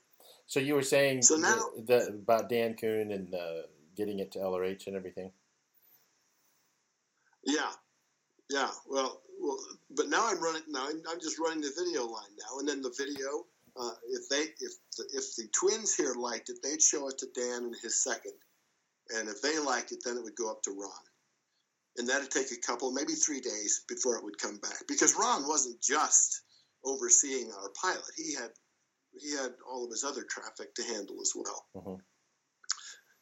So 0.50 0.60
you 0.60 0.74
were 0.74 0.82
saying 0.82 1.22
So 1.22 1.36
now- 1.36 1.70
the, 1.78 1.84
the, 1.86 2.08
about 2.08 2.50
Dan 2.50 2.74
Koon 2.74 3.12
and 3.12 3.34
uh, 3.34 3.62
getting 3.96 4.18
it 4.20 4.32
to 4.32 4.40
LRH 4.40 4.88
and 4.88 4.96
everything. 4.96 5.32
Yeah, 7.46 7.72
yeah. 8.50 8.72
Well, 8.90 9.22
well, 9.40 9.60
but 9.92 10.10
now 10.10 10.28
I'm 10.28 10.42
running. 10.44 10.64
Now 10.68 10.88
I'm, 10.90 11.02
I'm 11.10 11.20
just 11.22 11.40
running 11.40 11.62
the 11.62 11.72
video 11.78 12.04
line 12.06 12.34
now, 12.38 12.60
and 12.60 12.68
then 12.68 12.82
the 12.82 12.94
video. 12.98 13.46
Uh, 13.80 13.92
if 14.10 14.28
they, 14.28 14.42
if 14.60 14.74
the, 14.98 15.04
if 15.14 15.36
the 15.38 15.48
twins 15.54 15.96
here 15.96 16.14
liked 16.16 16.50
it, 16.50 16.58
they'd 16.62 16.82
show 16.82 17.08
it 17.08 17.18
to 17.20 17.28
Dan 17.34 17.64
and 17.66 17.76
his 17.82 18.04
second, 18.04 18.34
and 19.16 19.30
if 19.30 19.42
they 19.42 19.58
liked 19.60 19.92
it, 19.94 20.00
then 20.04 20.18
it 20.18 20.24
would 20.24 20.36
go 20.36 20.52
up 20.52 20.62
to 20.64 20.72
Ron, 20.72 21.06
and 21.98 22.10
that'd 22.10 22.30
take 22.32 22.52
a 22.52 22.60
couple, 22.60 22.92
maybe 22.92 23.14
three 23.14 23.40
days 23.40 23.86
before 23.88 24.18
it 24.18 24.24
would 24.24 24.38
come 24.38 24.58
back. 24.58 24.84
Because 24.88 25.16
Ron 25.16 25.48
wasn't 25.48 25.80
just 25.82 26.42
overseeing 26.84 27.52
our 27.54 27.70
pilot; 27.82 28.04
he 28.18 28.34
had 28.34 28.50
he 29.22 29.32
had 29.36 29.54
all 29.70 29.86
of 29.86 29.92
his 29.92 30.04
other 30.04 30.24
traffic 30.24 30.74
to 30.76 30.84
handle 30.84 31.18
as 31.22 31.34
well 31.36 31.68
Mhm. 31.76 32.02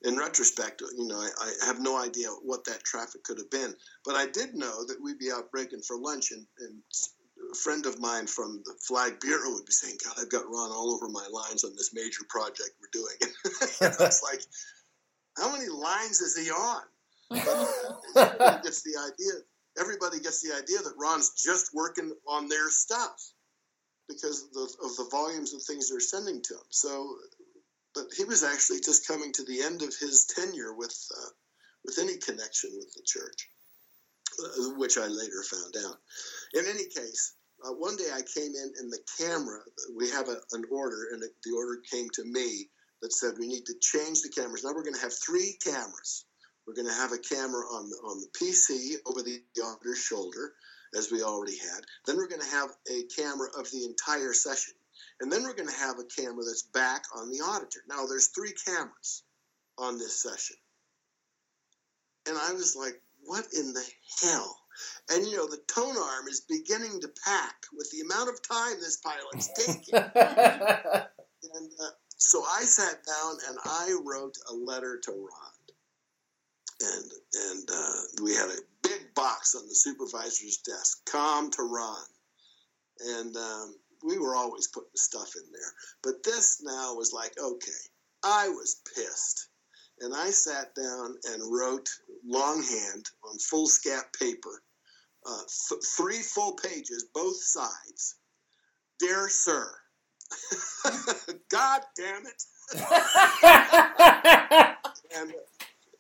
in 0.04 0.16
retrospect, 0.18 0.82
you 0.82 1.08
know, 1.08 1.20
I, 1.20 1.30
I 1.62 1.66
have 1.66 1.80
no 1.80 1.98
idea 1.98 2.30
what 2.44 2.64
that 2.66 2.84
traffic 2.84 3.24
could 3.24 3.40
have 3.40 3.50
been. 3.50 3.76
But 4.06 4.16
I 4.16 4.28
did 4.28 4.54
know 4.54 4.86
that 4.86 5.02
we'd 5.02 5.18
be 5.18 5.32
out 5.32 5.52
breaking 5.52 5.82
for 5.82 5.98
lunch, 5.98 6.32
and, 6.32 6.46
and 6.60 6.82
a 7.52 7.56
friend 7.56 7.86
of 7.86 8.00
mine 8.00 8.28
from 8.28 8.62
the 8.66 8.74
Flag 8.88 9.20
Bureau 9.20 9.52
would 9.54 9.66
be 9.66 9.72
saying, 9.72 9.98
God, 10.04 10.16
I've 10.20 10.30
got 10.30 10.46
Ron 10.50 10.72
all 10.72 10.94
over 10.94 11.10
my 11.10 11.28
lines 11.32 11.64
on 11.64 11.76
this 11.76 11.94
major 11.94 12.24
project 12.30 12.72
we're 12.80 12.90
doing. 12.94 13.18
and 13.82 13.96
it's 14.00 14.24
like, 14.24 14.42
how 15.38 15.52
many 15.52 15.68
lines 15.68 16.22
is 16.22 16.38
he 16.38 16.50
on? 16.52 16.84
Everybody 18.16 18.62
gets 18.64 18.84
the 18.84 18.98
idea. 18.98 19.34
Everybody 19.80 20.20
gets 20.20 20.42
the 20.42 20.56
idea 20.56 20.80
that 20.80 20.94
Ron's 20.98 21.32
just 21.32 21.74
working 21.74 22.14
on 22.28 22.48
their 22.48 22.70
stuff 22.70 23.32
because 24.08 24.44
of 24.44 24.54
the, 24.54 24.74
of 24.84 24.96
the 24.96 25.08
volumes 25.12 25.54
of 25.54 25.62
things 25.62 25.90
they're 25.90 26.00
sending 26.00 26.42
to 26.44 26.54
him. 26.54 26.68
So 26.70 27.18
but 27.98 28.14
he 28.16 28.26
was 28.26 28.44
actually 28.44 28.80
just 28.82 29.08
coming 29.08 29.34
to 29.34 29.44
the 29.44 29.64
end 29.64 29.82
of 29.82 29.96
his 30.00 30.26
tenure 30.26 30.74
with 30.74 30.96
uh, 31.18 31.30
with 31.84 31.98
any 32.00 32.18
connection 32.18 32.70
with 32.78 32.94
the 32.94 33.02
church, 33.04 33.50
uh, 34.44 34.78
which 34.78 34.98
I 34.98 35.08
later 35.08 35.42
found 35.44 35.74
out. 35.84 35.98
In 36.54 36.66
any 36.70 36.86
case, 36.86 37.34
uh, 37.66 37.72
one 37.72 37.96
day 37.96 38.10
I 38.14 38.22
came 38.22 38.54
in 38.54 38.74
and 38.80 38.92
the 38.92 39.00
camera. 39.18 39.62
We 39.96 40.12
have 40.12 40.30
a, 40.30 40.38
an 40.52 40.66
order, 40.70 41.08
and 41.12 41.22
the 41.22 41.56
order 41.56 41.82
came 41.92 42.08
to 42.14 42.24
me 42.24 42.70
that 43.02 43.14
said 43.14 43.34
we 43.40 43.48
need 43.48 43.66
to 43.66 43.80
change 43.82 44.22
the 44.22 44.30
cameras. 44.30 44.64
Now 44.64 44.74
we're 44.76 44.84
going 44.84 44.96
to 44.96 45.02
have 45.02 45.14
three 45.14 45.58
cameras. 45.64 46.26
We're 46.68 46.76
going 46.76 46.88
to 46.88 47.02
have 47.02 47.14
a 47.14 47.18
camera 47.18 47.66
on 47.66 47.90
the, 47.90 47.96
on 48.04 48.22
the 48.22 48.30
PC 48.38 48.96
over 49.08 49.24
the 49.24 49.42
auditor's 49.64 50.04
shoulder, 50.04 50.54
as 50.96 51.12
we 51.12 51.24
already 51.24 51.58
had. 51.58 51.82
Then 52.06 52.18
we're 52.18 52.28
going 52.28 52.42
to 52.42 52.48
have 52.48 52.70
a 52.90 53.04
camera 53.16 53.48
of 53.58 53.70
the 53.72 53.86
entire 53.86 54.34
session. 54.34 54.74
And 55.20 55.32
then 55.32 55.44
we're 55.44 55.56
going 55.56 55.70
to 55.70 55.76
have 55.76 55.98
a 56.00 56.22
camera 56.22 56.44
that's 56.46 56.64
back 56.64 57.04
on 57.16 57.30
the 57.30 57.40
auditor. 57.40 57.82
Now, 57.88 58.06
there's 58.06 58.28
three 58.28 58.54
cameras 58.66 59.24
on 59.78 59.98
this 59.98 60.22
session. 60.22 60.58
And 62.28 62.38
I 62.38 62.54
was 62.54 62.76
like, 62.76 63.02
what 63.24 63.46
in 63.58 63.74
the 63.74 63.84
hell? 64.22 64.58
And, 65.10 65.26
you 65.26 65.38
know, 65.38 65.48
the 65.48 65.62
tone 65.74 65.98
arm 65.98 66.28
is 66.28 66.42
beginning 66.42 67.02
to 67.02 67.10
pack 67.26 67.56
with 67.74 67.90
the 67.92 68.02
amount 68.02 68.30
of 68.30 68.48
time 68.48 68.76
this 68.80 68.98
pilot's 68.98 69.50
taking. 69.54 69.96
and 69.96 71.72
uh, 71.82 71.90
so 72.18 72.44
I 72.44 72.62
sat 72.62 73.04
down 73.06 73.38
and 73.50 73.58
I 73.64 73.98
wrote 74.06 74.38
a 74.50 74.54
letter 74.54 75.00
to 75.04 75.12
Ron. 75.12 75.58
And, 76.80 77.12
and 77.50 77.70
uh, 77.74 78.24
we 78.24 78.36
had 78.36 78.50
a 78.50 78.58
box 79.28 79.56
on 79.56 79.68
the 79.68 79.76
supervisor's 79.76 80.58
desk, 80.58 81.00
comm 81.06 81.52
to 81.52 81.64
Ron. 81.64 82.06
And 83.18 83.36
um, 83.36 83.76
we 84.06 84.18
were 84.18 84.36
always 84.36 84.70
putting 84.70 84.90
stuff 84.96 85.34
in 85.36 85.44
there. 85.52 85.74
But 86.02 86.24
this 86.24 86.62
now 86.64 86.96
was 86.96 87.12
like, 87.14 87.34
okay, 87.38 87.82
I 88.24 88.48
was 88.50 88.82
pissed. 88.96 89.50
And 90.00 90.16
I 90.16 90.30
sat 90.30 90.74
down 90.76 91.18
and 91.26 91.52
wrote 91.52 91.90
longhand 92.26 93.10
on 93.24 93.38
foolscap 93.40 94.14
paper, 94.18 94.62
uh, 95.26 95.42
th- 95.70 95.82
three 95.98 96.22
full 96.22 96.54
pages, 96.54 97.06
both 97.14 97.38
sides. 97.38 98.16
Dear 99.00 99.28
Sir, 99.28 99.70
God 101.50 101.82
damn 101.96 102.24
it. 102.26 102.44
And 105.16 105.32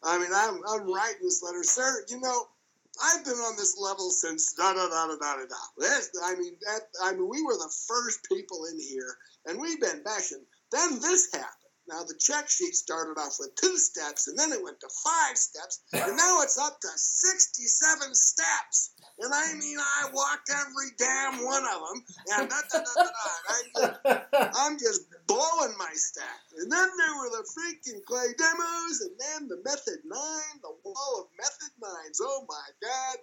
I 0.03 0.19
mean, 0.19 0.31
I'm, 0.35 0.59
I'm 0.67 0.93
writing 0.93 1.21
this 1.23 1.41
letter, 1.41 1.63
Sir, 1.63 2.03
you 2.09 2.19
know, 2.19 2.47
I've 3.03 3.25
been 3.25 3.35
on 3.35 3.57
this 3.57 3.77
level 3.79 4.11
since 4.11 4.53
da 4.53 4.73
da 4.73 4.87
da 4.89 5.07
da 5.07 5.15
da 5.17 5.35
da. 5.45 5.55
That's, 5.79 6.11
I 6.23 6.35
mean, 6.35 6.53
that, 6.65 6.81
I 7.03 7.13
mean, 7.13 7.29
we 7.29 7.43
were 7.43 7.55
the 7.55 7.73
first 7.87 8.19
people 8.31 8.65
in 8.71 8.79
here, 8.79 9.17
and 9.45 9.59
we've 9.61 9.81
been 9.81 10.03
bashing. 10.03 10.45
Then 10.71 10.99
this 11.01 11.29
happened. 11.33 11.56
Now 11.89 12.03
the 12.03 12.15
check 12.19 12.49
sheet 12.49 12.75
started 12.75 13.19
off 13.19 13.37
with 13.39 13.55
two 13.55 13.77
steps, 13.77 14.27
and 14.27 14.37
then 14.37 14.51
it 14.51 14.61
went 14.63 14.79
to 14.81 14.89
five 15.03 15.37
steps, 15.37 15.81
and 15.93 16.17
now 16.17 16.41
it's 16.41 16.57
up 16.57 16.79
to 16.81 16.87
sixty-seven 16.95 18.13
steps. 18.13 18.91
And 19.19 19.33
I 19.33 19.53
mean, 19.53 19.77
I 19.79 20.09
walked 20.13 20.51
every 20.51 20.91
damn 20.97 21.43
one 21.43 21.63
of 21.63 21.81
them, 21.87 22.03
and 22.37 22.49
da 22.49 22.61
da 22.71 22.79
da 22.79 22.93
da 22.95 23.03
da. 23.03 23.31
I 23.49 23.61
just, 23.73 23.95
I'm 24.59 24.77
just 24.77 25.01
blowing 25.27 25.75
my 25.79 25.91
stack. 25.93 26.41
And 26.59 26.71
then 26.71 26.89
there 26.97 27.15
were 27.17 27.29
the 27.29 27.45
freaking 27.55 28.03
clay 28.05 28.33
demos, 28.37 29.01
and 29.01 29.15
then 29.17 29.47
the 29.47 29.61
Method 29.63 29.99
9, 30.05 30.19
the 30.61 30.75
wall 30.83 31.21
of 31.21 31.27
Method 31.39 31.71
9s. 31.81 32.17
Oh 32.21 32.45
my 32.47 32.67
God. 32.81 33.17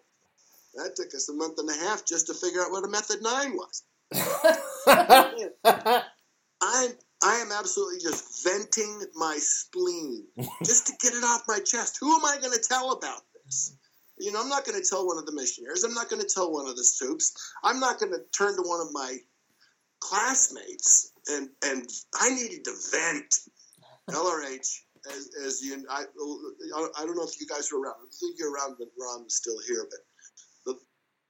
That 0.74 0.96
took 0.96 1.14
us 1.14 1.28
a 1.28 1.32
month 1.32 1.58
and 1.58 1.70
a 1.70 1.74
half 1.74 2.04
just 2.04 2.26
to 2.26 2.34
figure 2.34 2.60
out 2.60 2.72
what 2.72 2.84
a 2.84 2.88
Method 2.88 3.22
9 3.22 3.52
was. 3.52 3.82
I'm, 6.62 6.90
I 7.24 7.36
am 7.36 7.50
absolutely 7.52 8.00
just 8.00 8.44
venting 8.44 9.00
my 9.14 9.38
spleen 9.40 10.26
just 10.64 10.86
to 10.88 10.92
get 11.00 11.14
it 11.14 11.24
off 11.24 11.42
my 11.48 11.58
chest. 11.58 11.96
Who 11.98 12.14
am 12.14 12.24
I 12.24 12.36
going 12.38 12.52
to 12.52 12.62
tell 12.62 12.92
about 12.92 13.22
this? 13.32 13.74
You 14.18 14.30
know, 14.30 14.42
I'm 14.42 14.50
not 14.50 14.66
going 14.66 14.80
to 14.80 14.86
tell 14.86 15.06
one 15.06 15.16
of 15.16 15.24
the 15.24 15.32
missionaries. 15.32 15.84
I'm 15.84 15.94
not 15.94 16.10
going 16.10 16.20
to 16.20 16.28
tell 16.28 16.52
one 16.52 16.68
of 16.68 16.76
the 16.76 16.84
soups. 16.84 17.34
I'm 17.64 17.80
not 17.80 17.98
going 17.98 18.12
to 18.12 18.20
turn 18.36 18.56
to 18.56 18.62
one 18.62 18.80
of 18.80 18.92
my 18.92 19.16
classmates, 20.00 21.12
and 21.28 21.48
and 21.64 21.88
I 22.20 22.30
needed 22.30 22.64
to 22.64 22.74
vent. 22.92 23.34
LRH, 24.10 24.80
as, 25.10 25.30
as 25.46 25.62
you, 25.62 25.82
I, 25.88 26.04
I 26.04 27.06
don't 27.06 27.16
know 27.16 27.24
if 27.24 27.40
you 27.40 27.46
guys 27.46 27.70
were 27.72 27.80
around. 27.80 27.94
I 28.02 28.12
think 28.20 28.38
you're 28.38 28.52
around 28.52 28.76
when 28.76 28.88
Ron 29.00 29.24
was 29.24 29.34
still 29.34 29.56
here, 29.66 29.86
but 29.90 30.00
the, 30.66 30.78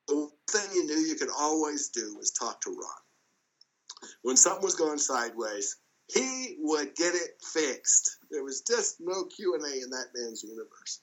the 0.08 0.28
thing 0.50 0.70
you 0.74 0.84
knew 0.84 0.98
you 0.98 1.14
could 1.14 1.28
always 1.38 1.90
do 1.90 2.16
was 2.18 2.32
talk 2.32 2.60
to 2.62 2.70
Ron. 2.70 4.10
When 4.22 4.36
something 4.36 4.64
was 4.64 4.74
going 4.74 4.98
sideways, 4.98 5.76
he 6.12 6.56
would 6.60 6.94
get 6.96 7.14
it 7.14 7.30
fixed. 7.52 8.18
There 8.30 8.44
was 8.44 8.62
just 8.62 8.96
no 9.00 9.24
Q 9.24 9.54
and 9.54 9.64
A 9.64 9.82
in 9.82 9.90
that 9.90 10.08
man's 10.14 10.42
universe. 10.42 11.00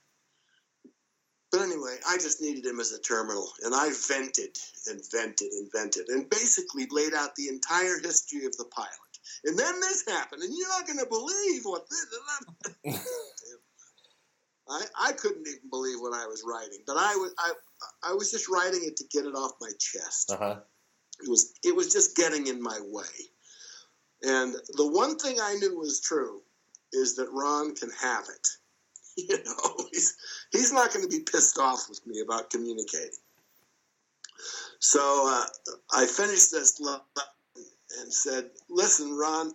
But 1.52 1.62
anyway, 1.62 1.98
I 2.08 2.16
just 2.16 2.42
needed 2.42 2.66
him 2.66 2.80
as 2.80 2.94
a 2.94 3.02
terminal, 3.02 3.52
and 3.64 3.76
I 3.76 3.92
vented 4.08 4.58
and 4.88 5.02
vented 5.12 5.52
and 5.52 5.70
vented, 5.74 6.08
and 6.08 6.30
basically 6.30 6.88
laid 6.90 7.14
out 7.14 7.36
the 7.36 7.50
entire 7.50 8.00
history 8.00 8.46
of 8.46 8.56
the 8.56 8.66
pilot. 8.66 8.90
And 9.44 9.60
then 9.60 9.80
this 9.82 10.06
happened, 10.08 10.44
and 10.44 10.54
you're 10.56 10.70
not 10.70 10.88
going 10.88 11.00
to 11.00 11.06
believe 11.06 11.64
what 11.64 11.86
this. 11.90 13.00
I 14.70 14.86
I 14.98 15.12
couldn't 15.12 15.48
even 15.48 15.70
believe 15.70 16.00
what 16.00 16.14
I 16.14 16.26
was 16.28 16.44
writing, 16.46 16.80
but 16.88 16.96
I 16.98 17.16
was 17.16 17.34
I 17.38 17.52
I 18.04 18.14
was 18.14 18.32
just 18.32 18.48
writing 18.48 18.82
it 18.84 18.96
to 18.98 19.04
get 19.12 19.26
it 19.26 19.36
off 19.36 19.52
my 19.60 19.72
chest. 19.78 20.32
Uh-huh. 20.32 20.60
It 21.22 21.30
was 21.30 21.54
it 21.64 21.76
was 21.76 21.92
just 21.92 22.16
getting 22.16 22.48
in 22.48 22.62
my 22.62 22.80
way. 22.82 23.04
And 24.24 24.56
the 24.74 24.88
one 24.88 25.18
thing 25.18 25.38
I 25.42 25.56
knew 25.56 25.78
was 25.78 26.00
true 26.00 26.42
is 26.94 27.16
that 27.16 27.32
Ron 27.32 27.76
can 27.76 27.90
have 28.02 28.26
it. 28.30 28.48
You 29.18 29.44
know, 29.44 29.88
he's 29.92 30.16
he's 30.54 30.72
not 30.72 30.94
going 30.94 31.04
to 31.04 31.10
be 31.10 31.20
pissed 31.20 31.60
off 31.60 31.90
with 31.90 32.00
me 32.08 32.22
about 32.22 32.50
communicating. 32.50 33.20
So 34.80 35.00
uh, 35.00 35.46
I 35.94 36.06
finished 36.06 36.50
this 36.50 36.80
and 36.80 38.12
said, 38.12 38.52
"Listen, 38.70 39.14
Ron, 39.18 39.54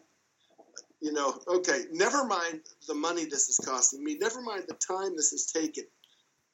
you 1.00 1.12
know, 1.12 1.40
okay, 1.48 1.84
never 1.90 2.24
mind 2.24 2.60
the 2.86 2.94
money 2.94 3.24
this 3.24 3.48
is 3.48 3.58
costing 3.64 4.04
me. 4.04 4.18
Never 4.20 4.42
mind 4.42 4.64
the 4.68 4.74
time 4.74 5.16
this 5.16 5.30
has 5.30 5.46
taken. 5.46 5.84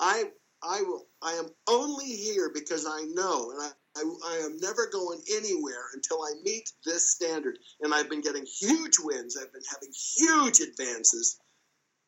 I 0.00 0.30
I 0.62 0.82
will. 0.82 1.06
I 1.22 1.32
am 1.32 1.46
only 1.68 2.06
here 2.06 2.50
because 2.54 2.86
I 2.86 3.02
know, 3.12 3.50
and 3.50 3.62
I, 3.62 3.70
I, 3.96 4.00
I, 4.00 4.36
am 4.44 4.56
never 4.58 4.88
going 4.90 5.20
anywhere 5.30 5.84
until 5.94 6.22
I 6.22 6.32
meet 6.42 6.70
this 6.84 7.10
standard. 7.10 7.58
And 7.80 7.94
I've 7.94 8.08
been 8.08 8.22
getting 8.22 8.46
huge 8.46 8.96
wins. 8.98 9.36
I've 9.36 9.52
been 9.52 9.62
having 9.70 9.92
huge 9.92 10.60
advances. 10.60 11.38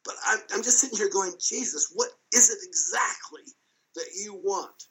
But 0.04 0.14
I, 0.24 0.36
I'm 0.52 0.62
just 0.62 0.78
sitting 0.78 0.98
here 0.98 1.10
going, 1.10 1.32
Jesus, 1.40 1.90
what 1.94 2.10
is 2.32 2.50
it 2.50 2.58
exactly 2.62 3.42
that 3.96 4.06
you 4.22 4.34
want? 4.34 4.84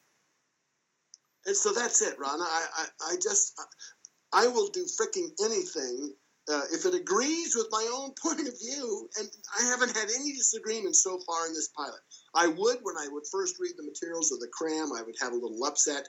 And 1.45 1.55
so 1.55 1.73
that's 1.73 2.01
it, 2.01 2.17
Ron. 2.19 2.39
I, 2.41 2.65
I, 2.77 2.85
I 3.11 3.15
just, 3.21 3.59
I 4.31 4.47
will 4.47 4.69
do 4.69 4.85
freaking 4.85 5.29
anything 5.43 6.13
uh, 6.49 6.61
if 6.71 6.85
it 6.85 6.93
agrees 6.93 7.55
with 7.55 7.67
my 7.71 7.89
own 7.93 8.11
point 8.21 8.47
of 8.47 8.59
view. 8.59 9.09
And 9.19 9.29
I 9.59 9.65
haven't 9.65 9.95
had 9.95 10.09
any 10.15 10.33
disagreement 10.33 10.95
so 10.95 11.19
far 11.25 11.47
in 11.47 11.53
this 11.53 11.69
pilot. 11.69 11.99
I 12.35 12.47
would 12.47 12.77
when 12.81 12.97
I 12.97 13.07
would 13.11 13.23
first 13.31 13.57
read 13.59 13.73
the 13.77 13.83
materials 13.83 14.31
of 14.31 14.39
the 14.39 14.49
cram, 14.51 14.91
I 14.95 15.01
would 15.03 15.15
have 15.21 15.33
a 15.33 15.37
little 15.37 15.63
upset. 15.65 16.07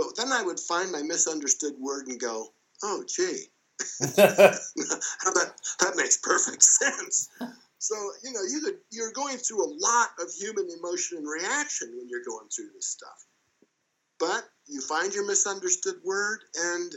But 0.00 0.16
then 0.16 0.32
I 0.32 0.42
would 0.42 0.58
find 0.58 0.90
my 0.90 1.02
misunderstood 1.02 1.74
word 1.78 2.06
and 2.08 2.18
go, 2.18 2.48
oh, 2.82 3.04
gee. 3.06 3.44
that, 4.00 4.60
that 5.80 5.96
makes 5.96 6.16
perfect 6.16 6.62
sense. 6.62 7.28
So, 7.78 7.94
you 8.24 8.32
know, 8.32 8.40
you 8.42 8.62
could, 8.64 8.78
you're 8.90 9.12
going 9.12 9.36
through 9.36 9.62
a 9.62 9.74
lot 9.78 10.08
of 10.18 10.32
human 10.32 10.68
emotion 10.70 11.18
and 11.18 11.28
reaction 11.28 11.92
when 11.96 12.08
you're 12.08 12.24
going 12.26 12.48
through 12.48 12.70
this 12.74 12.88
stuff. 12.88 13.26
But 14.18 14.48
you 14.66 14.80
find 14.80 15.12
your 15.14 15.26
misunderstood 15.26 15.96
word, 16.02 16.40
and 16.58 16.94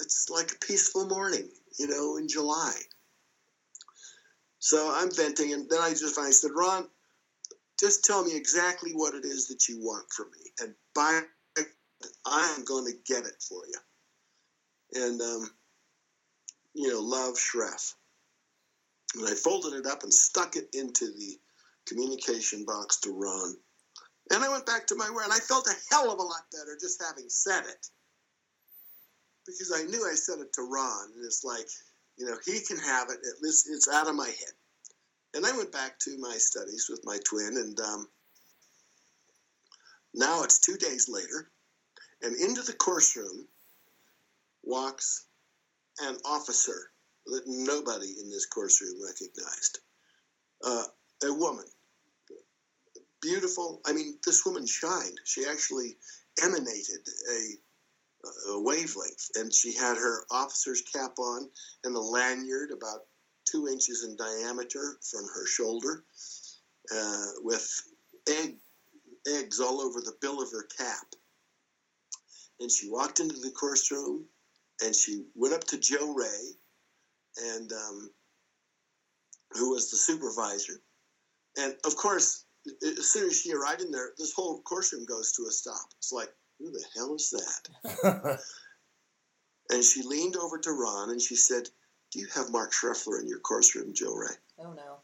it's 0.00 0.28
like 0.30 0.52
a 0.52 0.66
peaceful 0.66 1.06
morning, 1.06 1.48
you 1.78 1.88
know, 1.88 2.18
in 2.18 2.28
July. 2.28 2.74
So 4.60 4.92
I'm 4.94 5.10
venting, 5.12 5.52
and 5.52 5.68
then 5.68 5.80
I 5.80 5.90
just 5.90 6.18
I 6.18 6.30
said, 6.30 6.50
Ron, 6.54 6.88
just 7.80 8.04
tell 8.04 8.24
me 8.24 8.36
exactly 8.36 8.92
what 8.92 9.14
it 9.14 9.24
is 9.24 9.48
that 9.48 9.68
you 9.68 9.78
want 9.80 10.06
from 10.12 10.26
me, 10.32 10.50
and 10.60 10.74
by 10.94 11.22
I'm 12.26 12.64
going 12.64 12.86
to 12.86 13.12
get 13.12 13.24
it 13.24 13.42
for 13.48 13.62
you. 13.66 15.04
And 15.04 15.20
um, 15.20 15.50
you 16.74 16.88
know, 16.88 17.00
love 17.00 17.34
Shreff. 17.34 17.94
And 19.16 19.26
I 19.26 19.34
folded 19.34 19.74
it 19.74 19.86
up 19.86 20.02
and 20.02 20.12
stuck 20.12 20.56
it 20.56 20.68
into 20.72 21.06
the 21.06 21.38
communication 21.86 22.64
box 22.64 23.00
to 23.00 23.10
Ron. 23.10 23.54
And 24.30 24.44
I 24.44 24.48
went 24.48 24.66
back 24.66 24.86
to 24.88 24.94
my 24.94 25.10
work, 25.10 25.24
and 25.24 25.32
I 25.32 25.38
felt 25.38 25.66
a 25.66 25.74
hell 25.90 26.12
of 26.12 26.18
a 26.18 26.22
lot 26.22 26.42
better 26.52 26.76
just 26.78 27.02
having 27.02 27.28
said 27.28 27.64
it. 27.64 27.86
Because 29.46 29.72
I 29.74 29.84
knew 29.84 30.06
I 30.06 30.14
said 30.14 30.40
it 30.40 30.52
to 30.52 30.62
Ron, 30.62 31.12
and 31.16 31.24
it's 31.24 31.42
like, 31.42 31.66
you 32.18 32.26
know, 32.26 32.36
he 32.44 32.60
can 32.60 32.78
have 32.78 33.08
it. 33.08 33.18
At 33.18 33.42
least 33.42 33.68
it's 33.70 33.88
out 33.88 34.08
of 34.08 34.14
my 34.14 34.26
head. 34.26 34.54
And 35.34 35.46
I 35.46 35.56
went 35.56 35.72
back 35.72 35.98
to 36.00 36.18
my 36.18 36.34
studies 36.36 36.86
with 36.90 37.00
my 37.04 37.18
twin, 37.24 37.56
and 37.56 37.80
um, 37.80 38.08
now 40.14 40.42
it's 40.42 40.58
two 40.58 40.76
days 40.76 41.08
later, 41.08 41.50
and 42.22 42.34
into 42.36 42.62
the 42.62 42.72
course 42.72 43.16
room 43.16 43.46
walks 44.62 45.26
an 46.00 46.16
officer 46.24 46.90
that 47.26 47.42
nobody 47.46 48.14
in 48.20 48.30
this 48.30 48.46
course 48.46 48.80
room 48.80 49.00
recognized. 49.04 49.78
Uh, 50.64 50.84
a 51.24 51.32
woman, 51.32 51.64
beautiful. 53.20 53.80
I 53.86 53.92
mean, 53.92 54.18
this 54.24 54.44
woman 54.44 54.66
shined. 54.66 55.18
She 55.24 55.44
actually 55.46 55.96
emanated 56.42 57.06
a, 57.30 58.52
a 58.52 58.60
wavelength, 58.62 59.28
and 59.36 59.52
she 59.52 59.74
had 59.74 59.96
her 59.96 60.24
officer's 60.30 60.82
cap 60.82 61.18
on 61.18 61.48
and 61.84 61.94
a 61.94 62.00
lanyard 62.00 62.70
about 62.70 63.00
two 63.50 63.68
inches 63.68 64.04
in 64.04 64.16
diameter 64.16 64.98
from 65.10 65.24
her 65.24 65.46
shoulder, 65.46 66.04
uh, 66.94 67.26
with 67.42 67.68
egg, 68.28 68.56
eggs 69.26 69.60
all 69.60 69.80
over 69.80 70.00
the 70.00 70.16
bill 70.20 70.42
of 70.42 70.50
her 70.52 70.66
cap. 70.76 71.06
And 72.60 72.70
she 72.70 72.90
walked 72.90 73.20
into 73.20 73.36
the 73.36 73.50
course 73.50 73.90
room, 73.90 74.24
and 74.82 74.94
she 74.94 75.24
went 75.34 75.54
up 75.54 75.64
to 75.64 75.78
Joe 75.78 76.14
Ray, 76.14 76.56
and 77.54 77.72
um, 77.72 78.10
who 79.52 79.70
was 79.70 79.90
the 79.90 79.96
supervisor. 79.96 80.80
And 81.56 81.74
of 81.84 81.96
course, 81.96 82.44
as 82.82 83.10
soon 83.10 83.28
as 83.28 83.40
she 83.40 83.52
arrived 83.52 83.82
in 83.82 83.90
there, 83.90 84.12
this 84.18 84.32
whole 84.32 84.60
course 84.62 84.92
room 84.92 85.04
goes 85.04 85.32
to 85.32 85.46
a 85.48 85.50
stop. 85.50 85.86
It's 85.98 86.12
like, 86.12 86.30
who 86.58 86.70
the 86.70 86.84
hell 86.94 87.14
is 87.14 87.30
that? 87.30 88.40
and 89.70 89.84
she 89.84 90.02
leaned 90.02 90.36
over 90.36 90.58
to 90.58 90.72
Ron 90.72 91.10
and 91.10 91.20
she 91.20 91.36
said, 91.36 91.68
do 92.10 92.20
you 92.20 92.26
have 92.34 92.50
Mark 92.50 92.72
Shreffler 92.72 93.20
in 93.20 93.28
your 93.28 93.40
course 93.40 93.74
room, 93.74 93.92
Joe 93.94 94.14
Ray? 94.14 94.34
Oh, 94.58 94.72
no. 94.72 94.98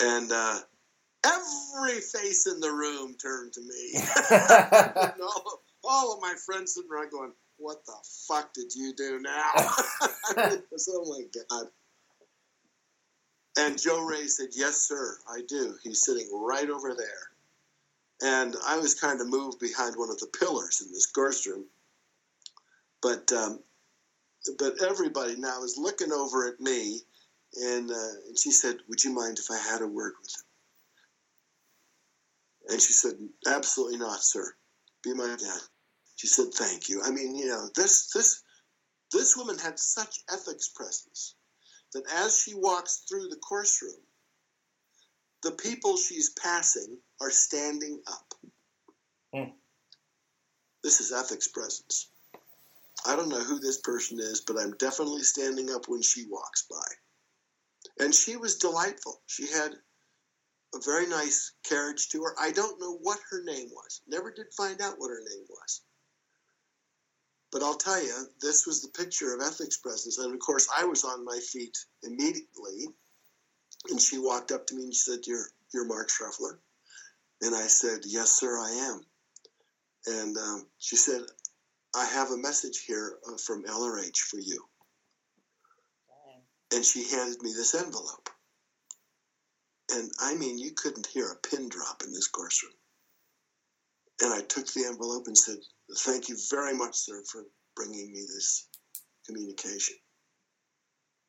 And 0.00 0.32
uh, 0.32 0.58
every 1.24 2.00
face 2.00 2.46
in 2.46 2.60
the 2.60 2.72
room 2.72 3.14
turned 3.14 3.52
to 3.54 3.60
me. 3.60 3.94
all, 5.22 5.62
all, 5.84 6.14
of 6.14 6.20
my 6.20 6.34
friends 6.46 6.74
sitting 6.74 6.90
around 6.90 7.10
going, 7.10 7.32
what 7.58 7.84
the 7.86 7.94
fuck 8.28 8.52
did 8.54 8.74
you 8.74 8.92
do 8.94 9.20
now? 9.20 9.50
oh 10.36 11.18
my 11.18 11.24
God. 11.50 11.66
And 13.58 13.80
Joe 13.80 14.04
Ray 14.04 14.26
said, 14.26 14.48
yes, 14.52 14.82
sir, 14.82 15.16
I 15.28 15.42
do. 15.46 15.74
He's 15.82 16.02
sitting 16.02 16.28
right 16.32 16.68
over 16.70 16.94
there. 16.94 17.28
And 18.22 18.54
I 18.66 18.78
was 18.78 18.94
kind 18.94 19.20
of 19.20 19.28
moved 19.28 19.58
behind 19.58 19.96
one 19.96 20.10
of 20.10 20.18
the 20.18 20.26
pillars 20.38 20.80
in 20.80 20.92
this 20.92 21.06
course 21.06 21.46
room. 21.46 21.64
But 23.02 23.32
um, 23.32 23.58
but 24.58 24.82
everybody 24.82 25.36
now 25.36 25.62
is 25.62 25.78
looking 25.78 26.12
over 26.12 26.48
at 26.48 26.60
me, 26.60 27.00
and, 27.56 27.90
uh, 27.90 28.12
and 28.28 28.38
she 28.38 28.50
said, 28.50 28.78
"Would 28.88 29.02
you 29.04 29.12
mind 29.12 29.38
if 29.38 29.50
I 29.50 29.58
had 29.58 29.82
a 29.82 29.86
word 29.86 30.14
with 30.20 30.34
him?" 30.34 30.44
And 32.70 32.80
she 32.80 32.92
said, 32.92 33.14
"Absolutely 33.46 33.98
not, 33.98 34.22
sir. 34.22 34.54
Be 35.02 35.14
my 35.14 35.36
guest." 35.38 35.71
She 36.22 36.28
said, 36.28 36.54
"Thank 36.54 36.88
you." 36.88 37.02
I 37.02 37.10
mean, 37.10 37.34
you 37.34 37.46
know, 37.46 37.68
this 37.74 38.06
this 38.12 38.44
this 39.10 39.36
woman 39.36 39.58
had 39.58 39.76
such 39.76 40.20
ethics 40.32 40.68
presence 40.68 41.34
that 41.92 42.08
as 42.12 42.38
she 42.38 42.54
walks 42.54 42.98
through 43.08 43.26
the 43.26 43.40
course 43.40 43.82
room, 43.82 44.06
the 45.42 45.50
people 45.50 45.96
she's 45.96 46.30
passing 46.30 47.00
are 47.20 47.32
standing 47.32 48.04
up. 48.06 48.34
Mm. 49.34 49.52
This 50.84 51.00
is 51.00 51.10
ethics 51.10 51.48
presence. 51.48 52.06
I 53.04 53.16
don't 53.16 53.28
know 53.28 53.42
who 53.42 53.58
this 53.58 53.78
person 53.78 54.20
is, 54.20 54.42
but 54.42 54.56
I'm 54.60 54.76
definitely 54.76 55.24
standing 55.24 55.70
up 55.70 55.88
when 55.88 56.02
she 56.02 56.26
walks 56.28 56.62
by. 56.70 56.86
And 57.98 58.14
she 58.14 58.36
was 58.36 58.58
delightful. 58.58 59.20
She 59.26 59.48
had 59.48 59.74
a 60.72 60.78
very 60.84 61.08
nice 61.08 61.50
carriage 61.64 62.10
to 62.10 62.22
her. 62.22 62.36
I 62.38 62.52
don't 62.52 62.80
know 62.80 62.96
what 62.98 63.18
her 63.30 63.42
name 63.42 63.70
was. 63.72 64.02
Never 64.06 64.30
did 64.30 64.54
find 64.56 64.80
out 64.80 65.00
what 65.00 65.10
her 65.10 65.24
name 65.28 65.46
was. 65.48 65.80
But 67.52 67.62
I'll 67.62 67.74
tell 67.74 68.02
you, 68.02 68.14
this 68.40 68.66
was 68.66 68.80
the 68.80 68.88
picture 68.88 69.34
of 69.34 69.42
ethics 69.42 69.76
presence. 69.76 70.18
And 70.18 70.32
of 70.32 70.40
course, 70.40 70.68
I 70.76 70.84
was 70.84 71.04
on 71.04 71.24
my 71.24 71.38
feet 71.38 71.76
immediately. 72.02 72.88
And 73.90 74.00
she 74.00 74.18
walked 74.18 74.52
up 74.52 74.66
to 74.66 74.74
me 74.74 74.84
and 74.84 74.94
she 74.94 75.00
said, 75.00 75.26
You're, 75.26 75.46
you're 75.72 75.86
Mark 75.86 76.08
Shreffler? 76.08 76.58
And 77.42 77.54
I 77.54 77.66
said, 77.66 78.00
Yes, 78.06 78.38
sir, 78.38 78.58
I 78.58 78.70
am. 78.70 79.00
And 80.06 80.36
um, 80.36 80.66
she 80.78 80.96
said, 80.96 81.20
I 81.94 82.06
have 82.06 82.30
a 82.30 82.38
message 82.38 82.84
here 82.86 83.18
uh, 83.28 83.36
from 83.36 83.64
LRH 83.64 84.16
for 84.18 84.38
you. 84.38 84.64
And 86.74 86.84
she 86.84 87.08
handed 87.10 87.42
me 87.42 87.52
this 87.52 87.74
envelope. 87.74 88.30
And 89.92 90.10
I 90.20 90.34
mean, 90.36 90.58
you 90.58 90.70
couldn't 90.70 91.06
hear 91.06 91.30
a 91.30 91.48
pin 91.48 91.68
drop 91.68 92.02
in 92.02 92.12
this 92.12 92.28
course 92.28 92.62
room. 92.62 92.72
And 94.22 94.32
I 94.32 94.40
took 94.46 94.66
the 94.68 94.86
envelope 94.86 95.26
and 95.26 95.36
said, 95.36 95.58
Thank 95.98 96.28
you 96.28 96.36
very 96.50 96.74
much, 96.74 96.94
sir, 96.94 97.22
for 97.30 97.44
bringing 97.76 98.12
me 98.12 98.20
this 98.20 98.68
communication. 99.26 99.96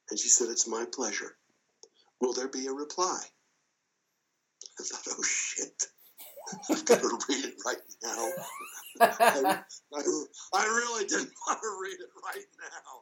And 0.09 0.20
she 0.20 0.30
said, 0.30 0.49
It's 0.49 0.68
my 0.68 0.86
pleasure. 0.93 1.36
Will 2.22 2.34
there 2.34 2.47
be 2.47 2.68
a 2.68 2.72
reply? 2.72 3.20
I 4.80 4.84
thought, 4.84 5.16
Oh 5.18 5.24
shit. 5.24 5.84
I've 6.70 6.86
got 6.86 6.99
to 6.99 7.20
read 7.30 7.45
it 7.45 7.55
right 7.66 7.78
now. 8.03 8.30
I, 9.01 9.64
I, 9.93 10.03
I, 10.53 10.66
really 10.66 11.05
didn't 11.05 11.32
want 11.47 11.59
to 11.61 11.78
read 11.82 11.93
it 11.99 12.09
right 12.24 12.45
now. 12.59 13.01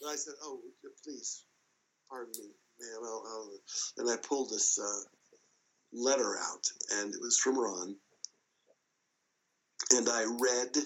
But 0.00 0.08
I 0.08 0.16
said, 0.16 0.34
Oh, 0.42 0.60
please, 1.04 1.44
pardon 2.08 2.32
me, 2.38 2.48
ma'am. 2.80 3.00
I'll, 3.04 3.22
I'll, 3.26 3.50
and 3.98 4.10
I 4.10 4.16
pulled 4.16 4.50
this 4.50 4.78
uh, 4.78 5.00
letter 5.92 6.36
out, 6.38 6.66
and 6.96 7.14
it 7.14 7.20
was 7.20 7.38
from 7.38 7.58
Ron. 7.58 7.96
And 9.92 10.08
I 10.08 10.24
read 10.24 10.76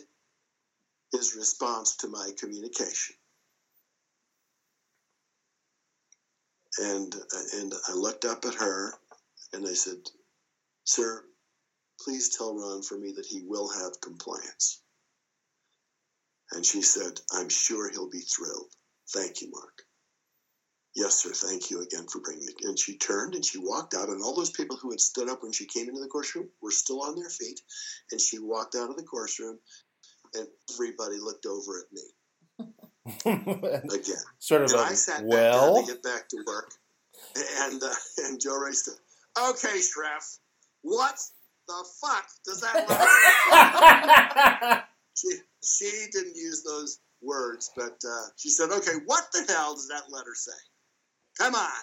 his 1.12 1.36
response 1.36 1.96
to 1.98 2.08
my 2.08 2.30
communication. 2.38 3.16
And, 6.78 7.14
and 7.54 7.72
I 7.88 7.94
looked 7.94 8.24
up 8.24 8.44
at 8.44 8.54
her 8.54 8.94
and 9.52 9.66
I 9.66 9.72
said, 9.72 9.98
Sir, 10.84 11.24
please 12.00 12.36
tell 12.36 12.54
Ron 12.54 12.82
for 12.82 12.96
me 12.98 13.12
that 13.16 13.26
he 13.26 13.42
will 13.42 13.68
have 13.68 14.00
compliance. 14.00 14.82
And 16.52 16.64
she 16.64 16.82
said, 16.82 17.20
I'm 17.32 17.48
sure 17.48 17.90
he'll 17.90 18.10
be 18.10 18.20
thrilled. 18.20 18.72
Thank 19.12 19.42
you, 19.42 19.50
Mark. 19.50 19.82
Yes, 20.98 21.22
sir. 21.22 21.30
Thank 21.30 21.70
you 21.70 21.80
again 21.80 22.08
for 22.10 22.20
bringing 22.20 22.44
me. 22.44 22.52
And 22.62 22.76
she 22.76 22.98
turned 22.98 23.36
and 23.36 23.44
she 23.44 23.56
walked 23.56 23.94
out, 23.94 24.08
and 24.08 24.20
all 24.20 24.34
those 24.34 24.50
people 24.50 24.76
who 24.76 24.90
had 24.90 25.00
stood 25.00 25.28
up 25.28 25.44
when 25.44 25.52
she 25.52 25.64
came 25.64 25.88
into 25.88 26.00
the 26.00 26.08
course 26.08 26.34
room 26.34 26.48
were 26.60 26.72
still 26.72 27.02
on 27.02 27.14
their 27.14 27.30
feet. 27.30 27.60
And 28.10 28.20
she 28.20 28.40
walked 28.40 28.74
out 28.74 28.90
of 28.90 28.96
the 28.96 29.04
course 29.04 29.38
room, 29.38 29.60
and 30.34 30.48
everybody 30.74 31.18
looked 31.18 31.46
over 31.46 31.78
at 31.78 31.92
me 31.92 32.02
again. 33.94 34.24
sort 34.40 34.62
of 34.62 34.72
and 34.72 34.80
like, 34.80 34.90
I 34.90 34.94
sat 34.94 35.22
well, 35.24 35.40
back 35.40 35.52
down 35.52 35.86
to 35.86 35.92
get 35.92 36.02
back 36.02 36.28
to 36.30 36.42
work, 36.44 36.72
and 37.36 37.80
uh, 37.80 37.94
and 38.24 38.40
Joe 38.40 38.58
Ray 38.58 38.72
said, 38.72 38.94
"Okay, 39.38 39.78
Shreff, 39.78 40.38
what 40.82 41.14
the 41.68 41.84
fuck 42.02 42.26
does 42.44 42.60
that 42.60 42.88
letter?" 42.88 44.82
she 45.14 45.28
she 45.62 46.06
didn't 46.10 46.34
use 46.34 46.64
those 46.64 46.98
words, 47.22 47.70
but 47.76 47.96
uh, 48.04 48.26
she 48.36 48.48
said, 48.48 48.70
"Okay, 48.70 48.98
what 49.06 49.26
the 49.32 49.44
hell 49.48 49.74
does 49.74 49.86
that 49.86 50.10
letter 50.10 50.34
say? 50.34 50.58
Come 51.38 51.54
on." 51.54 51.80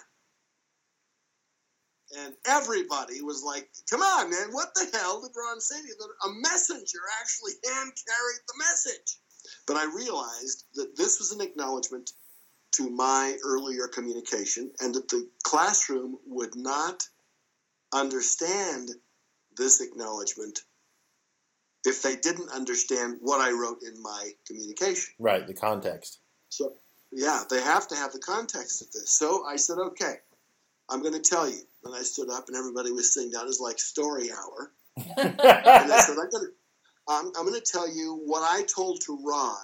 And 2.18 2.36
everybody 2.44 3.20
was 3.22 3.42
like, 3.42 3.68
"Come 3.90 4.02
on, 4.02 4.30
man! 4.30 4.52
What 4.52 4.74
the 4.74 4.88
hell 4.96 5.20
did 5.22 5.32
Ron 5.36 5.60
say 5.60 5.80
to 5.80 5.86
you? 5.86 5.96
That 5.98 6.28
a 6.28 6.32
messenger 6.40 7.00
actually 7.20 7.52
hand 7.64 7.92
carried 8.06 8.40
the 8.46 8.58
message." 8.58 9.20
But 9.66 9.76
I 9.76 9.84
realized 9.84 10.64
that 10.74 10.96
this 10.96 11.18
was 11.18 11.32
an 11.32 11.40
acknowledgement 11.40 12.12
to 12.72 12.90
my 12.90 13.38
earlier 13.44 13.88
communication, 13.88 14.72
and 14.80 14.94
that 14.94 15.08
the 15.08 15.28
classroom 15.44 16.18
would 16.26 16.54
not 16.54 17.08
understand 17.92 18.90
this 19.56 19.80
acknowledgement 19.80 20.60
if 21.84 22.02
they 22.02 22.16
didn't 22.16 22.50
understand 22.50 23.18
what 23.20 23.40
I 23.40 23.52
wrote 23.52 23.82
in 23.82 24.00
my 24.02 24.32
communication. 24.46 25.14
right, 25.18 25.46
the 25.46 25.54
context. 25.54 26.20
So, 26.48 26.74
yeah, 27.12 27.42
they 27.48 27.60
have 27.60 27.88
to 27.88 27.96
have 27.96 28.12
the 28.12 28.18
context 28.18 28.82
of 28.82 28.90
this. 28.92 29.10
So 29.10 29.44
I 29.44 29.56
said, 29.56 29.78
okay, 29.78 30.14
I'm 30.88 31.02
going 31.02 31.14
to 31.14 31.20
tell 31.20 31.48
you. 31.48 31.60
And 31.84 31.94
I 31.94 32.02
stood 32.02 32.30
up, 32.30 32.48
and 32.48 32.56
everybody 32.56 32.90
was 32.90 33.14
sitting 33.14 33.30
down. 33.30 33.44
It 33.44 33.46
was 33.46 33.60
like 33.60 33.78
story 33.78 34.30
hour. 34.32 34.72
And 34.96 35.40
I 35.40 36.00
said, 36.00 36.16
I'm 36.18 36.30
going 36.30 36.46
to, 36.46 36.52
I'm, 37.08 37.26
I'm 37.38 37.46
going 37.46 37.60
to 37.60 37.72
tell 37.72 37.88
you 37.88 38.20
what 38.24 38.42
I 38.42 38.62
told 38.64 39.00
to 39.02 39.18
Ron 39.24 39.56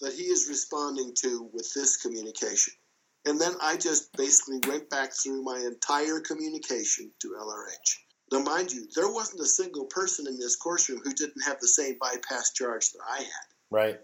that 0.00 0.12
he 0.12 0.24
is 0.24 0.48
responding 0.48 1.14
to 1.22 1.48
with 1.52 1.72
this 1.74 1.96
communication. 1.96 2.74
And 3.24 3.40
then 3.40 3.52
I 3.62 3.76
just 3.76 4.12
basically 4.16 4.58
went 4.68 4.90
back 4.90 5.12
through 5.12 5.42
my 5.44 5.58
entire 5.58 6.18
communication 6.18 7.12
to 7.20 7.36
LRH. 7.40 7.96
Now, 8.32 8.40
mind 8.40 8.72
you, 8.72 8.88
there 8.96 9.12
wasn't 9.12 9.42
a 9.42 9.46
single 9.46 9.84
person 9.84 10.26
in 10.26 10.38
this 10.38 10.56
course 10.56 10.88
room 10.88 11.00
who 11.04 11.12
didn't 11.12 11.42
have 11.46 11.60
the 11.60 11.68
same 11.68 11.96
bypass 12.00 12.52
charge 12.52 12.90
that 12.92 13.02
I 13.08 13.18
had. 13.18 13.46
right. 13.70 14.00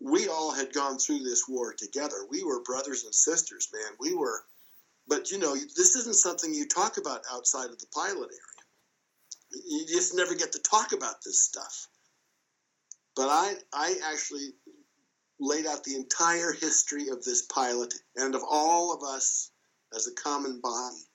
We 0.00 0.28
all 0.28 0.52
had 0.52 0.72
gone 0.72 0.98
through 0.98 1.20
this 1.20 1.46
war 1.48 1.74
together. 1.74 2.26
We 2.30 2.42
were 2.42 2.62
brothers 2.62 3.04
and 3.04 3.14
sisters, 3.14 3.68
man. 3.72 3.92
We 3.98 4.14
were, 4.14 4.42
but 5.06 5.30
you 5.30 5.38
know, 5.38 5.54
this 5.54 5.94
isn't 5.96 6.16
something 6.16 6.52
you 6.54 6.66
talk 6.66 6.96
about 6.96 7.22
outside 7.30 7.70
of 7.70 7.78
the 7.78 7.86
pilot 7.94 8.30
area. 8.30 9.62
You 9.68 9.84
just 9.86 10.14
never 10.14 10.34
get 10.34 10.52
to 10.52 10.62
talk 10.62 10.92
about 10.92 11.22
this 11.24 11.42
stuff. 11.42 11.88
But 13.16 13.28
I, 13.28 13.54
I 13.72 13.96
actually 14.10 14.50
laid 15.38 15.66
out 15.66 15.84
the 15.84 15.96
entire 15.96 16.52
history 16.52 17.08
of 17.08 17.24
this 17.24 17.42
pilot 17.42 17.94
and 18.16 18.34
of 18.34 18.42
all 18.48 18.94
of 18.94 19.02
us 19.02 19.50
as 19.94 20.06
a 20.06 20.14
common 20.14 20.60
body 20.60 21.09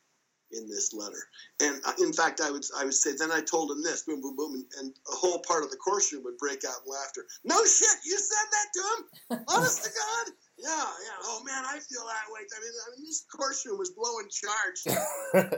in 0.51 0.67
this 0.69 0.93
letter. 0.93 1.21
And 1.61 1.81
uh, 1.85 1.93
in 1.99 2.13
fact, 2.13 2.41
I 2.41 2.51
would 2.51 2.65
I 2.77 2.85
would 2.85 2.93
say 2.93 3.11
then 3.17 3.31
I 3.31 3.41
told 3.41 3.71
him 3.71 3.83
this, 3.83 4.03
boom, 4.03 4.21
boom, 4.21 4.35
boom, 4.35 4.53
and, 4.53 4.65
and 4.79 4.93
a 5.11 5.15
whole 5.15 5.39
part 5.39 5.63
of 5.63 5.71
the 5.71 5.77
course 5.77 6.11
room 6.13 6.23
would 6.25 6.37
break 6.37 6.63
out 6.65 6.85
in 6.85 6.91
laughter. 6.91 7.25
No 7.43 7.63
shit, 7.65 7.97
you 8.05 8.17
said 8.17 8.47
that 8.51 8.67
to 8.73 8.81
him? 8.81 9.45
Honest 9.49 9.83
to 9.83 9.89
God? 9.89 10.33
Yeah, 10.57 10.69
yeah. 10.69 11.19
Oh 11.25 11.43
man, 11.45 11.65
I 11.65 11.79
feel 11.79 12.05
that 12.07 12.31
way. 12.31 12.41
I 12.45 12.59
mean, 12.61 12.71
I 12.71 12.95
mean 12.95 13.05
this 13.05 13.25
course 13.27 13.65
room 13.65 13.77
was 13.77 13.91
blowing 13.91 14.29
charge. 14.31 14.79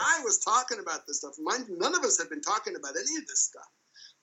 I 0.00 0.20
was 0.24 0.38
talking 0.38 0.78
about 0.80 1.06
this 1.06 1.18
stuff. 1.18 1.34
Mind 1.38 1.66
you, 1.68 1.76
none 1.78 1.94
of 1.94 2.02
us 2.04 2.18
had 2.18 2.30
been 2.30 2.40
talking 2.40 2.76
about 2.76 2.96
any 2.96 3.16
of 3.18 3.26
this 3.26 3.44
stuff. 3.44 3.68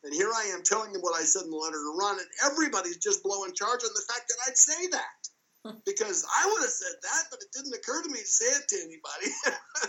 And 0.03 0.13
here 0.13 0.29
I 0.33 0.53
am 0.53 0.61
telling 0.61 0.93
them 0.93 1.01
what 1.01 1.19
I 1.19 1.23
said 1.23 1.43
in 1.43 1.51
the 1.51 1.57
letter 1.57 1.77
to 1.77 1.93
Ron, 1.97 2.19
and 2.19 2.29
everybody's 2.51 2.97
just 2.97 3.23
blowing 3.23 3.53
charge 3.53 3.81
on 3.81 3.93
the 3.93 4.05
fact 4.07 4.29
that 4.29 4.37
I'd 4.47 4.57
say 4.57 4.87
that. 4.91 5.21
Because 5.83 6.23
I 6.29 6.45
would 6.45 6.61
have 6.61 6.69
said 6.69 6.93
that, 7.01 7.23
but 7.31 7.41
it 7.41 7.49
didn't 7.51 7.73
occur 7.73 8.03
to 8.03 8.09
me 8.09 8.19
to 8.19 8.25
say 8.25 8.45
it 8.45 8.67
to 8.69 8.75
anybody. 8.85 9.33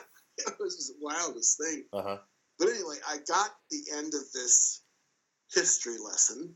it 0.46 0.54
was 0.58 0.88
the 0.88 1.04
wildest 1.04 1.58
thing. 1.58 1.84
uh-huh. 1.92 2.18
But 2.58 2.68
anyway, 2.68 2.96
I 3.06 3.18
got 3.28 3.50
the 3.70 3.82
end 3.96 4.14
of 4.14 4.32
this 4.32 4.82
history 5.52 5.96
lesson, 6.02 6.54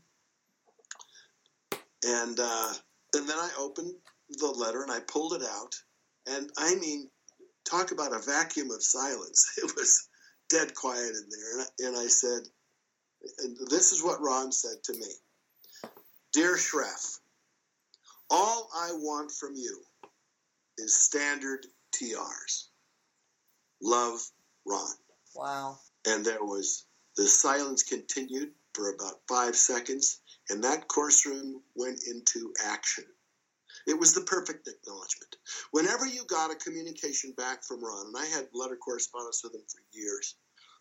and 2.03 2.39
uh, 2.39 2.73
and 3.13 3.29
then 3.29 3.37
I 3.37 3.49
opened 3.59 3.93
the 4.29 4.47
letter 4.47 4.81
and 4.81 4.91
I 4.91 4.99
pulled 5.01 5.33
it 5.33 5.43
out, 5.43 5.75
and 6.27 6.49
I 6.57 6.75
mean, 6.75 7.09
talk 7.69 7.91
about 7.91 8.13
a 8.13 8.19
vacuum 8.19 8.71
of 8.71 8.83
silence. 8.83 9.45
It 9.63 9.71
was 9.75 10.07
dead 10.49 10.73
quiet 10.73 11.15
in 11.15 11.29
there, 11.29 11.51
and 11.53 11.61
I, 11.61 11.87
and 11.87 11.97
I 11.97 12.07
said, 12.07 12.41
and 13.43 13.57
this 13.69 13.91
is 13.91 14.03
what 14.03 14.21
Ron 14.21 14.51
said 14.51 14.83
to 14.85 14.93
me, 14.93 15.07
dear 16.33 16.55
Shreff, 16.55 17.19
all 18.29 18.69
I 18.75 18.91
want 18.93 19.31
from 19.31 19.55
you 19.55 19.81
is 20.77 20.99
standard 20.99 21.65
TRs. 21.95 22.70
Love, 23.81 24.21
Ron. 24.65 24.93
Wow. 25.35 25.79
And 26.05 26.23
there 26.23 26.43
was 26.43 26.85
the 27.17 27.27
silence 27.27 27.83
continued 27.83 28.53
for 28.73 28.93
about 28.93 29.21
five 29.27 29.55
seconds, 29.55 30.21
and 30.49 30.63
that 30.63 30.87
course 30.87 31.25
room 31.25 31.61
went 31.75 32.03
into 32.07 32.53
action. 32.63 33.05
It 33.87 33.97
was 33.97 34.13
the 34.13 34.21
perfect 34.21 34.67
acknowledgement. 34.67 35.35
Whenever 35.71 36.05
you 36.05 36.23
got 36.25 36.51
a 36.51 36.55
communication 36.55 37.33
back 37.33 37.63
from 37.63 37.83
Ron, 37.83 38.07
and 38.07 38.17
I 38.17 38.25
had 38.25 38.47
letter 38.53 38.75
correspondence 38.75 39.43
with 39.43 39.55
him 39.55 39.63
for 39.67 39.81
years, 39.91 40.35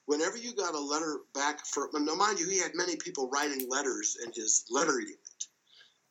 whenever 0.06 0.36
you 0.36 0.54
got 0.54 0.74
a 0.74 0.78
letter 0.78 1.20
back 1.34 1.64
from, 1.66 1.88
now 1.94 2.14
mind 2.14 2.38
you, 2.38 2.48
he 2.48 2.58
had 2.58 2.74
many 2.74 2.96
people 2.96 3.30
writing 3.30 3.68
letters 3.68 4.18
in 4.24 4.32
his 4.32 4.64
letter 4.70 5.00
unit, 5.00 5.46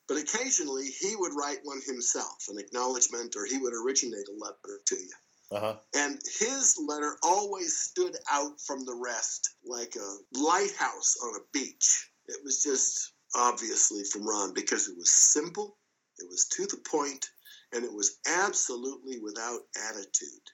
but 0.07 0.17
occasionally 0.17 0.87
he 0.87 1.15
would 1.15 1.33
write 1.35 1.59
one 1.63 1.81
himself, 1.85 2.47
an 2.49 2.57
acknowledgement, 2.57 3.35
or 3.35 3.45
he 3.45 3.57
would 3.57 3.73
originate 3.73 4.27
a 4.27 4.43
letter 4.43 4.81
to 4.85 4.95
you. 4.95 5.13
Uh-huh. 5.51 5.77
And 5.95 6.21
his 6.39 6.77
letter 6.87 7.17
always 7.23 7.75
stood 7.75 8.15
out 8.31 8.61
from 8.61 8.85
the 8.85 8.93
rest 8.93 9.55
like 9.65 9.95
a 9.95 10.37
lighthouse 10.39 11.17
on 11.23 11.35
a 11.35 11.45
beach. 11.51 12.11
It 12.27 12.37
was 12.43 12.61
just 12.61 13.13
obviously 13.35 14.03
from 14.03 14.27
Ron 14.27 14.53
because 14.53 14.87
it 14.87 14.97
was 14.97 15.09
simple, 15.09 15.77
it 16.19 16.27
was 16.29 16.45
to 16.49 16.67
the 16.67 16.77
point, 16.77 17.29
and 17.73 17.83
it 17.83 17.91
was 17.91 18.19
absolutely 18.27 19.19
without 19.19 19.61
attitude. 19.89 20.45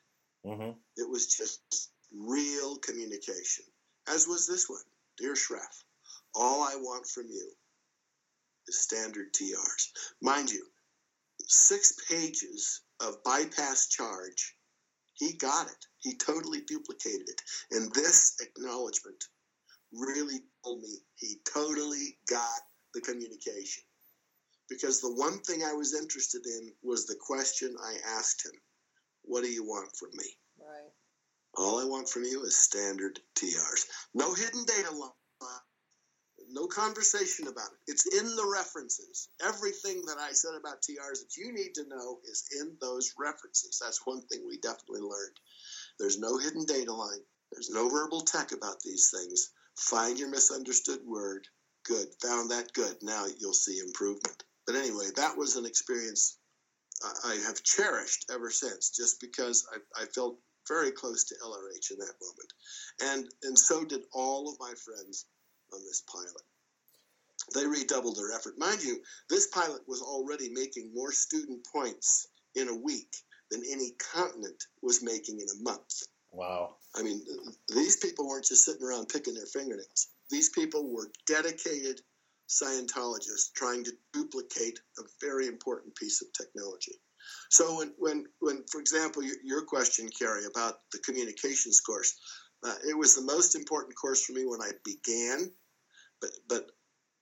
hmm 0.46 0.72
It 0.96 1.10
was 1.10 1.28
just 1.28 1.92
real 2.14 2.78
communication, 2.78 3.66
as 4.08 4.28
was 4.28 4.48
this 4.48 4.70
one. 4.70 4.84
Dear 5.18 5.34
Shreff, 5.34 5.84
all 6.34 6.64
I 6.64 6.76
want 6.76 7.06
from 7.08 7.28
you 7.30 7.52
is 8.68 8.80
standard 8.80 9.34
TRs. 9.34 9.92
Mind 10.22 10.52
you, 10.52 10.66
six 11.48 11.94
pages 12.10 12.82
of 13.02 13.24
bypass 13.24 13.88
charge 13.88 14.55
he 15.16 15.34
got 15.34 15.68
it. 15.68 15.86
He 16.00 16.16
totally 16.16 16.62
duplicated 16.62 17.28
it. 17.30 17.42
And 17.72 17.92
this 17.94 18.36
acknowledgement 18.42 19.24
really 19.92 20.40
told 20.64 20.82
me 20.82 20.98
he 21.16 21.38
totally 21.52 22.18
got 22.30 22.62
the 22.94 23.02
communication. 23.02 23.84
Because 24.70 25.00
the 25.00 25.14
one 25.14 25.40
thing 25.40 25.64
I 25.64 25.74
was 25.74 25.94
interested 25.94 26.46
in 26.46 26.74
was 26.84 27.06
the 27.06 27.16
question 27.20 27.76
I 27.82 27.96
asked 28.18 28.46
him 28.46 28.60
What 29.24 29.44
do 29.44 29.50
you 29.50 29.64
want 29.64 29.96
from 29.96 30.10
me? 30.14 30.26
Right. 30.60 30.92
All 31.58 31.80
I 31.80 31.86
want 31.86 32.10
from 32.10 32.24
you 32.24 32.44
is 32.44 32.58
standard 32.58 33.20
TRs. 33.36 33.86
No 34.14 34.34
hidden 34.34 34.66
data 34.66 34.92
line. 34.92 35.12
No 36.56 36.68
conversation 36.68 37.50
about 37.50 37.68
it. 37.74 37.92
It's 37.92 38.06
in 38.06 38.34
the 38.38 38.50
references. 38.50 39.28
Everything 39.46 40.02
that 40.06 40.18
I 40.18 40.32
said 40.32 40.54
about 40.58 40.82
TRs 40.82 41.20
that 41.20 41.36
you 41.36 41.52
need 41.52 41.76
to 41.76 41.90
know 41.90 42.20
is 42.24 42.48
in 42.62 42.78
those 42.80 43.14
references. 43.20 43.78
That's 43.84 44.06
one 44.06 44.22
thing 44.28 44.48
we 44.48 44.58
definitely 44.60 45.02
learned. 45.02 45.38
There's 46.00 46.18
no 46.18 46.38
hidden 46.38 46.64
data 46.64 46.94
line. 46.94 47.20
There's 47.52 47.70
no 47.70 47.90
verbal 47.90 48.22
tech 48.22 48.54
about 48.54 48.80
these 48.80 49.10
things. 49.14 49.50
Find 49.78 50.18
your 50.18 50.30
misunderstood 50.30 51.02
word. 51.06 51.46
Good. 51.84 52.08
Found 52.22 52.52
that 52.52 52.72
good. 52.72 52.96
Now 53.02 53.26
you'll 53.38 53.52
see 53.52 53.80
improvement. 53.80 54.44
But 54.66 54.76
anyway, 54.76 55.10
that 55.18 55.38
was 55.38 55.58
an 55.58 55.66
experience 55.66 56.38
I 57.26 57.36
have 57.46 57.64
cherished 57.64 58.32
ever 58.32 58.50
since, 58.50 58.92
just 58.92 59.20
because 59.20 59.68
I, 59.74 60.04
I 60.04 60.06
felt 60.06 60.40
very 60.70 60.92
close 60.92 61.26
to 61.26 61.36
LRH 61.36 61.92
in 61.92 62.00
that 62.00 62.16
moment. 62.22 62.54
And, 63.02 63.34
and 63.44 63.60
so 63.60 63.84
did 63.84 64.04
all 64.14 64.50
of 64.50 64.58
my 64.60 64.74
friends 64.86 65.26
on 65.76 65.84
this 65.84 66.04
pilot. 66.12 66.44
They 67.54 67.68
redoubled 67.68 68.16
their 68.16 68.32
effort. 68.32 68.58
Mind 68.58 68.82
you, 68.84 69.02
this 69.30 69.48
pilot 69.48 69.82
was 69.88 70.02
already 70.02 70.50
making 70.50 70.94
more 70.94 71.12
student 71.12 71.66
points 71.72 72.28
in 72.56 72.70
a 72.70 72.76
week 72.76 73.14
than 73.52 73.62
any 73.70 73.92
continent 74.14 74.64
was 74.82 75.04
making 75.04 75.40
in 75.40 75.48
a 75.48 75.64
month. 75.64 76.04
Wow. 76.32 76.78
I 76.96 77.04
mean, 77.04 77.22
these 77.70 77.98
people 77.98 78.28
weren't 78.28 78.46
just 78.46 78.66
sitting 78.66 78.86
around 78.86 79.10
picking 79.10 79.36
their 79.36 79.46
fingernails. 79.46 80.08
These 80.32 80.50
people 80.50 80.92
were 80.92 81.12
dedicated 81.28 82.02
Scientologists 82.48 83.52
trying 83.56 83.84
to 83.84 83.92
duplicate 84.14 84.80
a 85.00 85.04
very 85.20 85.48
important 85.48 85.96
piece 85.96 86.22
of 86.22 86.32
technology. 86.34 86.94
So 87.50 87.78
when, 87.78 87.94
when, 87.98 88.26
when 88.40 88.64
for 88.72 88.80
example, 88.80 89.24
your, 89.24 89.38
your 89.44 89.62
question, 89.64 90.10
Carrie, 90.10 90.46
about 90.46 90.76
the 90.92 91.00
communications 91.00 91.80
course, 91.80 92.14
uh, 92.64 92.76
it 92.88 92.96
was 92.96 93.16
the 93.16 93.24
most 93.24 93.56
important 93.56 93.96
course 93.96 94.24
for 94.24 94.34
me 94.34 94.46
when 94.46 94.62
I 94.62 94.72
began, 94.84 95.52
but 96.22 96.32
but 96.48 96.72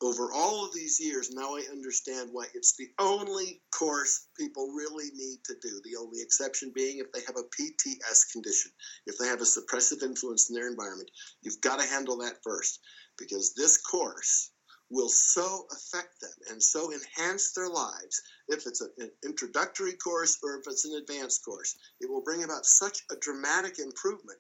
over 0.02 0.34
all 0.34 0.66
of 0.66 0.74
these 0.74 1.00
years, 1.00 1.32
now 1.32 1.56
I 1.56 1.64
understand 1.72 2.30
why 2.32 2.46
it's 2.54 2.76
the 2.76 2.90
only 3.00 3.62
course 3.72 4.28
people 4.38 4.74
really 4.76 5.10
need 5.14 5.40
to 5.46 5.56
do. 5.62 5.82
The 5.84 5.96
only 5.96 6.22
exception 6.22 6.74
being 6.76 6.98
if 6.98 7.12
they 7.14 7.22
have 7.22 7.38
a 7.38 7.48
PTS 7.56 8.32
condition, 8.34 8.72
if 9.06 9.18
they 9.18 9.28
have 9.28 9.40
a 9.40 9.46
suppressive 9.46 10.04
influence 10.04 10.50
in 10.50 10.56
their 10.56 10.68
environment, 10.68 11.10
you've 11.42 11.62
got 11.62 11.80
to 11.80 11.88
handle 11.88 12.18
that 12.18 12.44
first 12.44 12.80
because 13.18 13.54
this 13.54 13.78
course 13.78 14.52
will 14.90 15.10
so 15.10 15.66
affect 15.72 16.20
them 16.20 16.34
and 16.50 16.62
so 16.62 16.92
enhance 16.92 17.54
their 17.54 17.70
lives 17.70 18.22
if 18.50 18.68
it's 18.68 18.82
an 18.82 19.10
introductory 19.24 19.94
course 19.94 20.38
or 20.44 20.60
if 20.60 20.68
it's 20.68 20.86
an 20.86 20.96
advanced 20.96 21.44
course. 21.46 21.76
It 22.02 22.10
will 22.10 22.22
bring 22.22 22.44
about 22.44 22.66
such 22.66 23.00
a 23.10 23.16
dramatic 23.16 23.80
improvement 23.80 24.40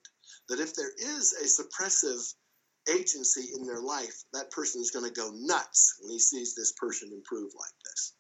that 0.49 0.59
if 0.59 0.75
there 0.75 0.91
is 0.97 1.33
a 1.33 1.45
suppressive 1.45 2.21
agency 2.89 3.49
in 3.55 3.65
their 3.65 3.81
life, 3.81 4.23
that 4.34 4.51
person 4.51 4.81
is 4.81 4.91
going 4.91 5.05
to 5.05 5.19
go 5.19 5.31
nuts 5.34 5.95
when 5.99 6.11
he 6.11 6.19
sees 6.19 6.55
this 6.55 6.73
person 6.73 7.11
improve 7.13 7.51
like 7.57 7.73
this. 7.86 8.13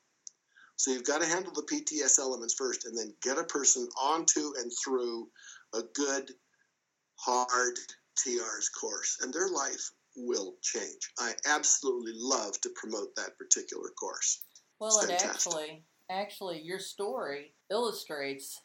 So 0.75 0.91
you've 0.91 1.05
got 1.05 1.21
to 1.21 1.27
handle 1.27 1.53
the 1.53 1.63
PTS 1.63 2.19
elements 2.19 2.55
first 2.55 2.85
and 2.85 2.97
then 2.97 3.13
get 3.21 3.37
a 3.37 3.43
person 3.43 3.87
onto 4.01 4.53
and 4.57 4.71
through 4.83 5.29
a 5.73 5.81
good, 5.93 6.31
hard 7.15 7.77
TR's 8.17 8.69
course, 8.69 9.17
and 9.21 9.33
their 9.33 9.49
life 9.49 9.91
will 10.15 10.55
change. 10.61 11.11
I 11.19 11.33
absolutely 11.45 12.13
love 12.15 12.59
to 12.61 12.69
promote 12.75 13.15
that 13.15 13.37
particular 13.37 13.89
course. 13.99 14.43
Well, 14.79 14.99
and 14.99 15.11
actually, 15.11 15.85
actually, 16.09 16.61
your 16.61 16.79
story 16.79 17.53
illustrates 17.71 18.59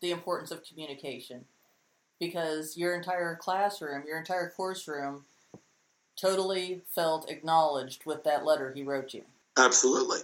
the 0.00 0.10
importance 0.10 0.50
of 0.50 0.62
communication 0.64 1.44
because 2.20 2.76
your 2.76 2.94
entire 2.94 3.34
classroom, 3.34 4.04
your 4.06 4.18
entire 4.18 4.50
course 4.50 4.86
room, 4.86 5.24
totally 6.20 6.82
felt 6.94 7.30
acknowledged 7.30 8.04
with 8.06 8.22
that 8.24 8.44
letter 8.44 8.72
he 8.72 8.82
wrote 8.82 9.14
you. 9.14 9.24
Absolutely. 9.58 10.20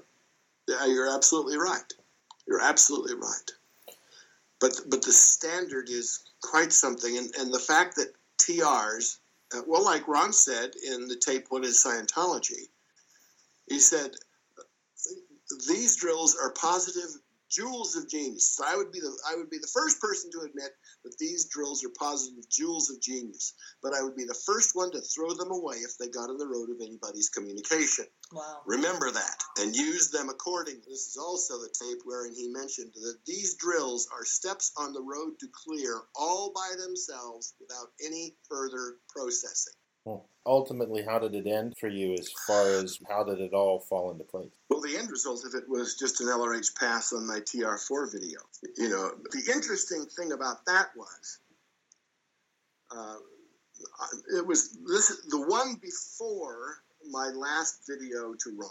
Yeah, 0.68 0.86
you're 0.86 1.12
absolutely 1.12 1.56
right. 1.56 1.92
You're 2.46 2.62
absolutely 2.62 3.14
right. 3.14 3.50
But 4.60 4.72
but 4.88 5.02
the 5.02 5.12
standard 5.12 5.88
is 5.88 6.20
quite 6.42 6.72
something, 6.72 7.18
and, 7.18 7.34
and 7.38 7.52
the 7.52 7.58
fact 7.58 7.96
that 7.96 8.14
TRs 8.38 9.18
uh, 9.54 9.62
well, 9.66 9.84
like 9.84 10.08
Ron 10.08 10.32
said 10.32 10.72
in 10.86 11.08
the 11.08 11.16
tape, 11.16 11.46
What 11.48 11.64
is 11.64 11.82
Scientology? 11.82 12.68
He 13.68 13.78
said, 13.78 14.12
These 15.68 15.96
drills 15.96 16.36
are 16.36 16.50
positive 16.52 17.10
jewels 17.56 17.96
of 17.96 18.08
genius. 18.08 18.54
So 18.56 18.64
I 18.66 18.76
would 18.76 18.92
be 18.92 19.00
the 19.00 19.12
I 19.28 19.36
would 19.36 19.48
be 19.48 19.58
the 19.58 19.72
first 19.72 20.00
person 20.00 20.30
to 20.32 20.46
admit 20.46 20.70
that 21.04 21.16
these 21.18 21.48
drills 21.48 21.84
are 21.84 21.92
positive 21.98 22.44
jewels 22.50 22.90
of 22.90 23.00
genius, 23.00 23.54
but 23.82 23.94
I 23.94 24.02
would 24.02 24.16
be 24.16 24.24
the 24.24 24.38
first 24.46 24.74
one 24.74 24.90
to 24.92 25.00
throw 25.00 25.32
them 25.32 25.50
away 25.50 25.76
if 25.76 25.96
they 25.98 26.08
got 26.08 26.30
in 26.30 26.36
the 26.36 26.46
road 26.46 26.68
of 26.70 26.80
anybody's 26.80 27.30
communication. 27.30 28.04
Wow. 28.32 28.60
Remember 28.66 29.10
that 29.10 29.42
and 29.58 29.74
use 29.74 30.10
them 30.10 30.28
accordingly. 30.28 30.82
This 30.86 31.08
is 31.08 31.16
also 31.16 31.54
the 31.58 31.72
tape 31.80 32.02
wherein 32.04 32.34
he 32.34 32.48
mentioned 32.48 32.92
that 32.94 33.18
these 33.26 33.56
drills 33.56 34.08
are 34.12 34.24
steps 34.24 34.72
on 34.76 34.92
the 34.92 35.02
road 35.02 35.38
to 35.40 35.46
clear 35.64 36.02
all 36.14 36.52
by 36.54 36.74
themselves 36.78 37.54
without 37.60 37.88
any 38.04 38.36
further 38.48 38.96
processing. 39.08 39.74
Ultimately, 40.46 41.02
how 41.02 41.18
did 41.18 41.34
it 41.34 41.48
end 41.48 41.76
for 41.76 41.88
you 41.88 42.12
as 42.12 42.30
far 42.46 42.68
as 42.68 43.00
how 43.08 43.24
did 43.24 43.40
it 43.40 43.52
all 43.52 43.80
fall 43.80 44.12
into 44.12 44.22
place? 44.22 44.52
Well, 44.70 44.80
the 44.80 44.96
end 44.96 45.10
result 45.10 45.44
of 45.44 45.54
it 45.54 45.68
was 45.68 45.96
just 45.96 46.20
an 46.20 46.28
LRH 46.28 46.78
pass 46.78 47.12
on 47.12 47.26
my 47.26 47.40
TR4 47.40 48.12
video. 48.12 48.38
You 48.76 48.88
know, 48.88 49.10
the 49.32 49.52
interesting 49.52 50.06
thing 50.16 50.30
about 50.30 50.64
that 50.66 50.90
was 50.96 51.38
uh, 52.96 53.16
it 54.38 54.46
was 54.46 54.78
this 54.86 55.26
the 55.28 55.40
one 55.40 55.74
before 55.82 56.76
my 57.10 57.30
last 57.34 57.80
video 57.88 58.34
to 58.34 58.56
Ron. 58.56 58.70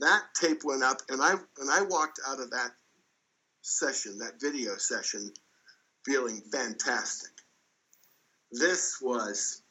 That 0.00 0.22
tape 0.38 0.62
went 0.64 0.82
up, 0.82 0.98
and 1.08 1.22
I 1.22 1.32
and 1.32 1.70
I 1.70 1.80
walked 1.82 2.20
out 2.28 2.40
of 2.40 2.50
that 2.50 2.72
session, 3.62 4.18
that 4.18 4.38
video 4.38 4.76
session, 4.76 5.32
feeling 6.04 6.42
fantastic. 6.52 7.32
This 8.52 8.98
was 9.00 9.62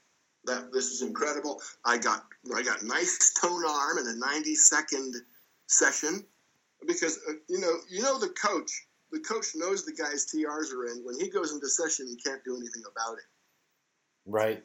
that 0.46 0.72
this 0.72 0.92
is 0.92 1.02
incredible. 1.02 1.62
I 1.84 1.98
got 1.98 2.24
I 2.56 2.62
got 2.64 2.84
nice 2.84 3.34
tone 3.42 3.64
arm 3.68 3.98
in 3.98 4.08
a 4.08 4.16
90 4.16 4.56
second 4.56 5.16
session 5.68 6.24
because 6.88 7.20
uh, 7.30 7.34
you 7.50 7.60
know 7.60 7.74
you 7.90 8.02
know 8.02 8.20
the 8.20 8.30
coach 8.30 8.72
the 9.12 9.20
coach 9.20 9.48
knows 9.56 9.86
the 9.86 9.94
guy's 9.94 10.26
TRs 10.26 10.74
are 10.74 10.86
in. 10.88 11.04
When 11.04 11.20
he 11.20 11.30
goes 11.30 11.54
into 11.54 11.70
session, 11.70 12.08
he 12.08 12.18
can't 12.18 12.44
do 12.44 12.58
anything 12.58 12.84
about 12.90 13.18
it. 13.18 13.26
Right. 14.26 14.64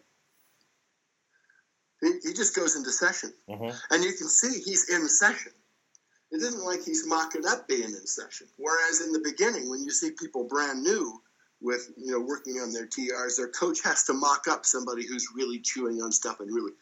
He, 2.00 2.12
he 2.22 2.32
just 2.32 2.56
goes 2.56 2.76
into 2.76 2.90
session, 2.90 3.32
mm-hmm. 3.48 3.76
and 3.90 4.04
you 4.04 4.12
can 4.12 4.28
see 4.28 4.60
he's 4.60 4.88
in 4.88 5.06
session. 5.08 5.52
It 6.32 6.42
isn't 6.42 6.64
like 6.64 6.82
he's 6.84 7.06
mocking 7.06 7.46
up 7.46 7.68
being 7.68 7.82
in 7.82 8.06
session. 8.06 8.46
Whereas 8.56 9.00
in 9.02 9.12
the 9.12 9.20
beginning, 9.20 9.68
when 9.68 9.82
you 9.82 9.90
see 9.90 10.12
people 10.12 10.44
brand 10.44 10.82
new, 10.82 11.20
with 11.60 11.90
you 11.96 12.12
know 12.12 12.20
working 12.20 12.54
on 12.54 12.72
their 12.72 12.86
TRs, 12.86 13.36
their 13.36 13.48
coach 13.48 13.82
has 13.84 14.04
to 14.04 14.14
mock 14.14 14.48
up 14.48 14.64
somebody 14.64 15.06
who's 15.06 15.28
really 15.34 15.60
chewing 15.60 16.00
on 16.02 16.12
stuff 16.12 16.40
and 16.40 16.52
really. 16.54 16.72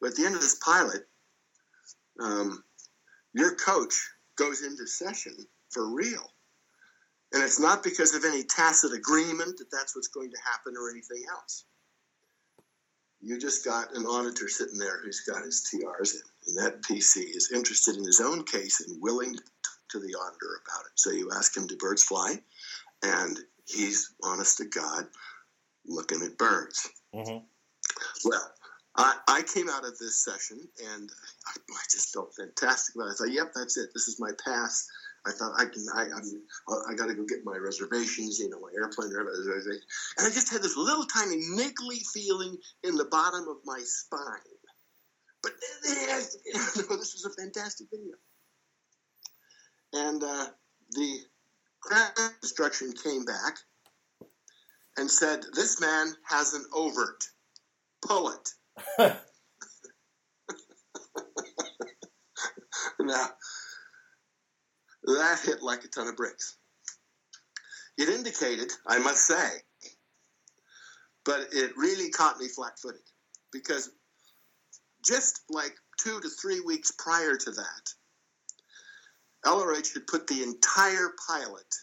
But 0.00 0.10
at 0.10 0.16
the 0.16 0.24
end 0.24 0.34
of 0.34 0.40
this 0.40 0.56
pilot, 0.56 1.06
um, 2.20 2.64
your 3.34 3.54
coach 3.54 3.94
goes 4.36 4.62
into 4.62 4.86
session 4.86 5.36
for 5.68 5.94
real, 5.94 6.32
and 7.32 7.42
it's 7.42 7.60
not 7.60 7.82
because 7.82 8.14
of 8.14 8.24
any 8.24 8.42
tacit 8.42 8.92
agreement 8.92 9.58
that 9.58 9.70
that's 9.70 9.94
what's 9.94 10.08
going 10.08 10.30
to 10.30 10.38
happen 10.44 10.74
or 10.76 10.90
anything 10.90 11.22
else. 11.30 11.64
You 13.22 13.38
just 13.38 13.64
got 13.64 13.94
an 13.94 14.06
auditor 14.06 14.48
sitting 14.48 14.78
there 14.78 14.98
who's 15.02 15.20
got 15.20 15.44
his 15.44 15.68
TRs 15.70 16.14
in, 16.14 16.22
and 16.46 16.56
that 16.56 16.82
PC 16.82 17.36
is 17.36 17.52
interested 17.54 17.96
in 17.96 18.04
his 18.04 18.20
own 18.20 18.44
case 18.44 18.80
and 18.80 19.00
willing 19.00 19.34
to 19.34 19.40
talk 19.40 19.88
to 19.90 19.98
the 20.00 20.14
auditor 20.14 20.62
about 20.64 20.86
it. 20.86 20.92
So 20.94 21.10
you 21.10 21.30
ask 21.36 21.54
him, 21.56 21.66
"Do 21.66 21.76
birds 21.76 22.02
fly?" 22.02 22.42
and 23.02 23.38
he's 23.70 24.14
honest 24.22 24.58
to 24.58 24.64
God 24.64 25.06
looking 25.86 26.22
at 26.22 26.38
birds. 26.38 26.88
Mm-hmm. 27.14 27.38
Well, 28.24 28.52
I, 28.96 29.16
I, 29.28 29.42
came 29.42 29.68
out 29.68 29.84
of 29.84 29.98
this 29.98 30.24
session 30.24 30.60
and 30.92 31.10
I, 31.46 31.52
I, 31.70 31.82
just 31.90 32.12
felt 32.12 32.34
fantastic 32.34 32.94
about 32.94 33.08
it. 33.08 33.10
I 33.10 33.14
thought, 33.14 33.32
yep, 33.32 33.52
that's 33.54 33.76
it. 33.76 33.90
This 33.94 34.08
is 34.08 34.20
my 34.20 34.30
pass. 34.44 34.88
I 35.26 35.32
thought 35.32 35.52
I 35.58 35.64
can. 35.64 35.84
I 35.94 36.04
I'm, 36.04 36.82
I 36.88 36.94
got 36.94 37.06
to 37.06 37.14
go 37.14 37.24
get 37.24 37.44
my 37.44 37.56
reservations. 37.56 38.38
You 38.38 38.48
know, 38.48 38.60
my 38.60 38.70
airplane 38.74 39.10
reservation. 39.14 39.80
And 40.16 40.26
I 40.26 40.30
just 40.30 40.50
had 40.50 40.62
this 40.62 40.76
little 40.76 41.04
tiny 41.04 41.36
niggly 41.36 42.00
feeling 42.12 42.56
in 42.84 42.96
the 42.96 43.04
bottom 43.04 43.46
of 43.48 43.56
my 43.64 43.80
spine. 43.84 44.20
But 45.42 45.52
this 45.82 46.38
was 46.88 47.26
a 47.26 47.42
fantastic 47.42 47.88
video. 47.90 48.14
And 49.92 50.22
uh, 50.22 50.46
the 50.92 51.18
Cram 51.80 52.12
instruction 52.42 52.92
came 52.92 53.24
back 53.24 53.58
and 54.96 55.10
said, 55.10 55.44
This 55.54 55.80
man 55.80 56.14
has 56.24 56.54
an 56.54 56.64
overt. 56.72 57.24
Pull 58.02 58.32
it. 58.32 58.48
now, 63.00 63.26
that 65.04 65.40
hit 65.44 65.62
like 65.62 65.84
a 65.84 65.88
ton 65.88 66.08
of 66.08 66.16
bricks. 66.16 66.56
It 67.98 68.08
indicated, 68.08 68.70
I 68.86 68.98
must 68.98 69.26
say, 69.26 69.48
but 71.24 71.48
it 71.52 71.76
really 71.76 72.10
caught 72.10 72.38
me 72.38 72.48
flat 72.48 72.78
footed 72.78 73.02
because 73.52 73.90
just 75.04 75.42
like 75.50 75.74
two 75.98 76.20
to 76.20 76.28
three 76.28 76.60
weeks 76.60 76.92
prior 76.98 77.36
to 77.36 77.50
that, 77.50 77.94
LRH 79.44 79.94
had 79.94 80.06
put 80.06 80.26
the 80.26 80.42
entire 80.42 81.14
pilot 81.28 81.74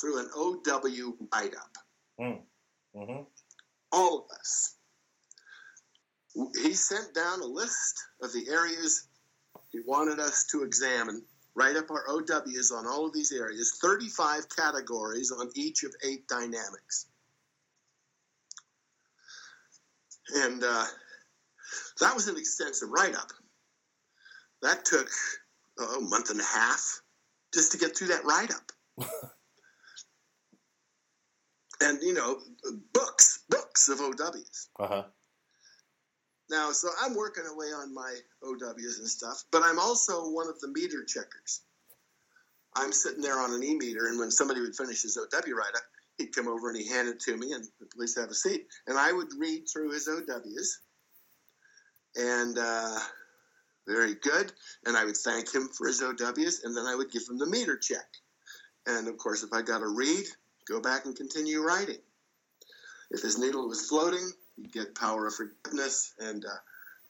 through 0.00 0.20
an 0.20 0.30
OW 0.34 1.14
write 1.32 1.54
up. 1.54 1.76
Mm. 2.20 2.40
Mm-hmm. 2.96 3.22
All 3.92 4.18
of 4.18 4.36
us. 4.38 4.74
He 6.62 6.74
sent 6.74 7.14
down 7.14 7.40
a 7.40 7.46
list 7.46 8.04
of 8.22 8.32
the 8.32 8.48
areas 8.50 9.08
he 9.70 9.80
wanted 9.86 10.20
us 10.20 10.44
to 10.52 10.62
examine, 10.62 11.22
write 11.54 11.76
up 11.76 11.90
our 11.90 12.04
OWs 12.08 12.70
on 12.70 12.86
all 12.86 13.06
of 13.06 13.12
these 13.12 13.32
areas, 13.32 13.78
35 13.80 14.48
categories 14.48 15.32
on 15.32 15.50
each 15.54 15.82
of 15.82 15.94
eight 16.04 16.26
dynamics. 16.28 17.06
And 20.34 20.62
uh, 20.62 20.84
that 22.00 22.14
was 22.14 22.28
an 22.28 22.36
extensive 22.36 22.90
write 22.90 23.14
up. 23.14 23.30
That 24.62 24.84
took 24.84 25.08
a 25.78 26.00
month 26.00 26.30
and 26.30 26.40
a 26.40 26.44
half 26.44 27.02
just 27.52 27.72
to 27.72 27.78
get 27.78 27.96
through 27.96 28.08
that 28.08 28.24
write 28.24 28.50
up. 28.52 28.72
and, 31.80 32.02
you 32.02 32.14
know, 32.14 32.38
books, 32.92 33.40
books 33.48 33.88
of 33.88 34.00
OWs. 34.00 34.68
Uh-huh. 34.78 35.04
Now, 36.48 36.70
so 36.72 36.88
I'm 37.02 37.14
working 37.14 37.44
away 37.46 37.66
on 37.66 37.92
my 37.92 38.14
OWs 38.44 38.98
and 38.98 39.08
stuff, 39.08 39.44
but 39.50 39.62
I'm 39.64 39.78
also 39.78 40.30
one 40.30 40.48
of 40.48 40.60
the 40.60 40.68
meter 40.68 41.04
checkers. 41.04 41.62
I'm 42.76 42.92
sitting 42.92 43.22
there 43.22 43.38
on 43.38 43.52
an 43.54 43.64
e 43.64 43.74
meter, 43.74 44.06
and 44.06 44.18
when 44.18 44.30
somebody 44.30 44.60
would 44.60 44.76
finish 44.76 45.02
his 45.02 45.16
OW 45.16 45.52
write 45.52 45.74
up, 45.74 45.82
he'd 46.18 46.34
come 46.34 46.46
over 46.46 46.68
and 46.68 46.78
he'd 46.78 46.88
hand 46.88 47.08
it 47.08 47.20
to 47.20 47.36
me 47.36 47.52
and 47.52 47.64
please 47.94 48.14
have 48.16 48.30
a 48.30 48.34
seat. 48.34 48.66
And 48.86 48.98
I 48.98 49.12
would 49.12 49.28
read 49.38 49.64
through 49.68 49.90
his 49.92 50.08
OWs, 50.08 50.80
and 52.16 52.58
uh, 52.58 52.98
very 53.86 54.14
good. 54.14 54.52
And 54.84 54.96
I 54.96 55.04
would 55.04 55.16
thank 55.16 55.54
him 55.54 55.68
for 55.68 55.86
his 55.86 56.02
OWs, 56.02 56.62
and 56.64 56.76
then 56.76 56.86
I 56.86 56.94
would 56.94 57.10
give 57.10 57.22
him 57.28 57.38
the 57.38 57.46
meter 57.46 57.76
check. 57.76 58.06
And 58.86 59.08
of 59.08 59.18
course, 59.18 59.42
if 59.42 59.52
I 59.52 59.62
got 59.62 59.82
a 59.82 59.88
read, 59.88 60.24
go 60.68 60.80
back 60.80 61.06
and 61.06 61.16
continue 61.16 61.60
writing. 61.60 61.98
If 63.10 63.22
his 63.22 63.38
needle 63.38 63.68
was 63.68 63.88
floating, 63.88 64.32
he'd 64.56 64.72
get 64.72 64.94
power 64.94 65.26
of 65.26 65.34
forgiveness, 65.34 66.12
and 66.18 66.44
uh, 66.44 66.58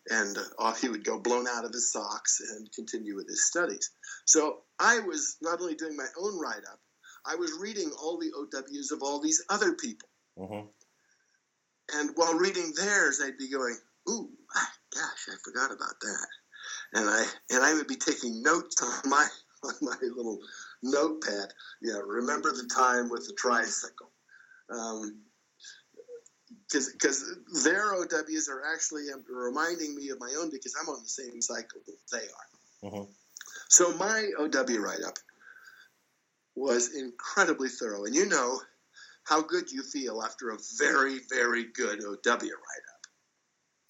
and 0.09 0.37
uh, 0.37 0.43
off 0.59 0.81
he 0.81 0.89
would 0.89 1.05
go, 1.05 1.19
blown 1.19 1.47
out 1.49 1.65
of 1.65 1.73
his 1.73 1.91
socks, 1.93 2.41
and 2.41 2.71
continue 2.73 3.17
with 3.17 3.29
his 3.29 3.47
studies. 3.47 3.91
So 4.25 4.63
I 4.79 5.01
was 5.01 5.37
not 5.43 5.61
only 5.61 5.75
doing 5.75 5.97
my 5.97 6.07
own 6.19 6.39
write 6.39 6.65
up, 6.71 6.81
I 7.25 7.37
was 7.37 7.53
reading 7.61 7.91
all 8.01 8.19
the 8.19 8.33
OWs 8.37 8.93
of 8.93 9.03
all 9.03 9.21
these 9.21 9.43
other 9.49 9.73
people. 9.73 10.09
Mm-hmm. 10.39 10.67
And 11.99 12.11
while 12.17 12.35
reading 12.35 12.73
theirs, 12.77 13.21
I'd 13.23 13.39
be 13.39 13.51
going, 13.51 13.77
"Ooh, 14.09 14.31
gosh, 14.95 15.29
I 15.29 15.37
forgot 15.45 15.73
about 15.73 16.01
that," 16.01 16.27
and 16.93 17.09
I 17.09 17.25
and 17.51 17.63
I 17.63 17.75
would 17.75 17.87
be 17.87 17.97
taking 17.97 18.43
notes 18.43 18.83
on 18.83 19.11
my 19.11 19.27
on 19.65 19.75
my 19.81 19.97
little 20.03 20.39
notepad. 20.83 21.53
Yeah, 21.83 22.01
remember 22.05 22.53
the 22.53 22.69
time 22.75 23.09
with 23.09 23.27
the 23.27 23.35
tricycle. 23.35 24.11
Um, 24.71 25.23
because 26.69 27.25
their 27.65 27.95
OWs 27.95 28.49
are 28.49 28.73
actually 28.73 29.05
reminding 29.29 29.95
me 29.95 30.11
of 30.11 30.21
my 30.21 30.33
own 30.39 30.51
because 30.51 30.75
I'm 30.81 30.89
on 30.89 31.03
the 31.03 31.09
same 31.09 31.41
cycle 31.41 31.81
that 31.87 31.97
they 32.13 32.19
are. 32.19 32.91
Mm-hmm. 32.91 33.11
So 33.69 33.97
my 33.97 34.31
OW 34.39 34.79
write 34.79 35.03
up 35.07 35.19
was 36.55 36.95
incredibly 36.97 37.69
thorough, 37.69 38.05
and 38.05 38.15
you 38.15 38.27
know 38.27 38.61
how 39.25 39.43
good 39.43 39.71
you 39.71 39.83
feel 39.83 40.23
after 40.23 40.51
a 40.51 40.59
very, 40.79 41.21
very 41.29 41.65
good 41.75 42.03
OW 42.03 42.15
write 42.25 42.87
up. 42.95 42.96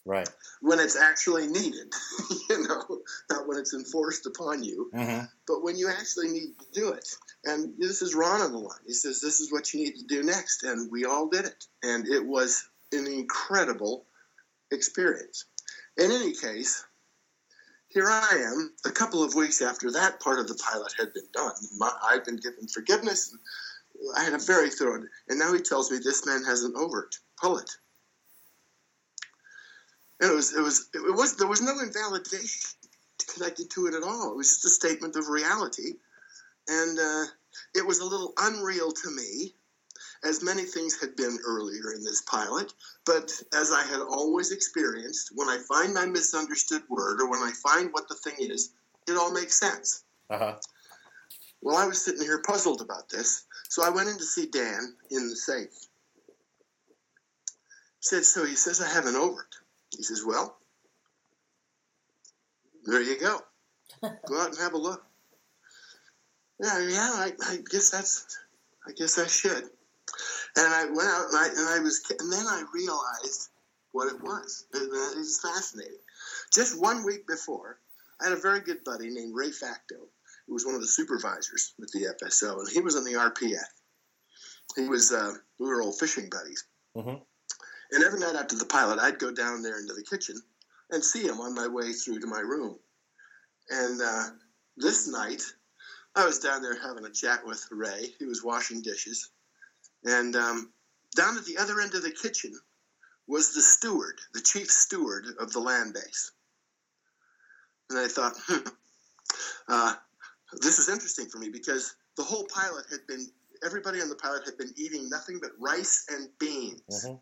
Right. 0.07 0.29
When 0.63 0.79
it's 0.79 0.97
actually 0.97 1.49
needed, 1.49 1.93
you 2.49 2.63
know, 2.69 3.01
not 3.29 3.49
when 3.49 3.59
it's 3.59 3.75
enforced 3.75 4.25
upon 4.27 4.63
you, 4.63 4.89
Mm-hmm. 4.95 5.25
but 5.49 5.63
when 5.65 5.77
you 5.77 5.91
actually 5.91 6.29
need 6.29 6.55
to 6.61 6.81
do 6.81 6.93
it. 6.93 7.09
And 7.45 7.75
this 7.77 8.03
is 8.03 8.15
Ron 8.15 8.41
on 8.41 8.53
the 8.53 8.59
line. 8.59 8.79
He 8.87 8.93
says, 8.93 9.21
This 9.21 9.41
is 9.41 9.51
what 9.53 9.75
you 9.75 9.81
need 9.85 9.97
to 9.97 10.05
do 10.07 10.23
next. 10.23 10.63
And 10.63 10.91
we 10.91 11.05
all 11.05 11.29
did 11.29 11.45
it. 11.45 11.67
And 11.83 12.07
it 12.07 12.25
was 12.25 12.69
an 12.93 13.07
incredible 13.09 14.07
experience. 14.71 15.45
In 15.97 16.11
any 16.13 16.33
case, 16.35 16.85
here 17.89 18.09
I 18.09 18.45
am, 18.53 18.73
a 18.85 18.91
couple 18.91 19.25
of 19.25 19.35
weeks 19.35 19.61
after 19.61 19.91
that 19.93 20.21
part 20.21 20.39
of 20.39 20.47
the 20.47 20.55
pilot 20.55 20.93
had 20.99 21.13
been 21.15 21.27
done. 21.33 21.53
My, 21.79 21.91
I'd 22.11 22.25
been 22.25 22.37
given 22.37 22.69
forgiveness. 22.69 23.33
And 23.33 23.41
I 24.17 24.23
had 24.23 24.35
a 24.35 24.39
very 24.39 24.71
thorough, 24.71 25.03
and 25.29 25.39
now 25.39 25.53
he 25.53 25.61
tells 25.61 25.91
me 25.91 25.99
this 25.99 26.27
man 26.27 26.45
has 26.45 26.63
an 26.63 26.75
overt. 26.77 27.17
Pull 27.41 27.59
it. 30.21 30.35
Was, 30.35 30.55
it 30.55 30.61
was, 30.61 30.89
it 30.95 31.15
was, 31.15 31.37
there 31.37 31.49
was 31.49 31.63
no 31.63 31.79
invalidation 31.81 32.71
connected 33.35 33.71
to 33.71 33.87
it 33.87 33.95
at 33.95 34.03
all. 34.03 34.33
It 34.33 34.37
was 34.37 34.49
just 34.49 34.65
a 34.65 34.71
statement 34.71 35.17
of 35.17 35.29
reality. 35.29 35.95
And 36.69 36.99
uh, 36.99 37.25
it 37.75 37.87
was 37.87 38.01
a 38.01 38.05
little 38.05 38.33
unreal 38.39 38.91
to 38.91 39.11
me, 39.11 39.55
as 40.25 40.43
many 40.43 40.65
things 40.65 41.01
had 41.01 41.17
been 41.17 41.39
earlier 41.47 41.93
in 41.95 42.03
this 42.03 42.23
pilot. 42.23 42.73
But 43.05 43.31
as 43.55 43.71
I 43.73 43.83
had 43.85 44.01
always 44.01 44.51
experienced, 44.53 45.31
when 45.35 45.49
I 45.49 45.59
find 45.69 45.95
my 45.95 46.07
misunderstood 46.07 46.83
word 46.89 47.21
or 47.21 47.31
when 47.31 47.41
I 47.41 47.53
find 47.63 47.93
what 47.93 48.09
the 48.09 48.17
thing 48.17 48.35
is, 48.39 48.73
it 49.09 49.17
all 49.17 49.33
makes 49.33 49.59
sense. 49.59 50.05
Uh-huh. 50.31 50.57
Well, 51.63 51.77
I 51.77 51.87
was 51.87 52.05
sitting 52.05 52.23
here 52.23 52.43
puzzled 52.43 52.81
about 52.81 53.09
this, 53.09 53.45
so 53.69 53.85
I 53.85 53.91
went 53.91 54.09
in 54.09 54.19
to 54.19 54.25
see 54.25 54.47
Dan 54.47 54.95
in 55.11 55.29
the 55.29 55.37
safe. 55.37 55.73
He 57.99 58.03
said, 58.03 58.25
So 58.25 58.45
he 58.45 58.55
says, 58.55 58.81
I 58.81 58.89
have 58.89 59.07
an 59.07 59.17
overt. 59.17 59.57
He 59.97 60.03
says, 60.03 60.23
Well, 60.25 60.57
there 62.85 63.03
you 63.03 63.19
go. 63.19 63.41
Go 64.03 64.41
out 64.41 64.49
and 64.51 64.59
have 64.59 64.75
a 64.75 64.79
look. 64.79 65.03
Yeah, 66.63 66.79
yeah, 66.81 67.11
I, 67.15 67.33
I 67.45 67.59
guess 67.71 67.91
that's, 67.91 68.39
I 68.87 68.93
guess 68.93 69.19
I 69.19 69.27
should. 69.27 69.65
And 70.57 70.67
I 70.67 70.85
went 70.87 71.09
out 71.09 71.27
and 71.29 71.37
I, 71.37 71.49
and 71.49 71.69
I 71.69 71.79
was, 71.81 72.03
and 72.19 72.33
then 72.33 72.47
I 72.47 72.65
realized 72.73 73.49
what 73.93 74.13
it 74.13 74.23
was. 74.23 74.65
It, 74.75 74.79
it 74.79 75.19
was 75.19 75.41
fascinating. 75.41 75.99
Just 76.53 76.81
one 76.81 77.05
week 77.05 77.27
before, 77.27 77.79
I 78.21 78.25
had 78.29 78.33
a 78.33 78.41
very 78.41 78.61
good 78.61 78.85
buddy 78.85 79.11
named 79.11 79.35
Ray 79.35 79.51
Facto, 79.51 79.97
who 80.47 80.55
was 80.55 80.65
one 80.65 80.75
of 80.75 80.81
the 80.81 80.87
supervisors 80.87 81.75
with 81.79 81.91
the 81.93 82.15
FSO, 82.23 82.61
and 82.61 82.69
he 82.69 82.81
was 82.81 82.97
on 82.97 83.05
the 83.05 83.13
RPF. 83.13 83.59
He 84.77 84.89
was, 84.89 85.13
uh, 85.13 85.33
we 85.59 85.67
were 85.67 85.83
old 85.83 85.99
fishing 85.99 86.31
buddies. 86.31 86.65
Mhm. 86.97 87.21
And 87.93 88.03
every 88.05 88.21
night 88.21 88.35
after 88.35 88.57
the 88.57 88.65
pilot, 88.67 88.99
I'd 88.99 89.19
go 89.19 89.31
down 89.33 89.63
there 89.63 89.79
into 89.79 89.95
the 89.95 90.03
kitchen 90.03 90.37
and 90.91 91.05
see 91.05 91.23
him 91.27 91.41
on 91.41 91.55
my 91.55 91.69
way 91.69 91.93
through 91.93 92.21
to 92.21 92.27
my 92.27 92.41
room. 92.41 92.79
And 93.71 94.01
uh, 94.01 94.25
this 94.77 95.09
night, 95.09 95.43
I 96.15 96.25
was 96.25 96.39
down 96.39 96.63
there 96.63 96.81
having 96.81 97.05
a 97.05 97.11
chat 97.11 97.45
with 97.47 97.67
Ray. 97.71 98.15
He 98.19 98.25
was 98.25 98.43
washing 98.45 98.83
dishes. 98.83 99.31
And 100.05 100.37
um, 100.37 100.73
down 101.15 101.37
at 101.37 101.45
the 101.45 101.59
other 101.59 101.81
end 101.81 101.95
of 101.95 102.03
the 102.03 102.11
kitchen 102.11 102.53
was 103.27 103.55
the 103.55 103.61
steward, 103.63 104.21
the 104.35 104.41
chief 104.41 104.71
steward 104.71 105.27
of 105.41 105.53
the 105.53 105.61
land 105.61 105.95
base. 105.95 106.33
And 107.91 107.99
I 107.99 108.09
thought, 108.09 108.35
hmm, 108.47 108.69
uh, 109.69 109.95
this 110.61 110.79
is 110.79 110.89
interesting 110.89 111.27
for 111.27 111.39
me 111.39 111.51
because 111.51 111.95
the 112.17 112.23
whole 112.23 112.47
pilot 112.53 112.87
had 112.91 113.07
been, 113.07 113.27
everybody 113.65 114.01
on 114.01 114.09
the 114.09 114.17
pilot 114.17 114.45
had 114.45 114.59
been 114.59 114.73
eating 114.77 115.09
nothing 115.09 115.39
but 115.41 115.51
rice 115.59 116.07
and 116.11 116.29
beans. 116.39 116.83
Mhm. 116.91 117.21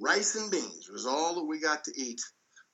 Rice 0.00 0.36
and 0.36 0.50
beans 0.50 0.88
was 0.90 1.06
all 1.06 1.34
that 1.34 1.44
we 1.44 1.60
got 1.60 1.84
to 1.84 1.92
eat 1.96 2.20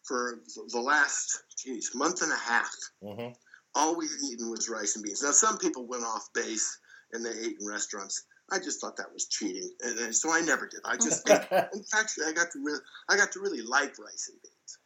for 0.03 0.41
the 0.69 0.81
last, 0.81 1.43
geez, 1.59 1.91
month 1.95 2.23
and 2.23 2.33
a 2.33 2.37
half 2.37 2.71
Mm-hmm. 3.03 3.33
all 3.75 3.97
we 3.97 4.07
had 4.07 4.33
eaten 4.33 4.51
was 4.51 4.69
rice 4.69 4.97
and 4.97 5.05
beans. 5.05 5.23
Now, 5.23 5.31
some 5.33 5.59
people 5.59 5.87
went 5.87 6.05
off 6.05 6.29
base 6.35 6.79
and 7.13 7.25
they 7.25 7.31
ate 7.31 7.57
in 7.61 7.67
restaurants. 7.67 8.25
I 8.51 8.59
just 8.59 8.81
thought 8.81 8.97
that 8.99 9.13
was 9.13 9.27
cheating, 9.27 9.71
and, 9.81 9.99
and 9.99 10.15
so 10.15 10.31
I 10.31 10.41
never 10.43 10.67
did. 10.67 10.81
I 10.85 10.97
just, 10.97 11.27
in 11.29 11.83
fact, 11.91 12.13
I 12.27 12.33
got 12.33 12.51
to 12.53 12.59
really, 12.63 12.81
I 13.09 13.17
got 13.17 13.33
to 13.33 13.41
really 13.41 13.63
like 13.63 13.99
rice 13.99 14.31
and 14.31 14.41
beans. 14.43 14.79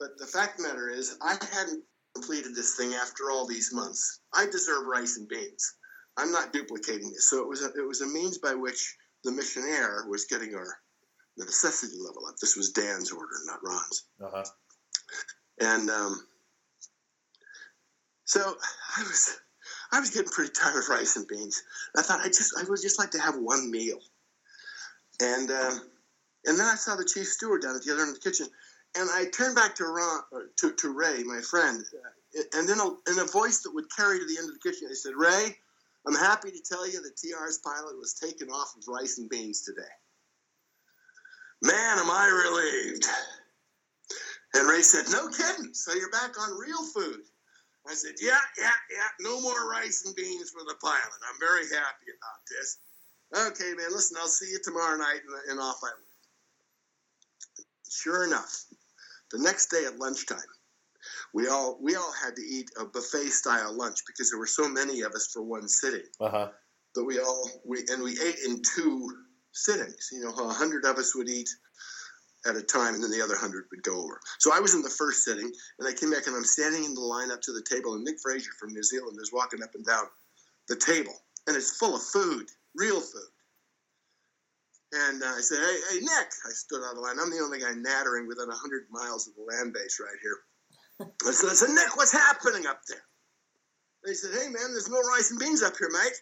But 0.00 0.18
the 0.18 0.26
fact 0.26 0.58
of 0.58 0.64
the 0.64 0.68
matter 0.68 0.88
is, 0.88 1.16
I 1.22 1.36
hadn't 1.52 1.84
completed 2.14 2.54
this 2.54 2.76
thing 2.76 2.94
after 2.94 3.30
all 3.30 3.46
these 3.46 3.72
months. 3.72 4.20
I 4.34 4.46
deserve 4.46 4.86
rice 4.86 5.18
and 5.18 5.28
beans. 5.28 5.74
I'm 6.16 6.32
not 6.32 6.52
duplicating 6.52 7.10
this. 7.12 7.30
So 7.30 7.38
it 7.40 7.48
was 7.48 7.62
a, 7.62 7.68
it 7.76 7.86
was 7.86 8.00
a 8.00 8.06
means 8.06 8.38
by 8.38 8.54
which 8.54 8.96
the 9.24 9.30
missionaire 9.32 10.04
was 10.08 10.24
getting 10.24 10.54
our 10.54 10.66
necessity 11.44 11.96
level 11.98 12.26
up. 12.26 12.36
This 12.40 12.56
was 12.56 12.70
Dan's 12.70 13.12
order, 13.12 13.34
not 13.46 13.62
Ron's. 13.62 14.04
Uh-huh. 14.22 14.44
And 15.60 15.90
um, 15.90 16.26
so 18.24 18.40
I 18.96 19.02
was 19.02 19.38
I 19.92 20.00
was 20.00 20.10
getting 20.10 20.30
pretty 20.30 20.52
tired 20.52 20.78
of 20.78 20.88
rice 20.88 21.16
and 21.16 21.26
beans. 21.26 21.62
I 21.96 22.02
thought 22.02 22.20
I 22.20 22.28
just 22.28 22.52
I 22.58 22.64
would 22.68 22.80
just 22.80 22.98
like 22.98 23.10
to 23.12 23.20
have 23.20 23.36
one 23.36 23.70
meal. 23.70 23.98
And 25.20 25.50
um, 25.50 25.80
and 26.44 26.58
then 26.58 26.66
I 26.66 26.76
saw 26.76 26.96
the 26.96 27.04
chief 27.04 27.26
steward 27.26 27.62
down 27.62 27.76
at 27.76 27.82
the 27.82 27.92
other 27.92 28.02
end 28.02 28.10
of 28.10 28.22
the 28.22 28.30
kitchen, 28.30 28.46
And 28.96 29.08
I 29.12 29.26
turned 29.26 29.56
back 29.56 29.74
to 29.76 29.84
Ron, 29.84 30.20
to, 30.56 30.72
to 30.72 30.92
Ray, 30.92 31.22
my 31.24 31.40
friend, 31.40 31.84
and 32.54 32.68
then 32.68 32.78
a, 32.78 32.86
in 33.10 33.18
a 33.18 33.24
voice 33.24 33.62
that 33.62 33.74
would 33.74 33.86
carry 33.94 34.18
to 34.18 34.26
the 34.26 34.38
end 34.38 34.48
of 34.48 34.54
the 34.54 34.70
kitchen, 34.70 34.88
I 34.90 34.94
said, 34.94 35.14
Ray, 35.16 35.56
I'm 36.06 36.14
happy 36.14 36.50
to 36.50 36.60
tell 36.62 36.86
you 36.86 37.02
that 37.02 37.16
TR's 37.16 37.58
pilot 37.58 37.98
was 37.98 38.14
taken 38.14 38.48
off 38.48 38.74
of 38.76 38.86
rice 38.86 39.18
and 39.18 39.28
beans 39.28 39.62
today. 39.62 39.90
Man, 41.62 41.98
am 41.98 42.10
I 42.10 42.26
relieved. 42.28 43.06
And 44.54 44.68
Ray 44.68 44.82
said, 44.82 45.06
No 45.10 45.28
kidding. 45.28 45.74
So 45.74 45.92
you're 45.94 46.10
back 46.10 46.38
on 46.40 46.58
real 46.58 46.84
food. 46.94 47.20
I 47.88 47.94
said, 47.94 48.14
Yeah, 48.20 48.38
yeah, 48.58 48.70
yeah. 48.90 49.08
No 49.20 49.40
more 49.40 49.68
rice 49.70 50.04
and 50.06 50.14
beans 50.14 50.50
for 50.50 50.62
the 50.66 50.76
pilot. 50.80 51.20
I'm 51.28 51.40
very 51.40 51.64
happy 51.64 52.10
about 52.14 52.40
this. 52.48 52.78
Okay, 53.34 53.74
man, 53.76 53.90
listen, 53.92 54.16
I'll 54.20 54.28
see 54.28 54.50
you 54.50 54.58
tomorrow 54.62 54.96
night. 54.96 55.20
And, 55.26 55.52
and 55.52 55.60
off 55.60 55.80
I 55.82 55.86
went. 55.86 56.04
Sure 57.90 58.24
enough, 58.24 58.64
the 59.32 59.38
next 59.38 59.70
day 59.70 59.84
at 59.86 59.98
lunchtime, 59.98 60.38
we 61.32 61.48
all 61.48 61.78
we 61.80 61.96
all 61.96 62.12
had 62.22 62.36
to 62.36 62.42
eat 62.42 62.70
a 62.78 62.84
buffet 62.84 63.30
style 63.30 63.72
lunch 63.72 64.00
because 64.06 64.30
there 64.30 64.38
were 64.38 64.46
so 64.46 64.68
many 64.68 65.00
of 65.02 65.12
us 65.12 65.30
for 65.32 65.42
one 65.42 65.68
sitting. 65.68 66.06
Uh-huh. 66.20 66.48
That 66.94 67.04
we 67.04 67.18
all 67.18 67.50
we 67.66 67.84
and 67.90 68.02
we 68.02 68.12
ate 68.12 68.38
in 68.46 68.62
two 68.62 69.10
sittings. 69.64 70.08
You 70.12 70.20
know, 70.20 70.30
a 70.30 70.52
hundred 70.52 70.84
of 70.84 70.96
us 70.96 71.14
would 71.14 71.28
eat 71.28 71.48
at 72.46 72.56
a 72.56 72.62
time, 72.62 72.94
and 72.94 73.02
then 73.02 73.10
the 73.10 73.22
other 73.22 73.36
hundred 73.36 73.66
would 73.70 73.82
go 73.82 74.00
over. 74.02 74.20
So 74.38 74.52
I 74.52 74.60
was 74.60 74.74
in 74.74 74.82
the 74.82 74.90
first 74.90 75.24
sitting, 75.24 75.50
and 75.78 75.88
I 75.88 75.92
came 75.92 76.10
back, 76.10 76.26
and 76.26 76.36
I'm 76.36 76.44
standing 76.44 76.84
in 76.84 76.94
the 76.94 77.00
line 77.00 77.30
up 77.30 77.42
to 77.42 77.52
the 77.52 77.62
table, 77.68 77.94
and 77.94 78.04
Nick 78.04 78.16
Fraser 78.22 78.52
from 78.58 78.72
New 78.72 78.82
Zealand 78.82 79.18
is 79.20 79.32
walking 79.32 79.62
up 79.62 79.74
and 79.74 79.84
down 79.84 80.04
the 80.68 80.76
table, 80.76 81.14
and 81.46 81.56
it's 81.56 81.76
full 81.76 81.96
of 81.96 82.02
food, 82.02 82.46
real 82.74 83.00
food. 83.00 83.32
And 84.92 85.22
uh, 85.22 85.26
I 85.26 85.40
said, 85.40 85.58
hey, 85.58 85.76
hey, 85.90 86.00
Nick, 86.00 86.30
I 86.46 86.50
stood 86.50 86.80
out 86.82 86.92
of 86.92 86.96
the 86.96 87.02
line. 87.02 87.16
I'm 87.20 87.30
the 87.30 87.44
only 87.44 87.60
guy 87.60 87.74
nattering 87.74 88.26
within 88.26 88.48
100 88.48 88.86
miles 88.90 89.28
of 89.28 89.34
the 89.34 89.44
land 89.44 89.74
base 89.74 90.00
right 90.00 90.16
here. 90.22 90.38
I 91.28 91.32
said, 91.32 91.74
Nick, 91.74 91.96
what's 91.96 92.12
happening 92.12 92.66
up 92.66 92.80
there? 92.88 93.02
They 94.04 94.14
said, 94.14 94.30
hey, 94.32 94.48
man, 94.48 94.72
there's 94.72 94.88
no 94.88 95.00
rice 95.02 95.30
and 95.30 95.38
beans 95.38 95.62
up 95.62 95.76
here, 95.76 95.90
mate. 95.92 96.16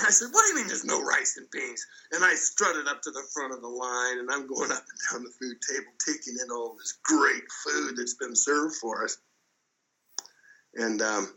And 0.00 0.08
I 0.08 0.12
said, 0.12 0.28
what 0.32 0.42
do 0.44 0.48
you 0.48 0.54
mean 0.56 0.68
there's 0.68 0.84
no 0.84 1.02
rice 1.02 1.36
and 1.36 1.46
beans? 1.50 1.86
And 2.12 2.24
I 2.24 2.34
strutted 2.34 2.88
up 2.88 3.02
to 3.02 3.10
the 3.10 3.22
front 3.34 3.52
of 3.52 3.60
the 3.60 3.68
line, 3.68 4.18
and 4.18 4.30
I'm 4.30 4.46
going 4.46 4.72
up 4.72 4.80
and 4.80 5.00
down 5.12 5.24
the 5.24 5.30
food 5.38 5.58
table, 5.60 5.92
taking 6.00 6.38
in 6.42 6.50
all 6.50 6.74
this 6.78 6.96
great 7.04 7.44
food 7.62 7.98
that's 7.98 8.14
been 8.14 8.34
served 8.34 8.76
for 8.76 9.04
us. 9.04 9.18
And 10.74 11.02
um, 11.02 11.34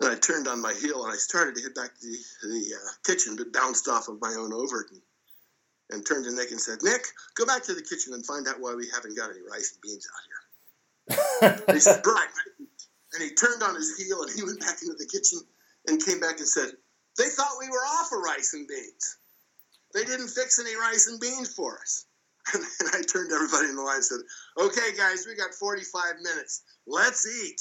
then 0.00 0.10
I 0.10 0.16
turned 0.16 0.48
on 0.48 0.60
my 0.60 0.74
heel, 0.74 1.04
and 1.04 1.12
I 1.12 1.16
started 1.16 1.54
to 1.54 1.62
head 1.62 1.74
back 1.74 1.94
to 1.94 2.06
the, 2.08 2.18
the 2.42 2.74
uh, 2.74 2.90
kitchen, 3.06 3.36
but 3.36 3.52
bounced 3.52 3.86
off 3.86 4.08
of 4.08 4.20
my 4.20 4.34
own 4.36 4.52
overt 4.52 4.90
and, 4.90 5.00
and 5.90 6.04
turned 6.04 6.24
to 6.24 6.34
Nick 6.34 6.50
and 6.50 6.60
said, 6.60 6.78
Nick, 6.82 7.06
go 7.36 7.46
back 7.46 7.62
to 7.64 7.74
the 7.74 7.82
kitchen 7.82 8.14
and 8.14 8.26
find 8.26 8.48
out 8.48 8.58
why 8.58 8.74
we 8.74 8.88
haven't 8.92 9.16
got 9.16 9.30
any 9.30 9.42
rice 9.48 9.78
and 9.78 9.80
beans 9.80 10.08
out 10.10 10.26
here 10.26 10.42
he 11.74 11.78
said, 11.78 12.02
Brian. 12.02 12.28
And 13.14 13.22
he 13.22 13.30
turned 13.34 13.62
on 13.62 13.76
his 13.76 13.96
heel 13.96 14.22
and 14.22 14.30
he 14.34 14.42
went 14.42 14.58
back 14.58 14.82
into 14.82 14.94
the 14.94 15.06
kitchen 15.06 15.38
and 15.86 16.04
came 16.04 16.18
back 16.18 16.38
and 16.38 16.48
said, 16.48 16.70
They 17.18 17.28
thought 17.28 17.60
we 17.60 17.68
were 17.68 17.86
off 18.00 18.12
of 18.12 18.22
rice 18.22 18.54
and 18.54 18.66
beans. 18.66 19.18
They 19.94 20.04
didn't 20.04 20.28
fix 20.28 20.58
any 20.58 20.74
rice 20.76 21.08
and 21.08 21.20
beans 21.20 21.52
for 21.54 21.78
us. 21.78 22.06
And, 22.54 22.64
and 22.80 22.88
I 22.88 23.02
turned 23.02 23.30
to 23.30 23.36
everybody 23.36 23.68
in 23.68 23.76
the 23.76 23.82
line 23.82 23.96
and 23.96 24.04
said, 24.04 24.18
Okay, 24.58 24.96
guys, 24.96 25.26
we 25.28 25.36
got 25.36 25.54
45 25.54 26.02
minutes. 26.22 26.64
Let's 26.88 27.24
eat. 27.24 27.60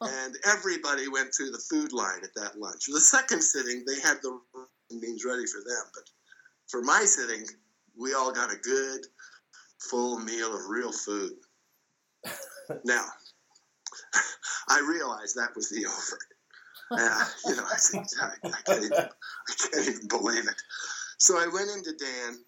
And 0.00 0.36
everybody 0.46 1.08
went 1.08 1.34
through 1.34 1.50
the 1.50 1.62
food 1.68 1.92
line 1.92 2.20
at 2.22 2.34
that 2.36 2.56
lunch. 2.56 2.86
The 2.86 3.00
second 3.00 3.42
sitting, 3.42 3.84
they 3.84 4.00
had 4.00 4.18
the 4.22 4.30
rice 4.54 4.68
and 4.90 5.00
beans 5.00 5.24
ready 5.24 5.44
for 5.46 5.58
them. 5.58 5.90
But 5.92 6.04
for 6.68 6.82
my 6.82 7.00
sitting, 7.04 7.46
we 7.98 8.14
all 8.14 8.30
got 8.30 8.52
a 8.52 8.58
good, 8.58 9.00
full 9.90 10.20
meal 10.20 10.54
of 10.54 10.68
real 10.68 10.92
food. 10.92 11.32
Now, 12.84 13.04
I 14.68 14.80
realized 14.80 15.36
that 15.36 15.54
was 15.54 15.68
the 15.68 15.86
overt. 15.86 16.35
Uh, 16.90 17.24
you 17.46 17.56
know, 17.56 17.64
I, 17.72 17.76
think, 17.76 18.06
I, 18.20 18.30
I, 18.44 18.60
can't 18.64 18.84
even, 18.84 18.98
I 18.98 19.70
can't 19.72 19.88
even 19.88 20.08
believe 20.08 20.48
it. 20.48 20.62
So 21.18 21.38
I 21.38 21.48
went 21.52 21.70
into 21.70 21.92
Dan 21.92 22.38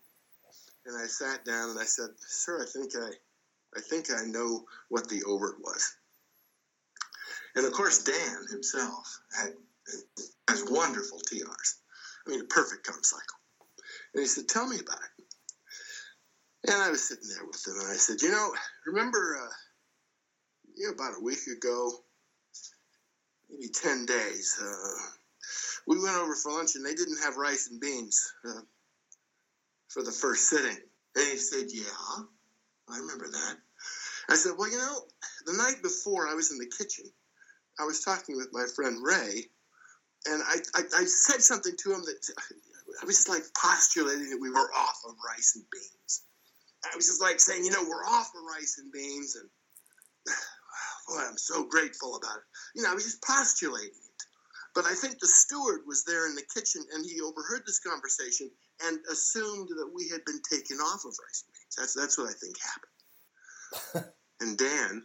and 0.87 0.97
I 0.97 1.07
sat 1.07 1.45
down 1.45 1.71
and 1.71 1.79
I 1.79 1.85
said, 1.85 2.11
"Sir, 2.19 2.63
I 2.63 2.67
think 2.67 2.93
I, 2.97 3.11
I 3.77 3.81
think 3.81 4.07
I 4.11 4.25
know 4.25 4.65
what 4.89 5.09
the 5.09 5.23
overt 5.25 5.57
was." 5.61 5.95
And 7.57 7.67
of 7.67 7.73
course, 7.73 8.05
Dan 8.05 8.47
himself 8.51 9.21
had 9.37 9.53
has 10.49 10.65
wonderful 10.69 11.19
TRs. 11.19 11.75
I 12.27 12.31
mean, 12.31 12.41
a 12.41 12.45
perfect 12.45 12.87
comm 12.87 13.05
cycle. 13.05 13.39
And 14.15 14.21
he 14.21 14.27
said, 14.27 14.49
"Tell 14.49 14.67
me 14.67 14.79
about 14.79 14.99
it." 15.19 15.25
And 16.71 16.83
I 16.83 16.91
was 16.91 17.09
sitting 17.09 17.29
there 17.29 17.47
with 17.47 17.67
him, 17.67 17.75
and 17.81 17.91
I 17.91 17.97
said, 17.97 18.23
"You 18.23 18.31
know, 18.31 18.55
remember?" 18.87 19.39
Uh, 19.43 19.53
you 20.77 20.87
know, 20.87 20.93
about 20.93 21.19
a 21.19 21.25
week 21.25 21.47
ago, 21.47 21.91
maybe 23.51 23.69
10 23.69 24.07
days, 24.07 24.59
uh, 24.61 25.01
we 25.87 26.01
went 26.03 26.17
over 26.17 26.35
for 26.35 26.53
lunch 26.53 26.75
and 26.75 26.85
they 26.85 26.95
didn't 26.95 27.23
have 27.23 27.37
rice 27.37 27.69
and 27.71 27.81
beans 27.81 28.33
uh, 28.47 28.61
for 29.89 30.03
the 30.03 30.13
first 30.13 30.49
sitting. 30.49 30.77
And 31.17 31.27
he 31.27 31.37
said, 31.37 31.67
Yeah, 31.73 32.25
I 32.89 32.99
remember 32.99 33.29
that. 33.29 33.57
I 34.29 34.37
said, 34.37 34.53
Well, 34.59 34.71
you 34.71 34.79
know, 34.79 34.99
the 35.47 35.55
night 35.55 35.83
before 35.83 36.29
I 36.29 36.35
was 36.35 36.53
in 36.53 36.59
the 36.59 36.71
kitchen, 36.77 37.07
I 37.81 37.85
was 37.85 38.01
talking 38.01 38.37
with 38.37 38.49
my 38.53 38.67
friend 38.75 38.99
Ray, 39.03 39.49
and 40.27 40.43
I, 40.43 40.57
I, 40.75 40.83
I 40.97 41.05
said 41.05 41.41
something 41.43 41.75
to 41.77 41.93
him 41.93 42.03
that 42.05 42.33
I 43.03 43.07
was 43.07 43.17
just 43.17 43.29
like 43.29 43.43
postulating 43.57 44.31
that 44.31 44.41
we 44.41 44.51
were 44.51 44.71
off 44.75 45.01
of 45.09 45.15
rice 45.25 45.55
and 45.57 45.65
beans. 45.71 46.23
I 46.85 46.97
was 46.97 47.07
just 47.07 47.23
like 47.23 47.41
saying, 47.41 47.65
you 47.65 47.71
know, 47.71 47.83
we're 47.83 48.05
off 48.05 48.31
of 48.35 48.43
rice 48.43 48.81
and 48.83 48.93
beans, 48.93 49.37
and 49.37 49.49
boy, 51.09 51.19
I'm 51.27 51.39
so 51.39 51.65
grateful 51.65 52.17
about 52.17 52.37
it. 52.37 52.45
You 52.75 52.83
know, 52.83 52.91
I 52.91 52.95
was 52.95 53.05
just 53.05 53.23
postulating 53.23 53.89
it. 53.89 54.09
But 54.75 54.85
I 54.85 54.95
think 54.95 55.19
the 55.19 55.27
steward 55.27 55.81
was 55.87 56.05
there 56.05 56.29
in 56.29 56.35
the 56.37 56.45
kitchen 56.55 56.85
and 56.95 57.05
he 57.05 57.21
overheard 57.21 57.63
this 57.67 57.81
conversation 57.81 58.51
and 58.85 58.99
assumed 59.11 59.69
that 59.71 59.91
we 59.93 60.09
had 60.09 60.25
been 60.25 60.41
taken 60.49 60.77
off 60.77 61.05
of 61.05 61.17
rice 61.25 61.45
beans. 61.49 61.75
That's, 61.77 61.95
that's 61.95 62.19
what 62.19 62.29
I 62.29 62.35
think 62.35 62.57
happened. 62.61 64.13
and 64.41 64.59
Dan, 64.59 65.03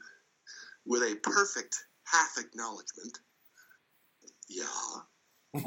with 0.85 1.01
a 1.01 1.15
perfect 1.23 1.75
half 2.05 2.37
acknowledgement, 2.37 3.17
yeah. 4.49 4.65
and 5.55 5.65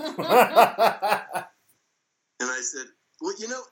I 2.40 2.60
said, 2.60 2.86
well, 3.20 3.34
you 3.38 3.48
know, 3.48 3.62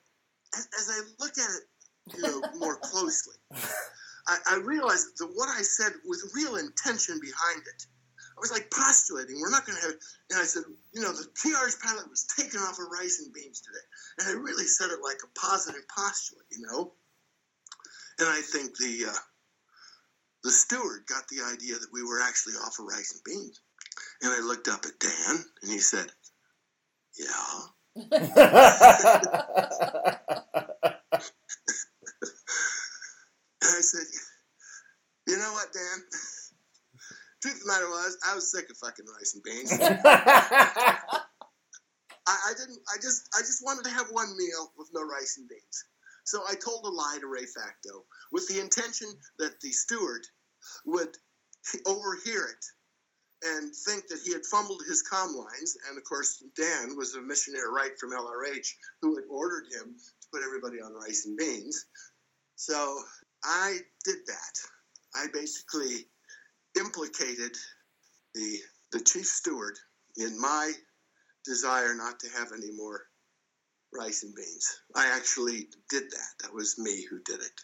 as, 0.57 0.69
as 0.81 0.89
I 0.91 1.01
look 1.21 1.39
at 1.39 1.51
it, 1.51 2.17
you 2.17 2.23
know, 2.23 2.43
more 2.59 2.77
closely, 2.77 3.37
I, 4.27 4.39
I 4.53 4.57
realized 4.57 5.18
that 5.18 5.31
what 5.35 5.49
I 5.49 5.62
said 5.62 5.93
was 6.07 6.33
real 6.35 6.57
intention 6.57 7.20
behind 7.20 7.62
it. 7.66 7.87
I 8.37 8.41
was 8.41 8.51
like 8.51 8.68
postulating, 8.70 9.41
we're 9.41 9.51
not 9.51 9.64
going 9.66 9.79
to 9.79 9.85
have. 9.85 9.95
And 10.31 10.41
I 10.41 10.45
said, 10.45 10.64
you 10.93 11.03
know, 11.03 11.12
the 11.12 11.29
TR's 11.37 11.77
pilot 11.77 12.11
was 12.11 12.25
taken 12.25 12.59
off 12.61 12.79
of 12.79 12.91
rice 12.91 13.20
and 13.25 13.33
beans 13.33 13.61
today, 13.61 13.79
and 14.18 14.29
I 14.29 14.33
really 14.41 14.64
said 14.64 14.91
it 14.91 15.01
like 15.03 15.20
a 15.22 15.29
positive 15.39 15.87
postulate, 15.89 16.49
you 16.51 16.66
know. 16.66 16.95
And 18.18 18.29
I 18.29 18.41
think 18.41 18.77
the 18.77 19.07
uh, 19.11 19.18
the 20.43 20.51
steward 20.51 21.07
got 21.07 21.29
the 21.29 21.43
idea 21.53 21.75
that 21.75 21.93
we 21.93 22.03
were 22.03 22.20
actually 22.20 22.55
off 22.55 22.81
of 22.81 22.87
rice 22.87 23.12
and 23.12 23.22
beans. 23.25 23.61
And 24.22 24.33
I 24.33 24.41
looked 24.41 24.66
up 24.68 24.85
at 24.85 24.99
Dan, 24.99 25.45
and 25.62 25.70
he 25.70 25.79
said, 25.79 26.12
"Yeah." 27.16 27.68
And 33.64 33.64
I 33.75 33.81
said, 33.81 34.07
you 35.27 35.37
know 35.37 35.53
what, 35.53 35.72
Dan? 35.72 36.05
Truth 37.43 37.55
of 37.57 37.61
the 37.61 37.66
matter 37.66 37.89
was, 37.89 38.16
I 38.27 38.35
was 38.35 38.51
sick 38.51 38.70
of 38.70 38.77
fucking 38.79 39.07
rice 39.07 39.35
and 39.35 39.43
beans. 39.43 39.72
I, 42.27 42.37
I, 42.49 42.53
didn't. 42.57 42.81
I 42.89 42.97
just. 42.97 43.29
I 43.37 43.41
just 43.41 43.62
wanted 43.62 43.85
to 43.85 43.91
have 43.91 44.07
one 44.11 44.35
meal 44.37 44.72
with 44.79 44.89
no 44.95 45.03
rice 45.03 45.37
and 45.37 45.47
beans. 45.47 45.85
So 46.25 46.41
I 46.49 46.55
told 46.55 46.87
a 46.87 46.89
lie 46.89 47.18
to 47.20 47.27
Ray 47.27 47.45
Facto 47.45 48.07
with 48.33 48.49
the 48.49 48.61
intention 48.61 49.09
that 49.39 49.61
the 49.61 49.72
steward 49.72 50.27
would 50.87 51.14
overhear 51.87 52.45
it 52.49 52.64
and 53.45 53.75
think 53.75 54.09
that 54.09 54.20
he 54.25 54.33
had 54.33 54.47
fumbled 54.47 54.83
his 54.89 55.05
comm 55.05 55.37
lines. 55.37 55.77
And 55.89 55.99
of 55.99 56.05
course, 56.05 56.43
Dan 56.57 56.97
was 56.97 57.14
a 57.14 57.20
missionary 57.20 57.68
right 57.70 57.93
from 58.01 58.12
LRH 58.12 58.68
who 59.03 59.16
had 59.16 59.25
ordered 59.29 59.64
him 59.64 59.95
to 59.95 60.29
put 60.33 60.43
everybody 60.43 60.81
on 60.81 60.95
rice 60.95 61.27
and 61.27 61.37
beans. 61.37 61.85
So 62.57 63.03
I 63.45 63.78
did 64.05 64.18
that. 64.26 64.59
I 65.14 65.26
basically 65.32 66.07
implicated 66.78 67.57
the 68.34 68.59
the 68.92 69.01
chief 69.01 69.26
steward 69.26 69.76
in 70.16 70.40
my 70.40 70.72
desire 71.45 71.95
not 71.95 72.20
to 72.20 72.28
have 72.30 72.53
any 72.53 72.70
more 72.72 73.03
rice 73.92 74.22
and 74.22 74.34
beans. 74.34 74.80
I 74.95 75.16
actually 75.16 75.68
did 75.90 76.05
that. 76.11 76.28
That 76.42 76.55
was 76.55 76.78
me 76.78 77.05
who 77.09 77.20
did 77.20 77.40
it. 77.40 77.61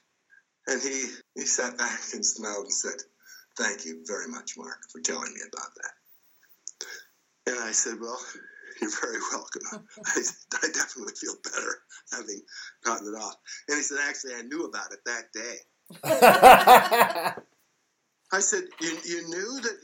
And 0.67 0.83
he 0.83 1.07
he 1.35 1.47
sat 1.47 1.79
back 1.79 2.01
and 2.13 2.25
smiled 2.25 2.65
and 2.65 2.73
said, 2.73 3.03
"Thank 3.57 3.85
you 3.85 4.05
very 4.07 4.29
much, 4.29 4.57
Mark, 4.57 4.79
for 4.93 5.01
telling 5.01 5.33
me 5.33 5.41
about 5.41 5.75
that." 5.75 7.53
And 7.53 7.59
I 7.65 7.73
said, 7.73 7.99
"Well, 8.01 8.21
you're 8.81 8.91
very 9.01 9.19
welcome. 9.33 9.87
I, 10.07 10.21
I 10.63 10.69
definitely 10.73 11.15
feel 11.15 11.37
better 11.43 11.83
having 12.13 12.43
gotten 12.85 13.09
it 13.09 13.17
off. 13.17 13.37
And 13.69 13.77
he 13.77 13.83
said, 13.83 13.99
actually, 14.03 14.35
I 14.35 14.43
knew 14.43 14.65
about 14.65 14.93
it 14.93 15.01
that 15.07 15.33
day. 15.33 15.57
I 16.05 17.35
said, 18.39 18.65
you, 18.81 18.97
you 19.05 19.29
knew 19.29 19.61
that? 19.63 19.77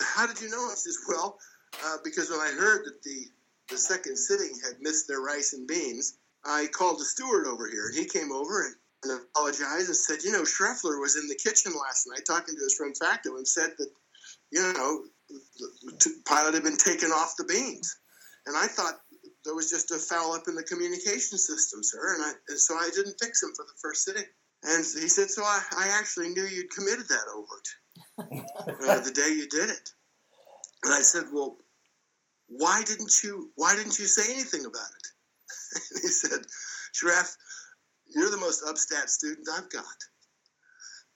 How 0.00 0.26
did 0.26 0.40
you 0.40 0.48
know? 0.48 0.68
He 0.70 0.76
says, 0.76 0.98
well, 1.08 1.38
uh, 1.84 1.96
because 2.04 2.30
when 2.30 2.40
I 2.40 2.52
heard 2.56 2.84
that 2.86 3.02
the, 3.02 3.26
the 3.68 3.76
second 3.78 4.16
sitting 4.16 4.52
had 4.64 4.80
missed 4.80 5.08
their 5.08 5.20
rice 5.20 5.52
and 5.52 5.66
beans, 5.66 6.18
I 6.44 6.66
called 6.72 6.98
the 6.98 7.04
steward 7.04 7.46
over 7.46 7.68
here, 7.68 7.88
and 7.88 7.96
he 7.96 8.06
came 8.06 8.32
over 8.32 8.64
and, 8.64 8.74
and 9.04 9.20
apologized 9.20 9.88
and 9.88 9.96
said, 9.96 10.22
you 10.24 10.32
know, 10.32 10.42
Shreffler 10.42 11.00
was 11.00 11.16
in 11.16 11.28
the 11.28 11.34
kitchen 11.34 11.72
last 11.78 12.06
night 12.06 12.24
talking 12.26 12.54
to 12.54 12.62
his 12.62 12.74
friend 12.76 12.96
Facto 12.96 13.36
and 13.36 13.46
said 13.46 13.70
that, 13.78 13.88
you 14.52 14.60
know, 14.60 15.04
the 15.28 16.10
pilot 16.26 16.54
had 16.54 16.62
been 16.64 16.76
taken 16.76 17.10
off 17.10 17.36
the 17.36 17.44
beans. 17.44 17.96
And 18.46 18.56
I 18.56 18.66
thought 18.66 19.00
there 19.44 19.54
was 19.54 19.70
just 19.70 19.90
a 19.90 19.98
foul 19.98 20.32
up 20.32 20.48
in 20.48 20.54
the 20.54 20.62
communication 20.62 21.38
system, 21.38 21.82
sir, 21.82 22.14
and, 22.14 22.24
I, 22.24 22.32
and 22.48 22.58
so 22.58 22.74
I 22.74 22.90
didn't 22.94 23.20
fix 23.20 23.42
him 23.42 23.50
for 23.54 23.64
the 23.64 23.78
first 23.80 24.04
sitting. 24.04 24.24
And 24.62 24.84
he 24.84 25.08
said, 25.08 25.30
so 25.30 25.42
I, 25.42 25.62
I 25.76 25.98
actually 25.98 26.28
knew 26.28 26.44
you'd 26.44 26.70
committed 26.70 27.08
that 27.08 27.26
overt 27.34 27.68
uh, 28.18 29.00
the 29.00 29.12
day 29.12 29.32
you 29.34 29.48
did 29.48 29.70
it. 29.70 29.90
And 30.84 30.92
I 30.92 31.00
said, 31.00 31.24
well, 31.32 31.56
why 32.48 32.82
didn't 32.84 33.22
you 33.22 33.50
why 33.54 33.76
didn't 33.76 33.98
you 33.98 34.06
say 34.06 34.32
anything 34.32 34.64
about 34.64 34.90
it? 34.98 35.06
and 35.92 36.00
he 36.02 36.08
said, 36.08 36.40
Shreff, 36.92 37.36
you're 38.08 38.30
the 38.30 38.36
most 38.36 38.64
upstat 38.64 39.08
student 39.08 39.48
I've 39.48 39.70
got. 39.70 39.84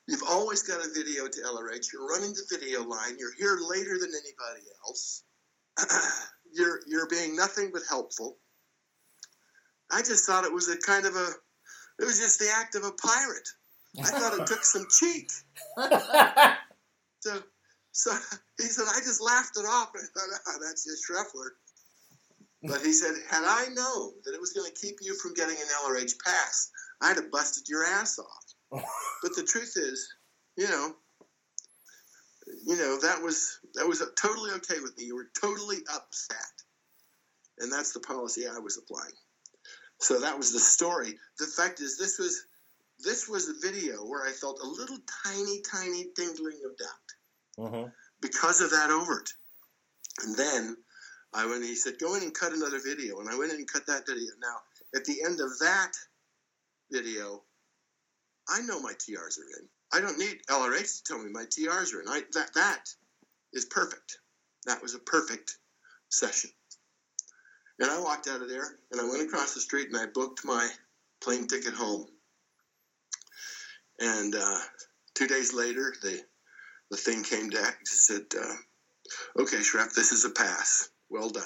You've 0.07 0.23
always 0.29 0.63
got 0.63 0.85
a 0.85 0.93
video 0.95 1.27
to 1.27 1.41
LRH. 1.41 1.93
You're 1.93 2.07
running 2.07 2.35
the 2.35 2.47
video 2.51 2.85
line. 2.85 3.17
You're 3.19 3.35
here 3.39 3.59
later 3.69 3.99
than 3.99 4.11
anybody 4.11 4.67
else. 4.87 5.25
you're 6.53 6.81
you're 6.87 7.09
being 7.09 7.35
nothing 7.35 7.71
but 7.73 7.83
helpful. 7.89 8.39
I 9.91 10.01
just 10.01 10.27
thought 10.27 10.45
it 10.45 10.53
was 10.53 10.69
a 10.69 10.77
kind 10.79 11.07
of 11.07 11.17
a 11.17 11.29
it 12.01 12.05
was 12.05 12.19
just 12.19 12.39
the 12.39 12.51
act 12.55 12.75
of 12.75 12.85
a 12.85 12.93
pirate. 12.93 13.49
I 13.99 14.03
thought 14.03 14.41
it 14.41 14.47
took 14.47 14.65
some 14.65 14.87
cheek. 14.91 15.31
so 17.21 17.43
so 17.93 18.11
he 18.59 18.67
said 18.67 18.87
I 18.89 18.99
just 19.01 19.23
laughed 19.23 19.57
it 19.57 19.67
off 19.67 19.93
and 19.95 20.03
I 20.03 20.07
thought, 20.19 20.41
oh, 20.49 20.59
that's 20.67 20.85
just 20.85 21.05
Shreffler. 21.09 21.51
But 22.65 22.81
he 22.81 22.93
said, 22.93 23.13
had 23.29 23.45
I 23.45 23.67
known 23.75 24.13
that 24.25 24.35
it 24.35 24.41
was 24.41 24.53
going 24.53 24.71
to 24.71 24.81
keep 24.81 24.97
you 25.03 25.15
from 25.15 25.35
getting 25.35 25.55
an 25.55 25.67
LRH 25.85 26.15
pass, 26.25 26.71
I'd 27.03 27.17
have 27.17 27.31
busted 27.31 27.69
your 27.69 27.85
ass 27.85 28.19
off. 28.19 28.83
but 29.23 29.37
the 29.37 29.43
truth 29.43 29.75
is, 29.77 30.09
you 30.57 30.69
know, 30.69 30.95
you 32.67 32.77
know 32.77 32.99
that 33.01 33.23
was 33.23 33.59
that 33.75 33.87
was 33.87 34.03
totally 34.21 34.51
okay 34.53 34.81
with 34.81 34.97
me. 34.97 35.05
You 35.05 35.17
were 35.17 35.31
totally 35.41 35.79
upset, 35.95 36.53
and 37.59 37.73
that's 37.73 37.93
the 37.93 38.01
policy 38.01 38.47
I 38.47 38.59
was 38.59 38.79
applying. 38.79 39.13
So 39.99 40.21
that 40.21 40.37
was 40.37 40.53
the 40.53 40.61
story. 40.61 41.19
The 41.39 41.47
fact 41.47 41.81
is, 41.81 41.97
this 41.99 42.19
was 42.19 42.45
this 43.01 43.29
was 43.29 43.49
a 43.49 43.55
video 43.61 44.05
where 44.05 44.25
I 44.25 44.31
felt 44.31 44.61
a 44.61 44.67
little 44.67 44.99
tiny, 45.25 45.61
tiny 45.63 46.07
tingling 46.17 46.61
of 46.65 46.77
doubt 46.79 47.69
mm-hmm. 47.73 47.89
because 48.21 48.61
of 48.61 48.71
that 48.71 48.91
overt. 48.91 49.33
And 50.23 50.37
then 50.37 50.77
I 51.33 51.47
went. 51.47 51.65
He 51.65 51.75
said, 51.75 51.99
"Go 51.99 52.15
in 52.15 52.23
and 52.23 52.35
cut 52.35 52.53
another 52.53 52.79
video," 52.79 53.21
and 53.21 53.29
I 53.29 53.37
went 53.37 53.53
in 53.53 53.59
and 53.59 53.71
cut 53.71 53.87
that 53.87 54.07
video. 54.07 54.33
Now, 54.41 54.57
at 54.95 55.05
the 55.05 55.23
end 55.25 55.41
of 55.41 55.59
that 55.59 55.93
video, 56.91 57.43
I 58.49 58.61
know 58.63 58.81
my 58.81 58.93
TRs 58.93 59.39
are 59.39 59.59
in. 59.59 59.69
I 59.93 60.01
don't 60.01 60.19
need 60.19 60.41
LRH 60.49 60.99
to 60.99 61.05
tell 61.05 61.19
me 61.23 61.31
my 61.31 61.45
TRs 61.45 61.95
are 61.95 62.01
in. 62.01 62.09
I, 62.09 62.23
that 62.33 62.55
that 62.55 62.85
is 63.53 63.65
perfect. 63.65 64.19
That 64.67 64.83
was 64.83 64.95
a 64.95 64.99
perfect 64.99 65.59
session. 66.09 66.51
And 67.81 67.91
I 67.91 68.01
walked 68.01 68.29
out 68.29 68.43
of 68.43 68.49
there 68.49 68.79
and 68.93 69.01
I 69.01 69.05
went 69.05 69.23
across 69.23 69.55
the 69.55 69.61
street 69.61 69.89
and 69.89 69.97
I 69.97 70.07
booked 70.07 70.45
my 70.45 70.69
plane 71.21 71.47
ticket 71.47 71.75
home. 71.75 72.07
And 74.01 74.35
uh, 74.35 74.59
two 75.15 75.27
days 75.27 75.53
later, 75.55 75.95
the 76.03 76.21
the 76.91 76.97
thing 76.97 77.25
came 77.25 77.49
back 77.49 77.79
and 77.79 77.89
said, 77.89 78.23
uh, 78.39 79.41
"Okay, 79.41 79.59
Shreff, 79.59 79.95
this 79.95 80.13
is 80.13 80.25
a 80.25 80.31
pass. 80.31 80.89
Well 81.09 81.31
done. 81.31 81.43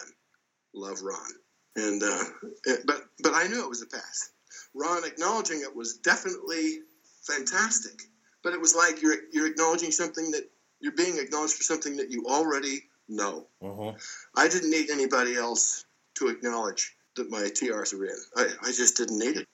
Love, 0.75 1.03
Ron." 1.03 1.33
And 1.77 2.03
uh, 2.03 2.25
it, 2.65 2.81
but 2.87 3.03
but 3.23 3.35
I 3.35 3.47
knew 3.47 3.63
it 3.63 3.69
was 3.69 3.83
a 3.83 3.87
pass. 3.87 4.31
Ron 4.75 5.05
acknowledging 5.05 5.61
it 5.61 5.77
was 5.77 5.99
definitely 5.99 6.81
fantastic. 7.23 8.01
But 8.43 8.53
it 8.53 8.61
was 8.61 8.75
like 8.75 9.03
you're 9.03 9.17
you're 9.33 9.47
acknowledging 9.47 9.91
something 9.91 10.31
that 10.33 10.51
you're 10.81 10.93
being 10.93 11.19
acknowledged 11.19 11.55
for 11.55 11.65
something 11.65 11.97
that 11.97 12.11
you 12.11 12.27
already 12.27 12.85
know. 13.09 13.47
Mm-hmm. 13.63 13.97
I 14.37 14.49
didn't 14.49 14.71
need 14.71 14.91
anybody 14.91 15.37
else 15.37 15.85
to 16.19 16.29
acknowledge 16.29 16.95
that 17.17 17.31
my 17.31 17.43
TRs 17.43 17.97
were 17.97 18.07
in. 18.07 18.17
I, 18.37 18.47
I 18.63 18.73
just 18.73 18.97
didn't 18.97 19.19
need 19.19 19.37
it. 19.37 19.47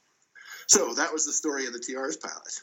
So 0.68 0.94
that 0.94 1.12
was 1.12 1.26
the 1.26 1.32
story 1.32 1.66
of 1.66 1.72
the 1.72 1.78
TRs 1.78 2.20
pilot. 2.20 2.60